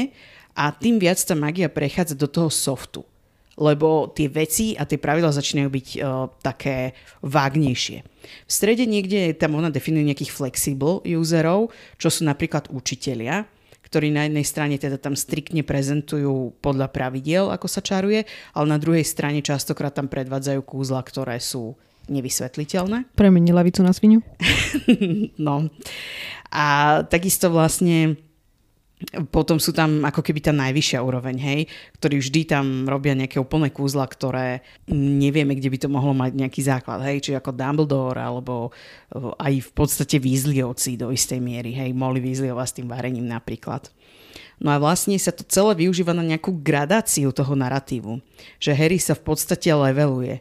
a 0.58 0.74
tým 0.74 0.98
viac 0.98 1.18
tá 1.22 1.38
mágia 1.38 1.70
prechádza 1.70 2.18
do 2.18 2.26
toho 2.26 2.50
softu 2.50 3.06
lebo 3.54 4.10
tie 4.10 4.26
veci 4.26 4.74
a 4.74 4.82
tie 4.86 4.98
pravidla 4.98 5.30
začínajú 5.30 5.68
byť 5.70 5.88
uh, 5.98 6.26
také 6.42 6.94
vágnejšie. 7.22 7.98
V 8.48 8.50
strede 8.50 8.88
niekde 8.88 9.36
tam 9.36 9.54
ona 9.54 9.70
definuje 9.70 10.06
nejakých 10.10 10.34
flexible 10.34 11.04
userov, 11.04 11.70
čo 12.00 12.08
sú 12.10 12.26
napríklad 12.26 12.72
učitelia, 12.72 13.46
ktorí 13.84 14.10
na 14.10 14.26
jednej 14.26 14.42
strane 14.42 14.74
teda 14.74 14.98
tam 14.98 15.14
striktne 15.14 15.62
prezentujú 15.62 16.56
podľa 16.58 16.90
pravidiel, 16.90 17.54
ako 17.54 17.70
sa 17.70 17.78
čaruje, 17.78 18.26
ale 18.56 18.66
na 18.66 18.80
druhej 18.80 19.06
strane 19.06 19.38
častokrát 19.44 19.94
tam 19.94 20.10
predvádzajú 20.10 20.60
kúzla, 20.66 20.98
ktoré 21.06 21.38
sú 21.38 21.78
nevysvetliteľné. 22.10 23.14
Premení 23.14 23.54
lavicu 23.54 23.86
na 23.86 23.94
svinu? 23.94 24.20
no. 25.46 25.70
A 26.50 26.64
takisto 27.06 27.48
vlastne 27.54 28.18
potom 29.30 29.60
sú 29.60 29.70
tam 29.70 30.02
ako 30.02 30.24
keby 30.24 30.40
tá 30.40 30.52
najvyššia 30.54 30.98
úroveň, 31.02 31.36
hej, 31.38 31.60
ktorí 32.00 32.16
vždy 32.18 32.40
tam 32.48 32.66
robia 32.88 33.14
nejaké 33.14 33.38
úplné 33.38 33.70
kúzla, 33.70 34.08
ktoré 34.08 34.64
nevieme, 34.90 35.54
kde 35.54 35.68
by 35.70 35.78
to 35.80 35.88
mohlo 35.90 36.14
mať 36.16 36.34
nejaký 36.34 36.60
základ, 36.64 37.04
hej, 37.06 37.20
či 37.20 37.30
ako 37.36 37.54
Dumbledore, 37.54 38.18
alebo 38.18 38.72
aj 39.38 39.52
v 39.60 39.70
podstate 39.74 40.18
Weasleyovci 40.18 40.98
do 40.98 41.10
istej 41.14 41.38
miery, 41.42 41.74
hej, 41.74 41.90
Molly 41.92 42.22
Weasleyová 42.22 42.64
s 42.64 42.76
tým 42.76 42.88
varením 42.90 43.26
napríklad. 43.26 43.90
No 44.62 44.70
a 44.70 44.78
vlastne 44.78 45.18
sa 45.18 45.34
to 45.34 45.42
celé 45.44 45.74
využíva 45.86 46.14
na 46.14 46.22
nejakú 46.22 46.62
gradáciu 46.62 47.34
toho 47.34 47.58
narratívu, 47.58 48.22
že 48.62 48.70
Harry 48.72 49.02
sa 49.02 49.18
v 49.18 49.34
podstate 49.34 49.66
leveluje 49.74 50.40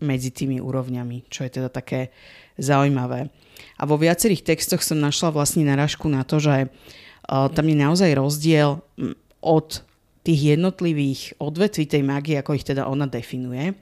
medzi 0.00 0.32
tými 0.32 0.62
úrovňami, 0.62 1.28
čo 1.28 1.44
je 1.44 1.60
teda 1.60 1.68
také 1.68 2.08
zaujímavé. 2.56 3.28
A 3.76 3.84
vo 3.84 4.00
viacerých 4.00 4.46
textoch 4.46 4.80
som 4.80 4.96
našla 4.96 5.28
vlastne 5.34 5.66
narážku 5.66 6.08
na 6.08 6.24
to, 6.24 6.40
že 6.40 6.72
tam 7.28 7.66
je 7.68 7.76
naozaj 7.76 8.10
rozdiel 8.16 8.80
od 9.40 9.68
tých 10.20 10.56
jednotlivých 10.56 11.40
odvetví 11.40 11.88
tej 11.88 12.04
mágie, 12.04 12.36
ako 12.36 12.56
ich 12.56 12.66
teda 12.66 12.84
ona 12.84 13.08
definuje. 13.08 13.72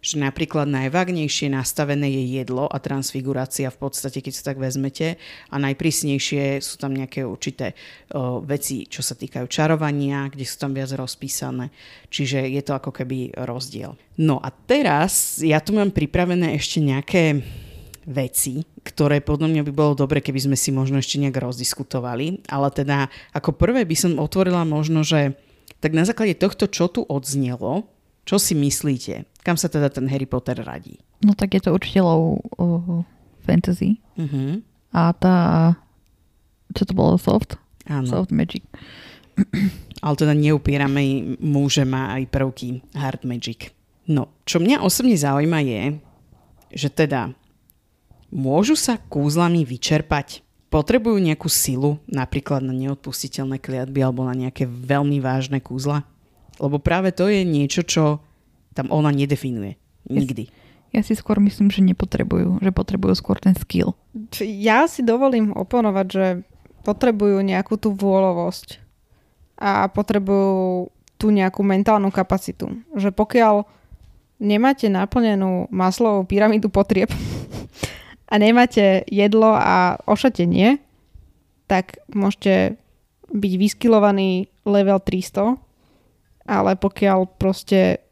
Že 0.00 0.24
napríklad 0.24 0.64
najvágnejšie 0.64 1.52
nastavené 1.52 2.08
je 2.08 2.40
jedlo 2.40 2.64
a 2.64 2.80
transfigurácia 2.80 3.68
v 3.68 3.84
podstate, 3.84 4.24
keď 4.24 4.32
sa 4.32 4.46
tak 4.48 4.56
vezmete. 4.56 5.20
A 5.52 5.60
najprísnejšie 5.60 6.64
sú 6.64 6.80
tam 6.80 6.96
nejaké 6.96 7.20
určité 7.20 7.76
o, 8.16 8.40
veci, 8.40 8.88
čo 8.88 9.04
sa 9.04 9.12
týkajú 9.12 9.44
čarovania, 9.44 10.32
kde 10.32 10.48
sú 10.48 10.56
tam 10.56 10.72
viac 10.72 10.88
rozpísané. 10.96 11.68
Čiže 12.08 12.48
je 12.48 12.62
to 12.64 12.80
ako 12.80 12.96
keby 12.96 13.36
rozdiel. 13.44 13.92
No 14.16 14.40
a 14.40 14.48
teraz 14.48 15.36
ja 15.44 15.60
tu 15.60 15.76
mám 15.76 15.92
pripravené 15.92 16.56
ešte 16.56 16.80
nejaké 16.80 17.44
veci, 18.10 18.66
ktoré 18.82 19.22
podľa 19.22 19.46
mňa 19.54 19.62
by 19.70 19.72
bolo 19.72 19.94
dobre, 19.94 20.18
keby 20.18 20.50
sme 20.50 20.56
si 20.58 20.74
možno 20.74 20.98
ešte 20.98 21.22
nejak 21.22 21.38
rozdiskutovali. 21.38 22.50
Ale 22.50 22.68
teda 22.74 23.06
ako 23.30 23.54
prvé 23.54 23.86
by 23.86 23.96
som 23.96 24.18
otvorila 24.18 24.66
možno, 24.66 25.06
že 25.06 25.38
tak 25.78 25.94
na 25.94 26.02
základe 26.02 26.34
tohto, 26.34 26.66
čo 26.66 26.90
tu 26.90 27.06
odznelo, 27.06 27.86
Čo 28.28 28.36
si 28.36 28.52
myslíte? 28.54 29.26
Kam 29.42 29.56
sa 29.56 29.72
teda 29.72 29.88
ten 29.88 30.06
Harry 30.06 30.28
Potter 30.28 30.54
radí? 30.60 31.00
No 31.24 31.32
tak 31.32 31.56
je 31.56 31.66
to 31.66 31.74
učiteľov 31.74 32.20
uh, 32.60 33.02
fantasy. 33.42 33.98
Mhm. 34.14 34.62
A 34.94 35.10
tá... 35.16 35.36
Čo 36.70 36.90
to 36.90 36.92
bolo? 36.94 37.18
Soft? 37.18 37.58
Áno. 37.90 38.06
Soft 38.06 38.30
Magic. 38.30 38.62
Ale 40.04 40.14
teda 40.14 40.34
neupierame 40.36 41.36
mu, 41.42 41.66
že 41.66 41.82
má 41.82 42.14
aj 42.14 42.30
prvky 42.30 42.80
hard 42.94 43.26
magic. 43.26 43.74
No, 44.08 44.32
čo 44.48 44.62
mňa 44.62 44.80
osobne 44.80 45.12
zaujíma 45.12 45.60
je, 45.60 45.82
že 46.72 46.88
teda 46.88 47.34
môžu 48.30 48.78
sa 48.78 48.96
kúzlami 48.96 49.66
vyčerpať. 49.66 50.42
Potrebujú 50.70 51.18
nejakú 51.18 51.50
silu, 51.50 51.98
napríklad 52.06 52.62
na 52.62 52.70
neodpustiteľné 52.70 53.58
kliatby 53.58 54.06
alebo 54.06 54.22
na 54.22 54.38
nejaké 54.38 54.70
veľmi 54.70 55.18
vážne 55.18 55.58
kúzla? 55.58 56.06
Lebo 56.62 56.78
práve 56.78 57.10
to 57.10 57.26
je 57.26 57.42
niečo, 57.42 57.82
čo 57.82 58.22
tam 58.74 58.86
ona 58.94 59.10
nedefinuje. 59.10 59.74
Nikdy. 60.06 60.46
Ja 60.90 61.02
si 61.06 61.14
skôr 61.14 61.38
myslím, 61.42 61.70
že 61.70 61.82
nepotrebujú. 61.86 62.62
Že 62.62 62.70
potrebujú 62.70 63.14
skôr 63.18 63.38
ten 63.38 63.54
skill. 63.54 63.94
Ja 64.42 64.90
si 64.90 65.06
dovolím 65.06 65.54
oponovať, 65.54 66.06
že 66.10 66.26
potrebujú 66.82 67.42
nejakú 67.42 67.78
tú 67.78 67.94
vôľovosť 67.94 68.82
a 69.60 69.86
potrebujú 69.86 70.88
tú 71.20 71.26
nejakú 71.30 71.62
mentálnu 71.62 72.10
kapacitu. 72.10 72.80
Že 72.96 73.14
pokiaľ 73.14 73.68
nemáte 74.40 74.88
naplnenú 74.88 75.68
maslovú 75.68 76.24
pyramídu 76.24 76.72
potrieb 76.72 77.12
a 78.30 78.34
nemáte 78.38 79.02
jedlo 79.10 79.50
a 79.52 79.98
ošatenie, 80.06 80.78
tak 81.66 81.98
môžete 82.10 82.78
byť 83.30 83.52
vyskilovaný 83.58 84.50
level 84.66 85.02
300, 85.02 85.58
ale 86.46 86.74
pokiaľ 86.78 87.26
proste 87.38 88.02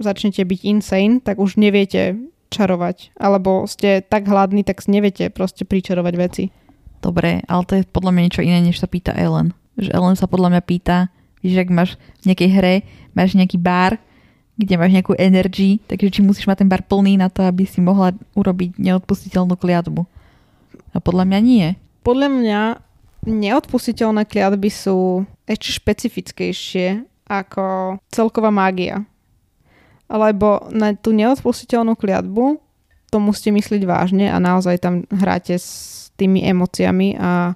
začnete 0.00 0.44
byť 0.44 0.60
insane, 0.64 1.20
tak 1.20 1.36
už 1.40 1.60
neviete 1.60 2.16
čarovať. 2.48 3.12
Alebo 3.16 3.68
ste 3.68 4.00
tak 4.00 4.26
hladní, 4.26 4.64
tak 4.64 4.84
neviete 4.88 5.28
proste 5.28 5.68
pričarovať 5.68 6.14
veci. 6.16 6.44
Dobre, 7.00 7.40
ale 7.48 7.62
to 7.64 7.72
je 7.80 7.88
podľa 7.88 8.12
mňa 8.12 8.24
niečo 8.28 8.44
iné, 8.44 8.60
než 8.60 8.80
sa 8.80 8.88
pýta 8.88 9.16
Ellen. 9.16 9.56
Že 9.80 9.96
Ellen 9.96 10.16
sa 10.16 10.28
podľa 10.28 10.56
mňa 10.56 10.62
pýta, 10.64 11.08
že 11.40 11.64
ak 11.64 11.72
máš 11.72 11.96
v 12.20 12.32
nejakej 12.32 12.50
hre, 12.52 12.74
máš 13.16 13.32
nejaký 13.32 13.56
bar, 13.56 13.96
kde 14.60 14.76
máš 14.76 14.92
nejakú 14.92 15.16
energy, 15.16 15.80
takže 15.88 16.12
či 16.12 16.20
musíš 16.20 16.44
mať 16.44 16.64
ten 16.64 16.68
bar 16.68 16.84
plný 16.84 17.16
na 17.16 17.32
to, 17.32 17.40
aby 17.48 17.64
si 17.64 17.80
mohla 17.80 18.12
urobiť 18.36 18.76
neodpustiteľnú 18.76 19.56
kliatbu. 19.56 20.04
A 20.92 20.98
podľa 21.00 21.24
mňa 21.24 21.38
nie. 21.40 21.66
Podľa 22.04 22.28
mňa 22.28 22.60
neodpustiteľné 23.24 24.28
kliatby 24.28 24.68
sú 24.68 25.24
ešte 25.48 25.80
špecifickejšie 25.80 27.08
ako 27.24 27.96
celková 28.12 28.52
mágia. 28.52 29.08
Lebo 30.10 30.68
na 30.74 30.92
tú 30.92 31.16
neodpustiteľnú 31.16 31.96
kliatbu 31.96 32.58
to 33.10 33.16
musíte 33.18 33.54
myslieť 33.54 33.82
vážne 33.86 34.26
a 34.28 34.36
naozaj 34.38 34.76
tam 34.82 34.94
hráte 35.10 35.56
s 35.56 36.10
tými 36.18 36.44
emóciami 36.46 37.16
a 37.16 37.54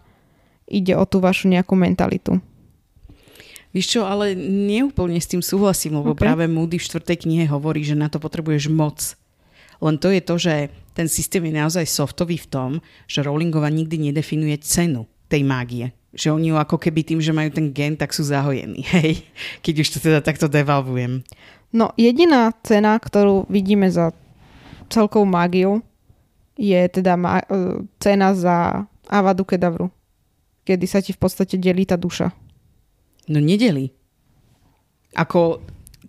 ide 0.70 0.96
o 0.96 1.04
tú 1.04 1.20
vašu 1.20 1.52
nejakú 1.52 1.76
mentalitu. 1.76 2.40
Víš 3.74 3.98
čo, 3.98 4.06
ale 4.06 4.38
neúplne 4.38 5.18
s 5.18 5.26
tým 5.26 5.42
súhlasím, 5.42 5.98
lebo 5.98 6.14
Okay. 6.14 6.30
práve 6.30 6.46
Moody 6.46 6.78
v 6.78 6.86
štvrtej 6.86 7.26
knihe 7.26 7.44
hovorí, 7.50 7.82
že 7.82 7.98
na 7.98 8.06
to 8.06 8.22
potrebuješ 8.22 8.70
moc. 8.70 9.18
Len 9.82 9.98
to 9.98 10.14
je 10.14 10.22
to, 10.22 10.34
že 10.38 10.54
ten 10.94 11.10
systém 11.10 11.42
je 11.50 11.58
naozaj 11.58 11.82
softový 11.90 12.38
v 12.38 12.46
tom, 12.46 12.70
že 13.10 13.26
Rowlingova 13.26 13.66
nikdy 13.66 13.98
nedefinuje 13.98 14.62
cenu 14.62 15.10
tej 15.26 15.42
mágie. 15.42 15.90
Že 16.14 16.38
oni 16.38 16.54
ju 16.54 16.56
ako 16.62 16.78
keby 16.78 17.02
tým, 17.02 17.18
že 17.18 17.34
majú 17.34 17.50
ten 17.50 17.74
gen, 17.74 17.98
tak 17.98 18.14
sú 18.14 18.22
zahojení. 18.22 18.86
Hej, 18.94 19.26
keď 19.66 19.74
už 19.82 19.88
to 19.90 19.98
teda 19.98 20.22
takto 20.22 20.46
devalvujem. 20.46 21.26
No 21.74 21.90
jediná 21.98 22.54
cena, 22.62 22.94
ktorú 23.02 23.50
vidíme 23.50 23.90
za 23.90 24.14
celkovú 24.86 25.26
mágiu, 25.26 25.82
je 26.54 26.78
teda 26.86 27.18
má, 27.18 27.42
e, 27.50 27.82
cena 27.98 28.30
za 28.30 28.86
Avadu 29.10 29.42
Kedavru. 29.42 29.90
Kedy 30.62 30.86
sa 30.86 31.02
ti 31.02 31.10
v 31.10 31.18
podstate 31.18 31.58
delí 31.58 31.82
tá 31.82 31.98
duša. 31.98 32.30
No 33.28 33.40
nedeli. 33.40 33.92
Ako 35.14 35.62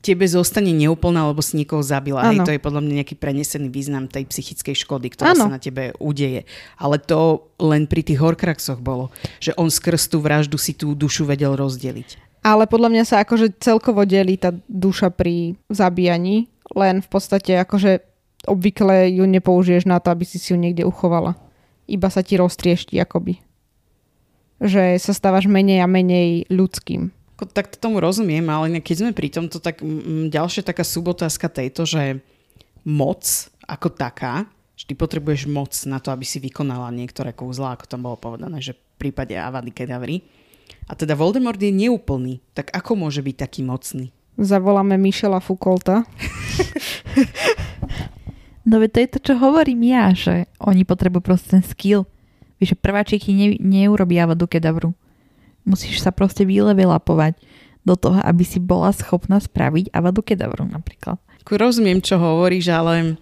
tebe 0.06 0.30
zostane 0.30 0.70
neúplná, 0.70 1.26
lebo 1.26 1.42
si 1.42 1.58
niekoho 1.58 1.82
zabila. 1.82 2.30
Hej, 2.30 2.46
to 2.46 2.54
je 2.54 2.62
podľa 2.62 2.86
mňa 2.86 2.94
nejaký 3.02 3.18
prenesený 3.18 3.74
význam 3.74 4.06
tej 4.06 4.30
psychickej 4.30 4.78
škody, 4.86 5.10
ktorá 5.10 5.34
Áno. 5.34 5.50
sa 5.50 5.58
na 5.58 5.58
tebe 5.58 5.98
udeje. 5.98 6.46
Ale 6.78 7.02
to 7.02 7.50
len 7.58 7.90
pri 7.90 8.06
tých 8.06 8.22
horkraxoch 8.22 8.78
bolo, 8.78 9.10
že 9.42 9.58
on 9.58 9.74
skrz 9.74 10.14
tú 10.14 10.22
vraždu 10.22 10.62
si 10.62 10.78
tú 10.78 10.94
dušu 10.94 11.26
vedel 11.26 11.58
rozdeliť. 11.58 12.22
Ale 12.46 12.70
podľa 12.70 12.94
mňa 12.94 13.04
sa 13.10 13.26
akože 13.26 13.58
celkovo 13.58 14.06
delí 14.06 14.38
tá 14.38 14.54
duša 14.70 15.10
pri 15.10 15.58
zabíjaní, 15.74 16.46
len 16.78 17.02
v 17.02 17.10
podstate 17.10 17.58
akože 17.58 18.06
obvykle 18.46 19.10
ju 19.10 19.26
nepoužiješ 19.26 19.90
na 19.90 19.98
to, 19.98 20.14
aby 20.14 20.22
si 20.22 20.38
si 20.38 20.54
ju 20.54 20.58
niekde 20.62 20.86
uchovala. 20.86 21.34
Iba 21.90 22.14
sa 22.14 22.22
ti 22.22 22.38
roztriešti 22.38 23.02
akoby. 23.02 23.42
Že 24.60 24.98
sa 25.02 25.12
stávaš 25.12 25.46
menej 25.52 25.84
a 25.84 25.88
menej 25.88 26.48
ľudským. 26.48 27.12
Tak 27.36 27.76
to 27.76 27.78
tomu 27.78 28.00
rozumiem, 28.00 28.48
ale 28.48 28.80
keď 28.80 28.96
sme 29.04 29.12
pri 29.12 29.28
tomto, 29.28 29.60
tak 29.60 29.84
ďalšia 30.32 30.64
taká 30.64 30.88
subotázka 30.88 31.52
tejto, 31.52 31.84
že 31.84 32.24
moc 32.88 33.28
ako 33.68 33.92
taká, 33.92 34.48
že 34.80 34.88
ty 34.88 34.94
potrebuješ 34.96 35.52
moc 35.52 35.76
na 35.84 36.00
to, 36.00 36.16
aby 36.16 36.24
si 36.24 36.40
vykonala 36.40 36.96
niektoré 36.96 37.36
kúzla, 37.36 37.76
ako 37.76 37.86
tam 37.92 38.08
bolo 38.08 38.16
povedané, 38.16 38.64
že 38.64 38.72
v 38.76 39.12
prípade 39.12 39.36
Avady 39.36 39.76
Kedavry. 39.76 40.24
A 40.88 40.96
teda 40.96 41.18
Voldemort 41.20 41.60
je 41.60 41.76
neúplný, 41.76 42.40
tak 42.56 42.72
ako 42.72 42.96
môže 42.96 43.20
byť 43.20 43.36
taký 43.36 43.62
mocný? 43.68 44.16
Zavoláme 44.40 44.96
Michela 44.96 45.44
Foucaulta. 45.44 46.08
No 48.66 48.82
veď 48.82 48.90
to 48.90 49.00
je 49.00 49.10
to, 49.14 49.20
čo 49.22 49.34
hovorím 49.38 49.86
ja, 49.86 50.10
že 50.18 50.50
oni 50.58 50.90
potrebujú 50.90 51.22
proste 51.22 51.62
ten 51.62 51.64
skill. 51.64 52.10
Že 52.60 52.76
prváčiky 52.80 53.36
ne, 53.36 53.48
neurobí 53.60 54.16
Avadu 54.18 54.48
Kedavru. 54.48 54.96
Musíš 55.66 56.02
sa 56.02 56.14
proste 56.14 56.46
vylevelapovať 56.46 57.36
do 57.86 57.94
toho, 57.94 58.18
aby 58.22 58.42
si 58.42 58.58
bola 58.58 58.90
schopná 58.94 59.38
spraviť 59.38 59.94
Avadu 59.94 60.26
Kedavru 60.26 60.66
napríklad. 60.66 61.22
Rozumiem, 61.46 62.02
čo 62.02 62.18
hovoríš, 62.18 62.74
ale 62.74 63.22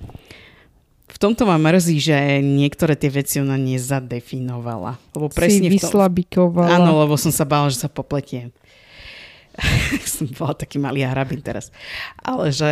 v 1.13 1.17
tomto 1.19 1.43
ma 1.43 1.59
mrzí, 1.59 1.97
že 1.99 2.15
niektoré 2.39 2.95
tie 2.95 3.11
veci 3.11 3.37
ona 3.43 3.59
nezadefinovala. 3.59 4.95
Lebo 5.13 5.27
presne 5.29 5.67
si 5.67 5.75
vyslabikovala. 5.75 6.79
Áno, 6.79 7.03
lebo 7.03 7.19
som 7.19 7.29
sa 7.29 7.43
bála, 7.43 7.69
že 7.69 7.83
sa 7.83 7.91
popletiem. 7.91 8.49
som 10.15 10.25
bola 10.33 10.57
taký 10.57 10.81
malý 10.81 11.05
hrabin 11.05 11.43
teraz. 11.43 11.69
Ale 12.17 12.49
že... 12.49 12.71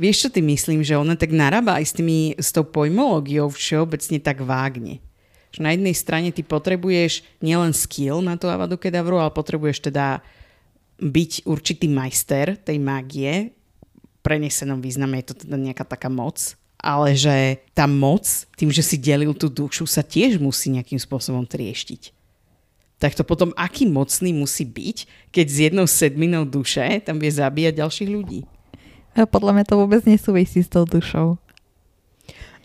Vieš, 0.00 0.16
čo 0.24 0.28
ty 0.32 0.40
myslím? 0.40 0.80
Že 0.80 1.04
ona 1.04 1.12
tak 1.12 1.28
narába 1.28 1.76
aj 1.76 1.84
s, 1.84 1.92
tými, 1.92 2.32
s 2.40 2.48
tou 2.56 2.64
pojmológiou 2.64 3.52
všeobecne 3.52 4.16
tak 4.16 4.40
vágne. 4.40 5.04
Že 5.52 5.60
na 5.60 5.76
jednej 5.76 5.92
strane 5.92 6.32
ty 6.32 6.40
potrebuješ 6.40 7.20
nielen 7.44 7.76
skill 7.76 8.24
na 8.24 8.40
tú 8.40 8.48
Avadu 8.48 8.80
Kedavru, 8.80 9.20
ale 9.20 9.28
potrebuješ 9.28 9.92
teda 9.92 10.24
byť 11.04 11.44
určitý 11.44 11.84
majster 11.92 12.56
tej 12.56 12.80
mágie. 12.80 13.52
V 14.00 14.18
prenesenom 14.24 14.80
význame 14.80 15.20
je 15.20 15.36
to 15.36 15.44
teda 15.44 15.60
nejaká 15.60 15.84
taká 15.84 16.08
moc. 16.08 16.56
Ale 16.80 17.12
že 17.12 17.60
tá 17.76 17.84
moc, 17.84 18.24
tým, 18.56 18.72
že 18.72 18.80
si 18.80 18.96
delil 18.96 19.36
tú 19.36 19.52
dušu, 19.52 19.84
sa 19.84 20.00
tiež 20.00 20.40
musí 20.40 20.72
nejakým 20.72 20.96
spôsobom 20.96 21.44
trieštiť 21.44 22.16
tak 23.00 23.16
to 23.16 23.24
potom 23.24 23.56
aký 23.56 23.88
mocný 23.88 24.36
musí 24.36 24.68
byť, 24.68 25.32
keď 25.32 25.46
s 25.48 25.56
jednou 25.56 25.88
sedminou 25.88 26.44
duše 26.44 27.00
tam 27.00 27.16
vie 27.16 27.32
zabíjať 27.32 27.80
ďalších 27.80 28.10
ľudí. 28.12 28.44
Podľa 29.14 29.52
mňa 29.56 29.64
to 29.66 29.74
vôbec 29.80 30.02
nesúvisí 30.06 30.62
s 30.62 30.70
tou 30.70 30.86
dušou. 30.86 31.36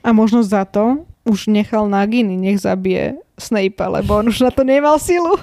A 0.05 0.13
možno 0.13 0.45
za 0.45 0.63
to 0.69 1.05
už 1.25 1.49
nechal 1.49 1.89
Naginy, 1.89 2.37
nech 2.37 2.61
zabije 2.61 3.17
Snape, 3.41 3.81
lebo 3.81 4.21
on 4.21 4.29
už 4.29 4.45
na 4.45 4.51
to 4.53 4.61
nemal 4.61 5.01
silu. 5.01 5.35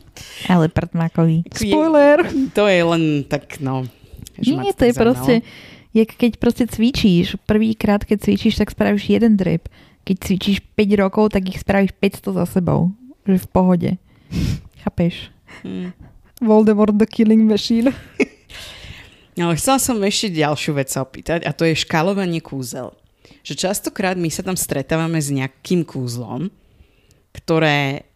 Ale 0.52 0.68
prdmákový. 0.68 1.48
Spoiler! 1.48 2.28
To 2.52 2.68
je 2.68 2.80
len 2.84 3.24
tak, 3.24 3.56
no... 3.64 3.88
Nie, 4.40 4.72
to 4.72 4.88
je 4.88 4.96
tak 4.96 5.00
proste, 5.04 5.34
jak 5.92 6.16
keď 6.16 6.32
proste 6.40 6.64
cvičíš. 6.68 7.36
Prvýkrát, 7.44 8.04
keď 8.04 8.28
cvičíš, 8.28 8.60
tak 8.60 8.72
spravíš 8.72 9.20
jeden 9.20 9.36
drep. 9.36 9.68
Keď 10.04 10.16
cvičíš 10.16 10.58
5 10.76 11.00
rokov, 11.00 11.36
tak 11.36 11.48
ich 11.48 11.60
spravíš 11.60 11.92
500 11.96 12.40
za 12.40 12.44
sebou. 12.48 12.92
Že 13.28 13.36
v 13.36 13.48
pohode. 13.52 13.90
Chápeš? 14.84 15.28
Hm. 15.64 15.92
Voldemort 16.40 16.96
the 16.96 17.04
Killing 17.04 17.44
Machine. 17.44 17.92
Ale 19.38 19.54
chcela 19.54 19.78
som 19.78 20.00
ešte 20.02 20.34
ďalšiu 20.34 20.74
vec 20.74 20.90
sa 20.90 21.06
opýtať 21.06 21.46
a 21.46 21.54
to 21.54 21.68
je 21.68 21.78
škálovanie 21.78 22.42
kúzel. 22.42 22.94
Že 23.46 23.70
častokrát 23.70 24.18
my 24.18 24.28
sa 24.28 24.42
tam 24.42 24.58
stretávame 24.58 25.22
s 25.22 25.30
nejakým 25.30 25.86
kúzlom, 25.86 26.50
ktoré 27.30 28.10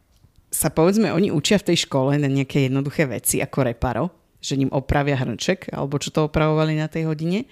sa 0.50 0.70
povedzme 0.70 1.10
oni 1.10 1.34
učia 1.34 1.58
v 1.58 1.74
tej 1.74 1.86
škole 1.86 2.14
na 2.18 2.30
nejaké 2.30 2.70
jednoduché 2.70 3.10
veci 3.10 3.42
ako 3.42 3.58
reparo, 3.66 4.04
že 4.38 4.58
ním 4.58 4.70
opravia 4.70 5.18
hrnček 5.18 5.70
alebo 5.74 5.98
čo 5.98 6.14
to 6.14 6.30
opravovali 6.30 6.78
na 6.78 6.86
tej 6.86 7.10
hodine 7.10 7.46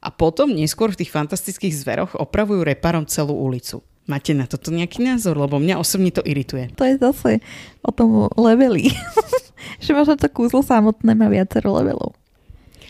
a 0.00 0.08
potom 0.12 0.52
neskôr 0.52 0.92
v 0.92 1.04
tých 1.04 1.12
fantastických 1.12 1.74
zveroch 1.74 2.12
opravujú 2.16 2.64
reparom 2.64 3.04
celú 3.08 3.36
ulicu. 3.36 3.84
Máte 4.06 4.30
na 4.38 4.46
toto 4.46 4.70
nejaký 4.70 5.02
názor? 5.02 5.34
Lebo 5.34 5.58
mňa 5.58 5.82
osobne 5.82 6.14
to 6.14 6.22
irituje. 6.22 6.70
To 6.78 6.86
je 6.86 6.94
zase 6.94 7.42
o 7.82 7.90
tom 7.90 8.30
leveli. 8.38 8.94
že 9.84 9.90
možno 9.90 10.14
to 10.14 10.30
kúzlo 10.30 10.62
samotné 10.62 11.18
má 11.18 11.26
viacero 11.26 11.74
levelov. 11.74 12.14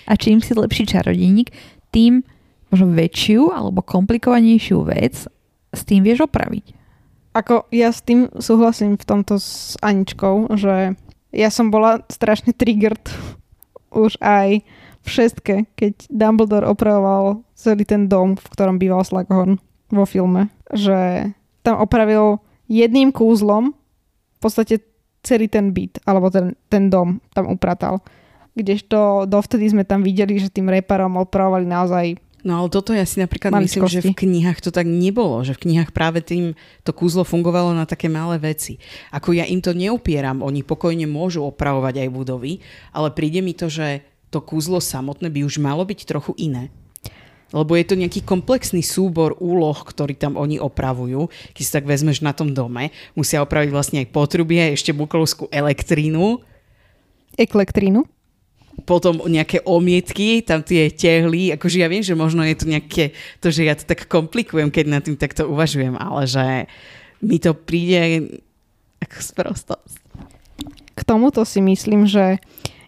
A 0.06 0.14
čím 0.14 0.38
si 0.38 0.54
lepší 0.54 0.86
čarodejník, 0.86 1.50
tým 1.90 2.22
možno 2.70 2.94
väčšiu 2.94 3.50
alebo 3.54 3.82
komplikovanejšiu 3.82 4.78
vec 4.86 5.26
s 5.70 5.80
tým 5.86 6.02
vieš 6.02 6.26
opraviť. 6.26 6.74
Ako 7.36 7.68
ja 7.68 7.92
s 7.92 8.00
tým 8.00 8.32
súhlasím 8.40 8.96
v 8.96 9.04
tomto 9.04 9.36
s 9.36 9.76
Aničkou, 9.84 10.56
že 10.56 10.96
ja 11.36 11.48
som 11.52 11.68
bola 11.68 12.00
strašne 12.08 12.56
triggered 12.56 13.02
už 13.92 14.16
aj 14.24 14.64
v 15.06 15.08
šestke, 15.08 15.54
keď 15.78 16.10
Dumbledore 16.10 16.66
opravoval 16.66 17.46
celý 17.54 17.86
ten 17.86 18.10
dom, 18.10 18.34
v 18.34 18.46
ktorom 18.50 18.82
býval 18.82 19.06
Slughorn 19.06 19.62
vo 19.94 20.04
filme. 20.04 20.50
Že 20.74 21.30
tam 21.62 21.78
opravil 21.78 22.42
jedným 22.66 23.14
kúzlom 23.14 23.70
v 23.70 24.38
podstate 24.42 24.82
celý 25.22 25.46
ten 25.46 25.70
byt, 25.70 26.02
alebo 26.06 26.30
ten, 26.30 26.58
ten 26.66 26.90
dom 26.90 27.22
tam 27.34 27.50
upratal. 27.50 28.02
Kdežto 28.56 29.28
dovtedy 29.28 29.68
sme 29.68 29.84
tam 29.84 30.00
videli, 30.00 30.40
že 30.40 30.48
tým 30.48 30.72
reparom 30.72 31.20
opravovali 31.20 31.68
naozaj 31.68 32.06
No 32.46 32.62
ale 32.62 32.70
toto 32.70 32.94
ja 32.94 33.02
si 33.02 33.18
napríklad 33.18 33.50
myslím, 33.58 33.90
že 33.90 34.06
v 34.06 34.14
knihách 34.14 34.62
to 34.62 34.70
tak 34.70 34.86
nebolo, 34.86 35.42
že 35.42 35.58
v 35.58 35.66
knihách 35.66 35.90
práve 35.90 36.22
tým 36.22 36.54
to 36.86 36.94
kúzlo 36.94 37.26
fungovalo 37.26 37.74
na 37.74 37.90
také 37.90 38.06
malé 38.06 38.38
veci. 38.38 38.78
Ako 39.10 39.34
ja 39.34 39.42
im 39.42 39.58
to 39.58 39.74
neupieram, 39.74 40.46
oni 40.46 40.62
pokojne 40.62 41.10
môžu 41.10 41.42
opravovať 41.42 42.06
aj 42.06 42.08
budovy, 42.14 42.62
ale 42.94 43.10
príde 43.10 43.42
mi 43.42 43.50
to, 43.50 43.66
že 43.66 44.06
to 44.30 44.38
kúzlo 44.38 44.78
samotné 44.78 45.26
by 45.26 45.42
už 45.42 45.58
malo 45.58 45.82
byť 45.82 46.06
trochu 46.06 46.38
iné. 46.38 46.70
Lebo 47.50 47.74
je 47.74 47.86
to 47.86 47.98
nejaký 47.98 48.22
komplexný 48.22 48.82
súbor 48.82 49.34
úloh, 49.42 49.74
ktorý 49.82 50.14
tam 50.14 50.38
oni 50.38 50.62
opravujú. 50.62 51.26
Keď 51.50 51.62
si 51.62 51.74
tak 51.74 51.86
vezmeš 51.86 52.22
na 52.22 52.30
tom 52.30 52.54
dome, 52.54 52.94
musia 53.18 53.42
opraviť 53.42 53.70
vlastne 53.74 53.98
aj 54.06 54.14
potrubie, 54.14 54.70
ešte 54.70 54.94
buklovskú 54.94 55.50
elektrínu. 55.50 56.42
Eklektrínu? 57.34 58.06
Potom 58.84 59.24
nejaké 59.24 59.64
omietky, 59.64 60.44
tam 60.44 60.60
tie 60.60 60.92
tehly, 60.92 61.56
akože 61.56 61.80
ja 61.80 61.88
viem, 61.88 62.04
že 62.04 62.12
možno 62.12 62.44
je 62.44 62.56
to 62.58 62.66
nejaké, 62.68 63.16
to, 63.40 63.48
že 63.48 63.64
ja 63.64 63.72
to 63.72 63.88
tak 63.88 64.04
komplikujem, 64.04 64.68
keď 64.68 64.84
nad 64.84 65.02
tým 65.02 65.16
takto 65.16 65.48
uvažujem, 65.48 65.96
ale 65.96 66.28
že 66.28 66.68
mi 67.24 67.40
to 67.40 67.56
príde 67.56 68.36
ako 69.00 69.18
sprostosť. 69.22 69.96
K 70.96 71.00
tomuto 71.04 71.44
si 71.48 71.64
myslím, 71.64 72.04
že 72.04 72.40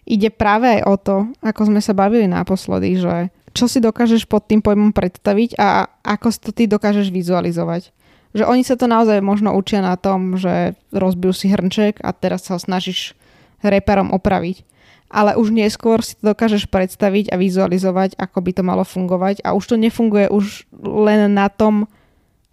ide 0.05 0.29
práve 0.29 0.79
aj 0.79 0.81
o 0.85 0.95
to, 0.97 1.17
ako 1.41 1.73
sme 1.73 1.81
sa 1.81 1.93
bavili 1.97 2.25
naposledy, 2.29 2.97
že 3.01 3.33
čo 3.53 3.65
si 3.65 3.81
dokážeš 3.81 4.29
pod 4.29 4.45
tým 4.45 4.61
pojmom 4.61 4.93
predstaviť 4.93 5.57
a 5.57 5.89
ako 6.05 6.27
si 6.29 6.39
to 6.41 6.51
ty 6.53 6.63
dokážeš 6.69 7.09
vizualizovať. 7.09 7.89
Že 8.37 8.45
oni 8.45 8.61
sa 8.61 8.77
to 8.77 8.85
naozaj 8.85 9.25
možno 9.25 9.57
učia 9.57 9.81
na 9.81 9.97
tom, 9.97 10.37
že 10.37 10.77
rozbijú 10.93 11.33
si 11.33 11.49
hrnček 11.49 11.97
a 12.05 12.13
teraz 12.13 12.45
sa 12.45 12.57
ho 12.57 12.59
snažíš 12.61 13.17
reparom 13.65 14.13
opraviť 14.13 14.69
ale 15.09 15.33
už 15.35 15.49
neskôr 15.49 16.05
si 16.05 16.13
to 16.21 16.31
dokážeš 16.31 16.69
predstaviť 16.69 17.33
a 17.33 17.35
vizualizovať, 17.41 18.13
ako 18.15 18.37
by 18.45 18.51
to 18.53 18.63
malo 18.63 18.85
fungovať 18.85 19.41
a 19.41 19.57
už 19.57 19.73
to 19.73 19.75
nefunguje 19.75 20.29
už 20.29 20.69
len 20.85 21.33
na 21.33 21.49
tom, 21.49 21.89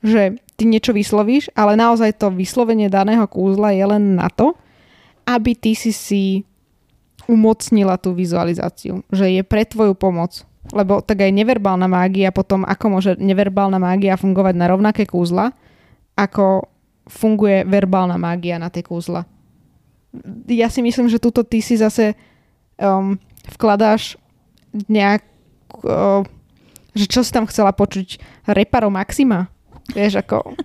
že 0.01 0.41
ty 0.57 0.65
niečo 0.65 0.97
vyslovíš, 0.97 1.53
ale 1.53 1.77
naozaj 1.77 2.17
to 2.17 2.33
vyslovenie 2.33 2.89
daného 2.89 3.29
kúzla 3.29 3.77
je 3.77 3.85
len 3.85 4.17
na 4.17 4.33
to, 4.33 4.57
aby 5.29 5.53
ty 5.53 5.77
si 5.77 5.93
si 5.93 6.25
umocnila 7.29 8.01
tú 8.01 8.17
vizualizáciu, 8.17 9.05
že 9.13 9.29
je 9.29 9.43
pre 9.45 9.67
tvoju 9.69 9.93
pomoc. 9.93 10.47
Lebo 10.75 10.99
tak 10.99 11.23
aj 11.23 11.31
neverbálna 11.31 11.87
mágia 11.87 12.35
potom, 12.35 12.67
ako 12.67 12.99
môže 12.99 13.13
neverbálna 13.19 13.79
mágia 13.79 14.19
fungovať 14.19 14.55
na 14.59 14.67
rovnaké 14.67 15.07
kúzla, 15.07 15.55
ako 16.19 16.67
funguje 17.07 17.63
verbálna 17.63 18.19
mágia 18.19 18.59
na 18.59 18.67
tie 18.67 18.83
kúzla. 18.83 19.23
Ja 20.51 20.67
si 20.73 20.83
myslím, 20.83 21.07
že 21.07 21.23
tuto 21.23 21.47
ty 21.47 21.63
si 21.63 21.79
zase 21.79 22.19
um, 22.81 23.21
vkladáš 23.57 24.17
nejak, 24.89 25.25
uh, 25.85 26.25
že 26.97 27.07
čo 27.09 27.21
si 27.25 27.31
tam 27.33 27.49
chcela 27.49 27.73
počuť, 27.73 28.21
reparo 28.49 28.93
Maxima? 28.93 29.49
Vieš, 29.93 30.23
ako... 30.23 30.37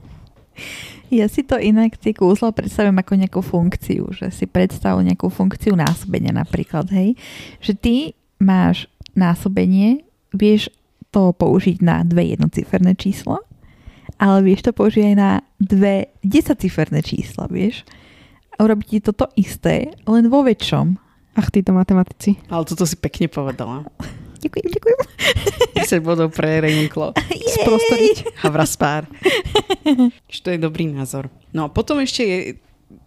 Ja 1.12 1.28
si 1.28 1.44
to 1.44 1.60
inak 1.60 2.00
tie 2.00 2.16
kúzla 2.16 2.56
predstavujem 2.56 2.96
ako 2.96 3.14
nejakú 3.20 3.42
funkciu, 3.44 4.16
že 4.16 4.32
si 4.32 4.48
predstav 4.48 4.96
nejakú 4.96 5.28
funkciu 5.28 5.76
násobenia 5.76 6.32
napríklad, 6.32 6.88
hej. 6.88 7.20
Že 7.60 7.72
ty 7.76 7.96
máš 8.40 8.88
násobenie, 9.12 10.08
vieš 10.32 10.72
to 11.12 11.36
použiť 11.36 11.84
na 11.84 12.08
dve 12.08 12.32
jednociferné 12.32 12.96
čísla, 12.96 13.44
ale 14.16 14.38
vieš 14.46 14.70
to 14.70 14.72
použiť 14.72 15.04
aj 15.12 15.16
na 15.20 15.32
dve 15.60 16.16
desaciférne 16.24 17.04
čísla, 17.04 17.52
vieš. 17.52 17.84
A 18.56 18.64
urobiť 18.64 18.88
ti 18.88 19.00
toto 19.04 19.28
isté, 19.36 19.92
len 20.08 20.32
vo 20.32 20.48
väčšom. 20.48 21.01
Ach, 21.32 21.48
títo 21.48 21.72
matematici. 21.72 22.36
Ale 22.52 22.68
toto 22.68 22.84
si 22.84 23.00
pekne 23.00 23.32
povedala. 23.32 23.88
Ďakujem, 24.42 24.68
ďakujem. 24.74 25.00
10 25.80 26.02
bodov 26.04 26.34
pre 26.36 26.60
Ravenclaw. 26.60 27.16
Sprostoriť. 27.62 28.42
Havra 28.44 28.66
spár. 28.68 29.08
to 30.44 30.48
je 30.52 30.60
dobrý 30.60 30.92
názor. 30.92 31.32
No 31.56 31.68
a 31.68 31.72
potom 31.72 32.02
ešte 32.04 32.22
je... 32.26 32.38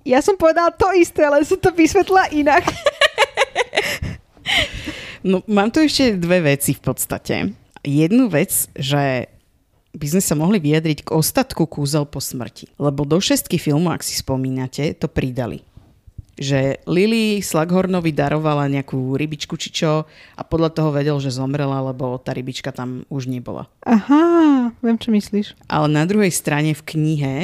Ja 0.07 0.25
som 0.25 0.41
povedala 0.41 0.73
to 0.73 0.89
isté, 0.97 1.27
ale 1.27 1.45
som 1.45 1.61
to 1.61 1.75
vysvetla 1.75 2.33
inak. 2.33 2.65
no 5.29 5.45
mám 5.45 5.69
tu 5.69 5.85
ešte 5.85 6.17
dve 6.17 6.55
veci 6.55 6.73
v 6.73 6.81
podstate. 6.81 7.37
Jednu 7.85 8.33
vec, 8.33 8.73
že 8.73 9.29
by 9.93 10.07
sme 10.17 10.23
sa 10.25 10.35
mohli 10.39 10.63
vyjadriť 10.63 11.05
k 11.05 11.13
ostatku 11.13 11.69
kúzel 11.69 12.09
po 12.09 12.23
smrti. 12.23 12.73
Lebo 12.81 13.05
do 13.05 13.21
šestky 13.21 13.61
filmu, 13.61 13.93
ak 13.93 14.01
si 14.01 14.17
spomínate, 14.17 14.97
to 14.97 15.11
pridali 15.13 15.67
že 16.35 16.83
Lily 16.91 17.39
Slughornovi 17.39 18.11
darovala 18.11 18.67
nejakú 18.67 19.15
rybičku 19.15 19.55
či 19.55 19.71
čo 19.71 20.07
a 20.35 20.43
podľa 20.43 20.71
toho 20.75 20.91
vedel, 20.91 21.17
že 21.23 21.31
zomrela, 21.31 21.79
lebo 21.81 22.19
tá 22.19 22.35
rybička 22.35 22.75
tam 22.75 23.07
už 23.07 23.31
nebola. 23.31 23.71
Aha, 23.87 24.75
viem, 24.83 24.99
čo 24.99 25.15
myslíš. 25.15 25.55
Ale 25.71 25.87
na 25.87 26.03
druhej 26.03 26.35
strane 26.35 26.75
v 26.75 26.83
knihe, 26.83 27.35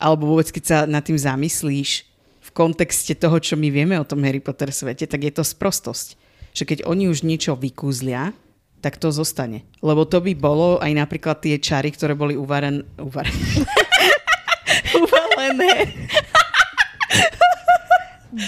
alebo 0.00 0.32
vôbec 0.32 0.48
keď 0.48 0.64
sa 0.64 0.78
nad 0.88 1.04
tým 1.04 1.20
zamyslíš 1.20 2.08
v 2.40 2.50
kontexte 2.56 3.12
toho, 3.12 3.36
čo 3.36 3.60
my 3.60 3.68
vieme 3.68 4.00
o 4.00 4.08
tom 4.08 4.24
Harry 4.24 4.40
Potter 4.40 4.72
svete, 4.72 5.04
tak 5.04 5.20
je 5.20 5.32
to 5.36 5.44
sprostosť. 5.44 6.16
Že 6.56 6.64
keď 6.66 6.78
oni 6.88 7.06
už 7.12 7.22
niečo 7.22 7.54
vykúzlia, 7.54 8.32
tak 8.80 8.96
to 8.96 9.12
zostane. 9.12 9.68
Lebo 9.84 10.08
to 10.08 10.24
by 10.24 10.32
bolo 10.32 10.80
aj 10.80 10.90
napríklad 10.96 11.44
tie 11.44 11.60
čary, 11.60 11.92
ktoré 11.92 12.16
boli 12.16 12.34
uvaren... 12.34 12.80
Uvaren... 12.96 13.36
uvalené 15.04 15.92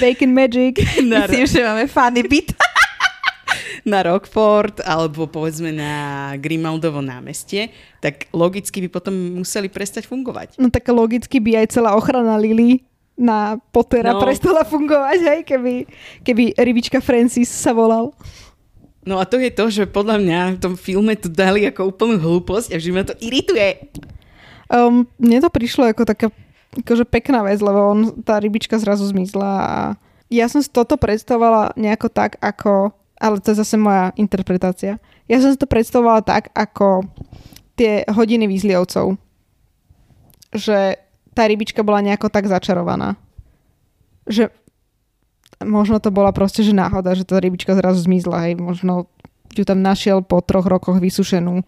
Bacon 0.03 0.33
Magic. 0.35 0.75
Na 1.07 1.31
Myslím, 1.31 1.47
že 1.47 1.63
máme 1.63 1.87
funny 1.87 2.27
bit. 2.27 2.51
na 3.83 4.03
Rockford 4.07 4.79
alebo 4.87 5.27
povedzme 5.27 5.75
na 5.75 6.35
Grimaldovo 6.39 7.03
námestie, 7.03 7.75
tak 7.99 8.31
logicky 8.31 8.79
by 8.87 8.89
potom 8.91 9.43
museli 9.43 9.67
prestať 9.67 10.07
fungovať. 10.07 10.55
No 10.59 10.71
tak 10.71 10.87
logicky 10.91 11.43
by 11.43 11.63
aj 11.63 11.75
celá 11.75 11.99
ochrana 11.99 12.39
Lily 12.39 12.87
na 13.19 13.59
Pottera 13.75 14.15
no. 14.15 14.23
prestala 14.23 14.63
fungovať, 14.63 15.19
hej, 15.21 15.41
keby, 15.43 15.75
keby 16.23 16.55
rybička 16.57 16.99
Francis 17.03 17.51
sa 17.51 17.75
volal. 17.75 18.15
No 19.03 19.19
a 19.19 19.27
to 19.27 19.43
je 19.43 19.51
to, 19.51 19.67
že 19.67 19.91
podľa 19.91 20.23
mňa 20.23 20.41
v 20.57 20.63
tom 20.63 20.75
filme 20.79 21.19
to 21.19 21.27
dali 21.27 21.67
ako 21.67 21.91
úplnú 21.91 22.23
hlúposť 22.23 22.71
a 22.71 22.79
že 22.79 22.95
ma 22.95 23.03
to 23.03 23.19
irituje. 23.19 23.91
Um, 24.71 25.11
mne 25.19 25.43
to 25.43 25.51
prišlo 25.51 25.91
ako 25.91 26.07
taká 26.07 26.31
akože 26.81 27.05
pekná 27.05 27.45
vec, 27.45 27.61
lebo 27.61 27.93
on, 27.93 28.01
tá 28.25 28.41
rybička 28.41 28.81
zrazu 28.81 29.05
zmizla 29.05 29.53
a 29.61 29.77
ja 30.33 30.49
som 30.49 30.65
si 30.65 30.73
toto 30.73 30.97
predstavovala 30.97 31.77
nejako 31.77 32.09
tak, 32.09 32.41
ako, 32.41 32.97
ale 33.21 33.37
to 33.45 33.53
je 33.53 33.61
zase 33.61 33.77
moja 33.77 34.17
interpretácia. 34.17 34.97
Ja 35.29 35.39
som 35.45 35.53
si 35.53 35.61
to 35.61 35.69
predstavovala 35.69 36.25
tak, 36.25 36.49
ako 36.57 37.05
tie 37.77 38.09
hodiny 38.09 38.49
výzlievcov. 38.49 39.21
Že 40.57 40.97
tá 41.37 41.43
rybička 41.45 41.85
bola 41.85 42.01
nejako 42.01 42.33
tak 42.33 42.49
začarovaná. 42.49 43.21
Že 44.25 44.49
možno 45.61 46.01
to 46.01 46.09
bola 46.09 46.33
proste, 46.33 46.65
že 46.65 46.73
náhoda, 46.73 47.13
že 47.13 47.29
tá 47.29 47.37
rybička 47.37 47.77
zrazu 47.77 48.01
zmizla, 48.01 48.49
hej, 48.49 48.57
možno 48.57 49.13
ju 49.53 49.65
tam 49.69 49.85
našiel 49.85 50.25
po 50.25 50.41
troch 50.41 50.65
rokoch 50.65 50.97
vysušenú 50.97 51.61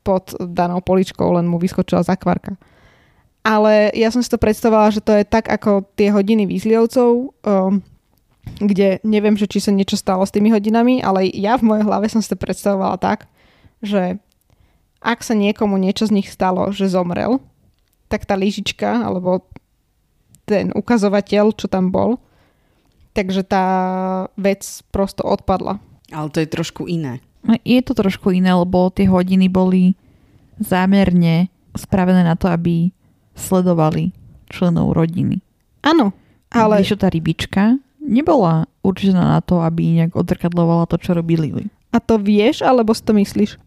pod 0.00 0.32
danou 0.40 0.80
poličkou, 0.80 1.36
len 1.36 1.44
mu 1.44 1.60
vyskočila 1.60 2.00
zakvarka. 2.00 2.56
Ale 3.40 3.88
ja 3.96 4.12
som 4.12 4.20
si 4.20 4.28
to 4.28 4.36
predstavovala, 4.36 4.92
že 4.92 5.00
to 5.00 5.16
je 5.16 5.24
tak 5.24 5.48
ako 5.48 5.88
tie 5.96 6.12
hodiny 6.12 6.44
výzlievcov, 6.44 7.32
um, 7.32 7.80
kde 8.60 9.00
neviem, 9.00 9.36
že 9.36 9.48
či 9.48 9.64
sa 9.64 9.72
niečo 9.72 9.96
stalo 9.96 10.24
s 10.28 10.34
tými 10.34 10.52
hodinami, 10.52 11.00
ale 11.00 11.24
ja 11.32 11.56
v 11.56 11.72
mojej 11.72 11.84
hlave 11.88 12.06
som 12.12 12.20
si 12.20 12.28
to 12.28 12.36
predstavovala 12.36 13.00
tak, 13.00 13.24
že 13.80 14.20
ak 15.00 15.24
sa 15.24 15.32
niekomu 15.32 15.80
niečo 15.80 16.04
z 16.04 16.20
nich 16.20 16.28
stalo, 16.28 16.68
že 16.68 16.92
zomrel, 16.92 17.40
tak 18.12 18.28
tá 18.28 18.36
lyžička 18.36 19.00
alebo 19.08 19.48
ten 20.44 20.74
ukazovateľ, 20.76 21.56
čo 21.56 21.70
tam 21.70 21.88
bol, 21.88 22.20
takže 23.16 23.46
tá 23.46 23.66
vec 24.36 24.66
prosto 24.92 25.24
odpadla. 25.24 25.80
Ale 26.12 26.28
to 26.28 26.42
je 26.42 26.48
trošku 26.50 26.90
iné. 26.90 27.22
No, 27.40 27.56
je 27.64 27.80
to 27.80 27.96
trošku 27.96 28.34
iné, 28.34 28.52
lebo 28.52 28.92
tie 28.92 29.08
hodiny 29.08 29.48
boli 29.48 29.96
zámerne 30.60 31.48
spravené 31.72 32.20
na 32.20 32.36
to, 32.36 32.50
aby 32.50 32.92
sledovali 33.34 34.12
členov 34.50 34.94
rodiny. 34.94 35.40
Áno, 35.86 36.12
ale... 36.50 36.82
Když 36.82 36.98
tá 36.98 37.08
rybička 37.08 37.78
nebola 38.02 38.66
určená 38.82 39.38
na 39.38 39.40
to, 39.40 39.62
aby 39.62 40.02
nejak 40.02 40.16
odrkadlovala 40.18 40.90
to, 40.90 40.98
čo 40.98 41.14
robí 41.14 41.38
Lily. 41.38 41.70
A 41.94 42.02
to 42.02 42.18
vieš, 42.18 42.62
alebo 42.66 42.90
si 42.90 43.02
to 43.02 43.12
myslíš? 43.14 43.58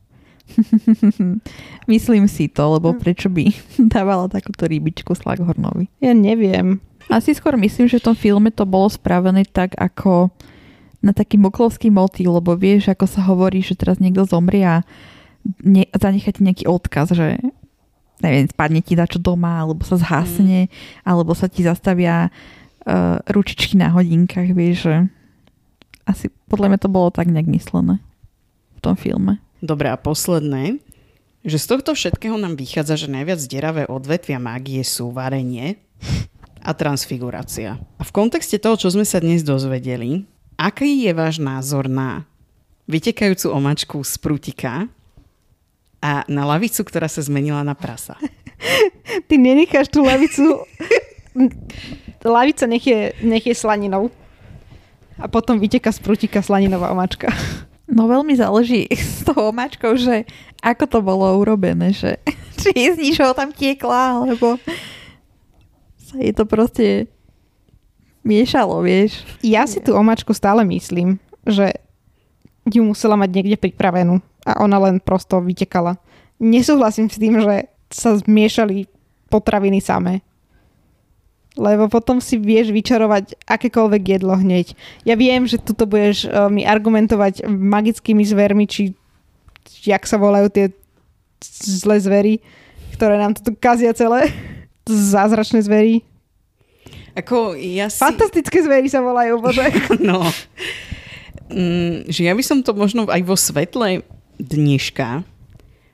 Myslím 1.92 2.28
si 2.28 2.52
to, 2.52 2.76
lebo 2.76 2.92
prečo 2.96 3.32
by 3.32 3.48
dávala 3.94 4.28
takúto 4.28 4.68
rybičku 4.68 5.16
Slaghornovi? 5.16 5.88
Ja 6.04 6.12
neviem. 6.12 6.84
Asi 7.12 7.36
skôr 7.36 7.60
myslím, 7.60 7.92
že 7.92 8.00
v 8.00 8.08
tom 8.12 8.16
filme 8.16 8.48
to 8.48 8.64
bolo 8.64 8.88
spravené 8.88 9.44
tak 9.44 9.76
ako 9.76 10.32
na 11.04 11.12
taký 11.12 11.36
moklovský 11.36 11.92
motív, 11.92 12.40
lebo 12.40 12.56
vieš, 12.56 12.96
ako 12.96 13.04
sa 13.04 13.28
hovorí, 13.28 13.60
že 13.60 13.76
teraz 13.76 14.00
niekto 14.00 14.24
zomrie 14.24 14.64
a 14.64 14.88
ne, 15.60 15.84
zanechá 15.92 16.32
ti 16.32 16.48
nejaký 16.48 16.64
odkaz, 16.64 17.12
že 17.12 17.44
neviem, 18.24 18.48
spadne 18.48 18.80
ti 18.80 18.96
dačo 18.96 19.20
doma, 19.20 19.62
alebo 19.62 19.84
sa 19.84 20.00
zhasne, 20.00 20.72
alebo 21.04 21.36
sa 21.36 21.52
ti 21.52 21.62
zastavia 21.62 22.32
uh, 22.32 23.20
ručičky 23.28 23.76
na 23.76 23.92
hodinkách, 23.92 24.56
vieš, 24.56 24.88
že 24.88 24.96
asi 26.08 26.32
podľa 26.48 26.74
mňa 26.74 26.80
to 26.80 26.90
bolo 26.92 27.12
tak 27.12 27.28
nejak 27.28 27.48
myslené 27.48 28.00
v 28.76 28.80
tom 28.80 28.96
filme. 28.96 29.40
Dobre, 29.64 29.88
a 29.92 29.96
posledné, 29.96 30.80
že 31.44 31.60
z 31.60 31.66
tohto 31.76 31.96
všetkého 31.96 32.36
nám 32.40 32.60
vychádza, 32.60 33.08
že 33.08 33.12
najviac 33.12 33.40
deravé 33.48 33.84
odvetvia 33.88 34.40
mágie 34.40 34.84
sú 34.84 35.12
varenie 35.12 35.80
a 36.64 36.72
transfigurácia. 36.72 37.80
A 38.00 38.04
v 38.04 38.12
kontexte 38.16 38.60
toho, 38.60 38.80
čo 38.80 38.92
sme 38.92 39.04
sa 39.04 39.20
dnes 39.20 39.44
dozvedeli, 39.44 40.24
aký 40.56 41.04
je 41.04 41.12
váš 41.12 41.40
názor 41.44 41.92
na 41.92 42.24
vytekajúcu 42.88 43.48
omačku 43.52 43.98
z 44.04 44.14
prútika 44.20 44.88
a 46.04 46.28
na 46.28 46.44
lavicu, 46.44 46.84
ktorá 46.84 47.08
sa 47.08 47.24
zmenila 47.24 47.64
na 47.64 47.72
prasa? 47.80 48.20
Ty 49.32 49.36
nenecháš 49.40 49.88
tú 49.88 50.04
lavicu... 50.04 50.68
Lavica 52.24 52.68
nech 52.68 52.84
je, 52.84 53.16
nech 53.24 53.48
je 53.48 53.56
slaninou. 53.56 54.12
A 55.16 55.32
potom 55.32 55.56
vyteka 55.56 55.96
z 55.96 56.04
prútika 56.04 56.44
slaninová 56.44 56.92
omačka. 56.92 57.32
No 57.88 58.12
veľmi 58.12 58.36
záleží 58.36 58.88
s 58.92 59.24
tou 59.24 59.52
omáčkou, 59.52 59.96
že 59.96 60.28
ako 60.60 60.84
to 60.88 61.00
bolo 61.00 61.40
urobené, 61.40 61.96
že 61.96 62.20
či 62.60 62.72
z 62.76 63.00
ničoho 63.00 63.32
tam 63.36 63.56
tiekla, 63.56 64.24
alebo 64.24 64.60
sa 66.00 66.20
je 66.20 66.32
to 66.36 66.44
proste 66.48 67.08
miešalo, 68.24 68.84
vieš. 68.84 69.24
Ja 69.44 69.68
si 69.68 69.84
tú 69.84 69.96
omačku 69.96 70.32
stále 70.32 70.64
myslím, 70.64 71.20
že 71.44 71.76
ju 72.72 72.84
musela 72.88 73.20
mať 73.20 73.30
niekde 73.36 73.58
pripravenú 73.60 74.24
a 74.44 74.60
ona 74.64 74.78
len 74.80 75.00
prosto 75.00 75.40
vytekala. 75.40 76.00
Nesúhlasím 76.40 77.08
s 77.08 77.20
tým, 77.20 77.40
že 77.40 77.72
sa 77.88 78.18
zmiešali 78.18 78.90
potraviny 79.32 79.80
samé. 79.80 80.22
Lebo 81.54 81.86
potom 81.86 82.18
si 82.18 82.42
vieš 82.42 82.74
vyčarovať 82.74 83.46
akékoľvek 83.46 84.04
jedlo 84.18 84.34
hneď. 84.34 84.74
Ja 85.06 85.14
viem, 85.14 85.46
že 85.46 85.62
tuto 85.62 85.86
budeš 85.86 86.26
uh, 86.26 86.50
mi 86.50 86.66
argumentovať 86.66 87.46
magickými 87.46 88.26
zvermi, 88.26 88.66
či, 88.66 88.98
jak 89.86 90.02
sa 90.10 90.18
volajú 90.18 90.50
tie 90.50 90.66
zlé 91.62 92.02
zvery, 92.02 92.34
ktoré 92.98 93.22
nám 93.22 93.38
tu 93.38 93.54
kazia 93.54 93.94
celé. 93.94 94.34
Zázračné 95.14 95.62
zvery. 95.62 96.02
Ako 97.14 97.54
ja 97.54 97.94
si... 97.94 98.02
Fantastické 98.02 98.66
zvery 98.66 98.90
sa 98.90 99.06
volajú, 99.06 99.38
bože. 99.38 99.70
No. 100.02 100.26
Mm, 101.54 102.10
že 102.10 102.26
ja 102.26 102.34
by 102.34 102.42
som 102.42 102.66
to 102.66 102.74
možno 102.74 103.06
aj 103.06 103.22
vo 103.22 103.38
svetle 103.38 104.02
dneška 104.44 105.24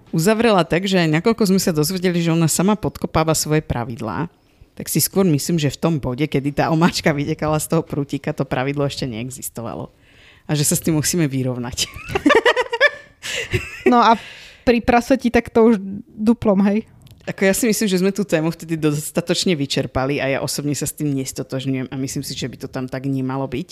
uzavrela 0.10 0.66
tak, 0.66 0.89
že 0.89 1.06
nakoľko 1.06 1.54
sme 1.54 1.62
sa 1.62 1.70
dozvedeli, 1.70 2.18
že 2.18 2.34
ona 2.34 2.50
sama 2.50 2.74
podkopáva 2.74 3.38
svoje 3.38 3.62
pravidlá, 3.62 4.26
tak 4.74 4.89
si 4.89 4.97
skôr 4.97 5.28
myslím, 5.30 5.62
že 5.62 5.70
v 5.70 5.78
tom 5.78 5.93
bode, 6.02 6.26
kedy 6.26 6.58
tá 6.58 6.74
omáčka 6.74 7.14
vytekala 7.14 7.62
z 7.62 7.70
toho 7.70 7.86
prútika, 7.86 8.34
to 8.34 8.47
pravidlo 8.47 8.89
ešte 8.89 9.06
neexistovalo. 9.06 9.93
A 10.50 10.58
že 10.58 10.66
sa 10.66 10.74
s 10.74 10.82
tým 10.82 10.97
musíme 10.97 11.30
vyrovnať. 11.30 11.86
No 13.86 14.02
a 14.02 14.18
pri 14.66 14.82
prasati 14.82 15.30
tak 15.30 15.50
to 15.50 15.74
už 15.74 15.76
duplom, 16.10 16.62
hej. 16.66 16.86
Ako 17.30 17.45
ja 17.45 17.54
si 17.54 17.70
myslím, 17.70 17.88
že 17.89 18.02
sme 18.02 18.12
tú 18.14 18.26
tému 18.26 18.50
vtedy 18.50 18.74
dostatočne 18.74 19.54
vyčerpali 19.54 20.18
a 20.18 20.26
ja 20.26 20.39
osobne 20.41 20.74
sa 20.74 20.89
s 20.89 20.97
tým 20.97 21.14
nestotožňujem 21.14 21.93
a 21.93 21.95
myslím 22.02 22.24
si, 22.26 22.34
že 22.34 22.50
by 22.50 22.58
to 22.58 22.68
tam 22.70 22.89
tak 22.89 23.06
nemalo 23.06 23.45
byť. 23.45 23.70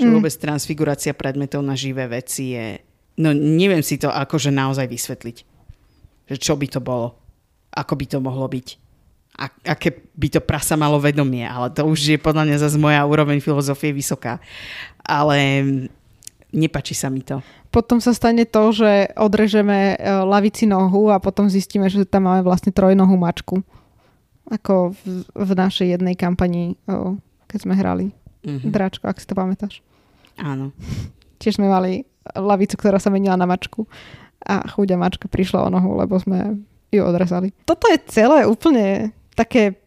Že 0.00 0.06
Mm. 0.08 0.14
vôbec 0.18 0.34
transfigurácia 0.34 1.12
predmetov 1.16 1.60
na 1.64 1.76
živé 1.76 2.08
veci 2.08 2.56
je... 2.56 2.80
No 3.16 3.32
neviem 3.32 3.80
si 3.80 3.96
to 3.96 4.12
akože 4.12 4.52
naozaj 4.52 4.86
vysvetliť. 4.88 5.36
Že 6.28 6.36
čo 6.36 6.54
by 6.58 6.66
to 6.68 6.80
bolo? 6.84 7.16
Ako 7.72 7.96
by 7.96 8.04
to 8.08 8.18
mohlo 8.20 8.44
byť? 8.48 8.68
A, 9.36 9.52
aké 9.76 9.92
by 10.16 10.28
to 10.32 10.40
prasa 10.40 10.76
malo 10.80 10.96
vedomie? 10.96 11.44
Ale 11.44 11.68
to 11.72 11.84
už 11.84 12.16
je 12.16 12.18
podľa 12.20 12.48
mňa 12.48 12.56
zase 12.60 12.80
moja 12.80 13.04
úroveň 13.04 13.40
filozofie 13.40 13.92
vysoká. 13.92 14.40
Ale 15.04 15.36
nepačí 16.52 16.96
sa 16.96 17.12
mi 17.12 17.20
to. 17.20 17.44
Potom 17.68 18.00
sa 18.00 18.16
stane 18.16 18.48
to, 18.48 18.72
že 18.72 19.12
odrežeme 19.20 19.92
e, 19.92 19.96
lavici 20.24 20.64
nohu 20.64 21.12
a 21.12 21.20
potom 21.20 21.52
zistíme, 21.52 21.84
že 21.92 22.08
tam 22.08 22.32
máme 22.32 22.40
vlastne 22.40 22.72
trojnohú 22.72 23.12
mačku. 23.20 23.60
Ako 24.48 24.96
v, 24.96 25.28
v 25.28 25.50
našej 25.52 26.00
jednej 26.00 26.16
kampani, 26.16 26.80
o, 26.88 27.20
keď 27.44 27.58
sme 27.60 27.74
hrali 27.76 28.06
Mhm. 28.46 28.70
Dráčko, 28.70 29.10
ak 29.10 29.18
si 29.18 29.26
to 29.26 29.34
pamätáš. 29.34 29.82
Áno. 30.38 30.70
Tiež 31.46 31.62
sme 31.62 31.70
mali 31.70 32.02
lavicu, 32.34 32.74
ktorá 32.74 32.98
sa 32.98 33.06
menila 33.06 33.38
na 33.38 33.46
mačku 33.46 33.86
a 34.42 34.66
chuďa 34.66 34.98
mačka 34.98 35.30
prišla 35.30 35.62
o 35.62 35.70
nohu, 35.70 35.94
lebo 35.94 36.18
sme 36.18 36.58
ju 36.90 37.06
odrezali. 37.06 37.54
Toto 37.62 37.86
je 37.86 38.02
celé 38.10 38.42
úplne 38.42 39.14
také, 39.38 39.78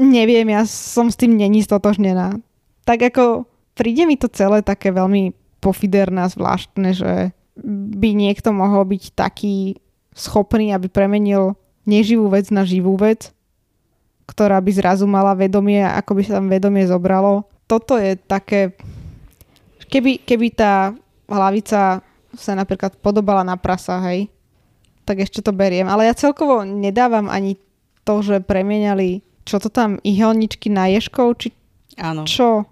neviem, 0.00 0.48
ja 0.48 0.64
som 0.64 1.12
s 1.12 1.20
tým 1.20 1.36
není 1.36 1.60
stotožnená. 1.60 2.40
Tak 2.88 3.12
ako 3.12 3.44
príde 3.76 4.08
mi 4.08 4.16
to 4.16 4.32
celé 4.32 4.64
také 4.64 4.88
veľmi 4.88 5.36
pofiderné 5.60 6.24
a 6.24 6.32
zvláštne, 6.32 6.96
že 6.96 7.36
by 8.00 8.16
niekto 8.16 8.56
mohol 8.56 8.88
byť 8.88 9.12
taký 9.12 9.76
schopný, 10.16 10.72
aby 10.72 10.88
premenil 10.88 11.60
neživú 11.84 12.32
vec 12.32 12.48
na 12.48 12.64
živú 12.64 12.96
vec, 12.96 13.36
ktorá 14.24 14.56
by 14.64 14.70
zrazu 14.72 15.04
mala 15.04 15.36
vedomie, 15.36 15.84
ako 15.84 16.16
by 16.16 16.22
sa 16.24 16.40
tam 16.40 16.48
vedomie 16.48 16.88
zobralo. 16.88 17.44
Toto 17.68 18.00
je 18.00 18.16
také... 18.16 18.72
Keby, 19.90 20.22
keby 20.22 20.46
tá 20.54 20.94
hlavica 21.26 22.02
sa 22.34 22.52
napríklad 22.54 22.94
podobala 23.02 23.42
na 23.42 23.58
prasa, 23.58 23.98
hej, 24.06 24.30
tak 25.02 25.26
ešte 25.26 25.42
to 25.42 25.50
beriem. 25.50 25.90
Ale 25.90 26.06
ja 26.06 26.14
celkovo 26.14 26.62
nedávam 26.62 27.26
ani 27.26 27.58
to, 28.06 28.22
že 28.22 28.38
premieniali, 28.42 29.26
čo 29.42 29.58
to 29.58 29.66
tam, 29.66 29.98
ihelničky 30.06 30.70
na 30.70 30.86
ješkov, 30.86 31.42
či 31.42 31.48
Áno. 31.98 32.22
čo? 32.22 32.70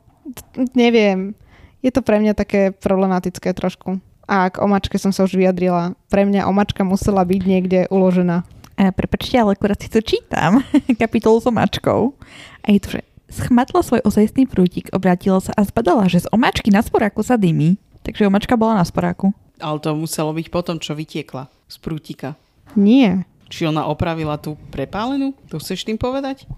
Neviem. 0.78 1.34
Je 1.82 1.90
to 1.90 2.02
pre 2.02 2.22
mňa 2.22 2.38
také 2.38 2.70
problematické 2.70 3.50
trošku. 3.54 3.98
A 4.28 4.52
k 4.52 4.60
omačke 4.60 5.00
som 5.00 5.08
sa 5.10 5.24
už 5.24 5.40
vyjadrila. 5.40 5.96
Pre 6.12 6.22
mňa 6.22 6.46
omačka 6.46 6.84
musela 6.84 7.24
byť 7.24 7.42
niekde 7.42 7.80
uložená. 7.88 8.44
A 8.78 8.94
prepačte, 8.94 9.34
ale 9.34 9.58
akurát 9.58 9.80
si 9.80 9.90
to 9.90 9.98
čítam. 9.98 10.62
Kapitolu 11.00 11.42
s 11.42 11.50
omáčkou. 11.50 12.14
A 12.62 12.66
je 12.70 12.78
to, 12.78 12.88
že 12.94 13.00
schmatla 13.28 13.84
svoj 13.84 14.00
ozajstný 14.04 14.48
prútik, 14.48 14.88
obrátila 14.92 15.38
sa 15.38 15.52
a 15.54 15.62
zbadala, 15.64 16.08
že 16.08 16.24
z 16.24 16.30
omáčky 16.32 16.72
na 16.72 16.80
sporáku 16.80 17.20
sa 17.22 17.36
dymí. 17.36 17.76
Takže 18.02 18.26
omáčka 18.28 18.56
bola 18.56 18.80
na 18.80 18.84
sporáku. 18.84 19.36
Ale 19.60 19.78
to 19.84 19.92
muselo 19.92 20.32
byť 20.32 20.46
potom, 20.48 20.80
čo 20.80 20.96
vytiekla 20.96 21.50
z 21.68 21.76
prútika. 21.82 22.38
Nie. 22.72 23.28
Či 23.48 23.68
ona 23.68 23.88
opravila 23.88 24.36
tú 24.40 24.56
prepálenú? 24.72 25.36
To 25.52 25.60
chceš 25.60 25.84
tým 25.84 25.96
povedať? 25.96 26.48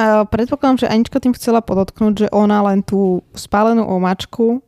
A 0.00 0.24
predpokladám, 0.24 0.80
že 0.80 0.88
Anička 0.88 1.20
tým 1.20 1.36
chcela 1.36 1.60
podotknúť, 1.60 2.14
že 2.24 2.28
ona 2.32 2.64
len 2.64 2.80
tú 2.80 3.20
spálenú 3.36 3.84
omačku 3.84 4.64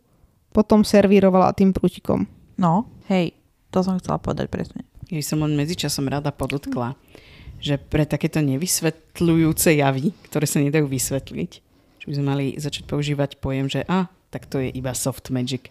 potom 0.53 0.85
servírovala 0.85 1.57
tým 1.57 1.73
prútikom. 1.73 2.29
No, 2.61 2.85
hej, 3.09 3.33
to 3.73 3.81
som 3.81 3.97
chcela 3.97 4.21
povedať 4.21 4.53
presne. 4.53 4.85
Ja 5.09 5.25
som 5.25 5.41
len 5.41 5.57
medzičasom 5.57 6.09
rada 6.09 6.29
podotkla, 6.29 6.97
že 7.63 7.79
pre 7.79 8.03
takéto 8.03 8.43
nevysvetľujúce 8.43 9.79
javy, 9.79 10.11
ktoré 10.27 10.51
sa 10.51 10.59
nedajú 10.59 10.91
vysvetliť, 10.91 11.51
že 12.03 12.07
by 12.11 12.15
sme 12.19 12.27
mali 12.27 12.47
začať 12.59 12.91
používať 12.91 13.39
pojem, 13.39 13.71
že 13.71 13.87
a, 13.87 14.11
tak 14.35 14.51
to 14.51 14.59
je 14.59 14.75
iba 14.75 14.91
soft 14.99 15.31
magic. 15.31 15.71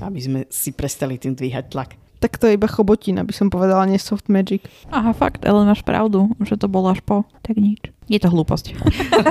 Aby 0.00 0.20
sme 0.24 0.40
si 0.48 0.72
prestali 0.72 1.20
tým 1.20 1.36
dvíhať 1.36 1.76
tlak. 1.76 2.00
Tak 2.20 2.36
to 2.36 2.48
je 2.48 2.56
iba 2.56 2.68
chobotina, 2.68 3.24
by 3.24 3.32
som 3.32 3.48
povedala, 3.48 3.88
nie 3.88 3.96
soft 3.96 4.28
magic. 4.28 4.64
Aha, 4.92 5.12
fakt, 5.16 5.44
ale 5.44 5.64
máš 5.64 5.80
pravdu, 5.80 6.28
že 6.44 6.60
to 6.60 6.68
bolo 6.68 6.92
až 6.92 7.00
po, 7.00 7.24
tak 7.40 7.56
nič. 7.56 7.80
Je 8.12 8.20
to 8.20 8.32
hlúposť. 8.32 8.72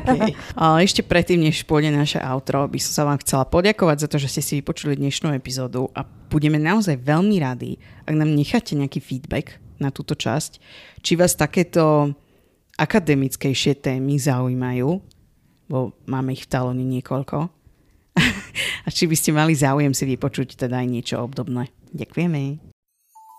Okay. 0.10 0.34
A 0.58 0.82
ešte 0.82 1.06
predtým, 1.06 1.38
než 1.38 1.62
pôjde 1.70 1.94
naše 1.94 2.18
outro, 2.18 2.66
by 2.66 2.82
som 2.82 2.94
sa 2.94 3.04
vám 3.06 3.22
chcela 3.22 3.46
poďakovať 3.46 3.98
za 4.06 4.08
to, 4.10 4.18
že 4.18 4.30
ste 4.30 4.42
si 4.42 4.54
vypočuli 4.62 4.98
dnešnú 4.98 5.30
epizódu 5.38 5.94
a 5.94 6.02
budeme 6.34 6.58
naozaj 6.58 6.98
veľmi 6.98 7.38
radi, 7.38 7.78
ak 8.10 8.14
nám 8.18 8.34
necháte 8.34 8.74
nejaký 8.74 9.02
feedback 9.02 9.62
na 9.80 9.90
túto 9.90 10.14
časť, 10.14 10.60
či 11.02 11.16
vás 11.16 11.36
takéto 11.36 12.14
akademickejšie 12.80 13.80
témy 13.80 14.16
zaujímajú, 14.20 15.00
bo 15.68 15.92
máme 16.08 16.36
ich 16.36 16.48
v 16.48 16.52
talóne 16.52 16.84
niekoľko. 16.88 17.38
a 18.86 18.90
či 18.92 19.08
by 19.08 19.16
ste 19.16 19.32
mali 19.36 19.56
záujem 19.56 19.92
si 19.96 20.04
vypočuť 20.08 20.56
teda 20.56 20.84
aj 20.84 20.88
niečo 20.88 21.16
obdobné. 21.20 21.72
Ďakujeme. 21.92 22.69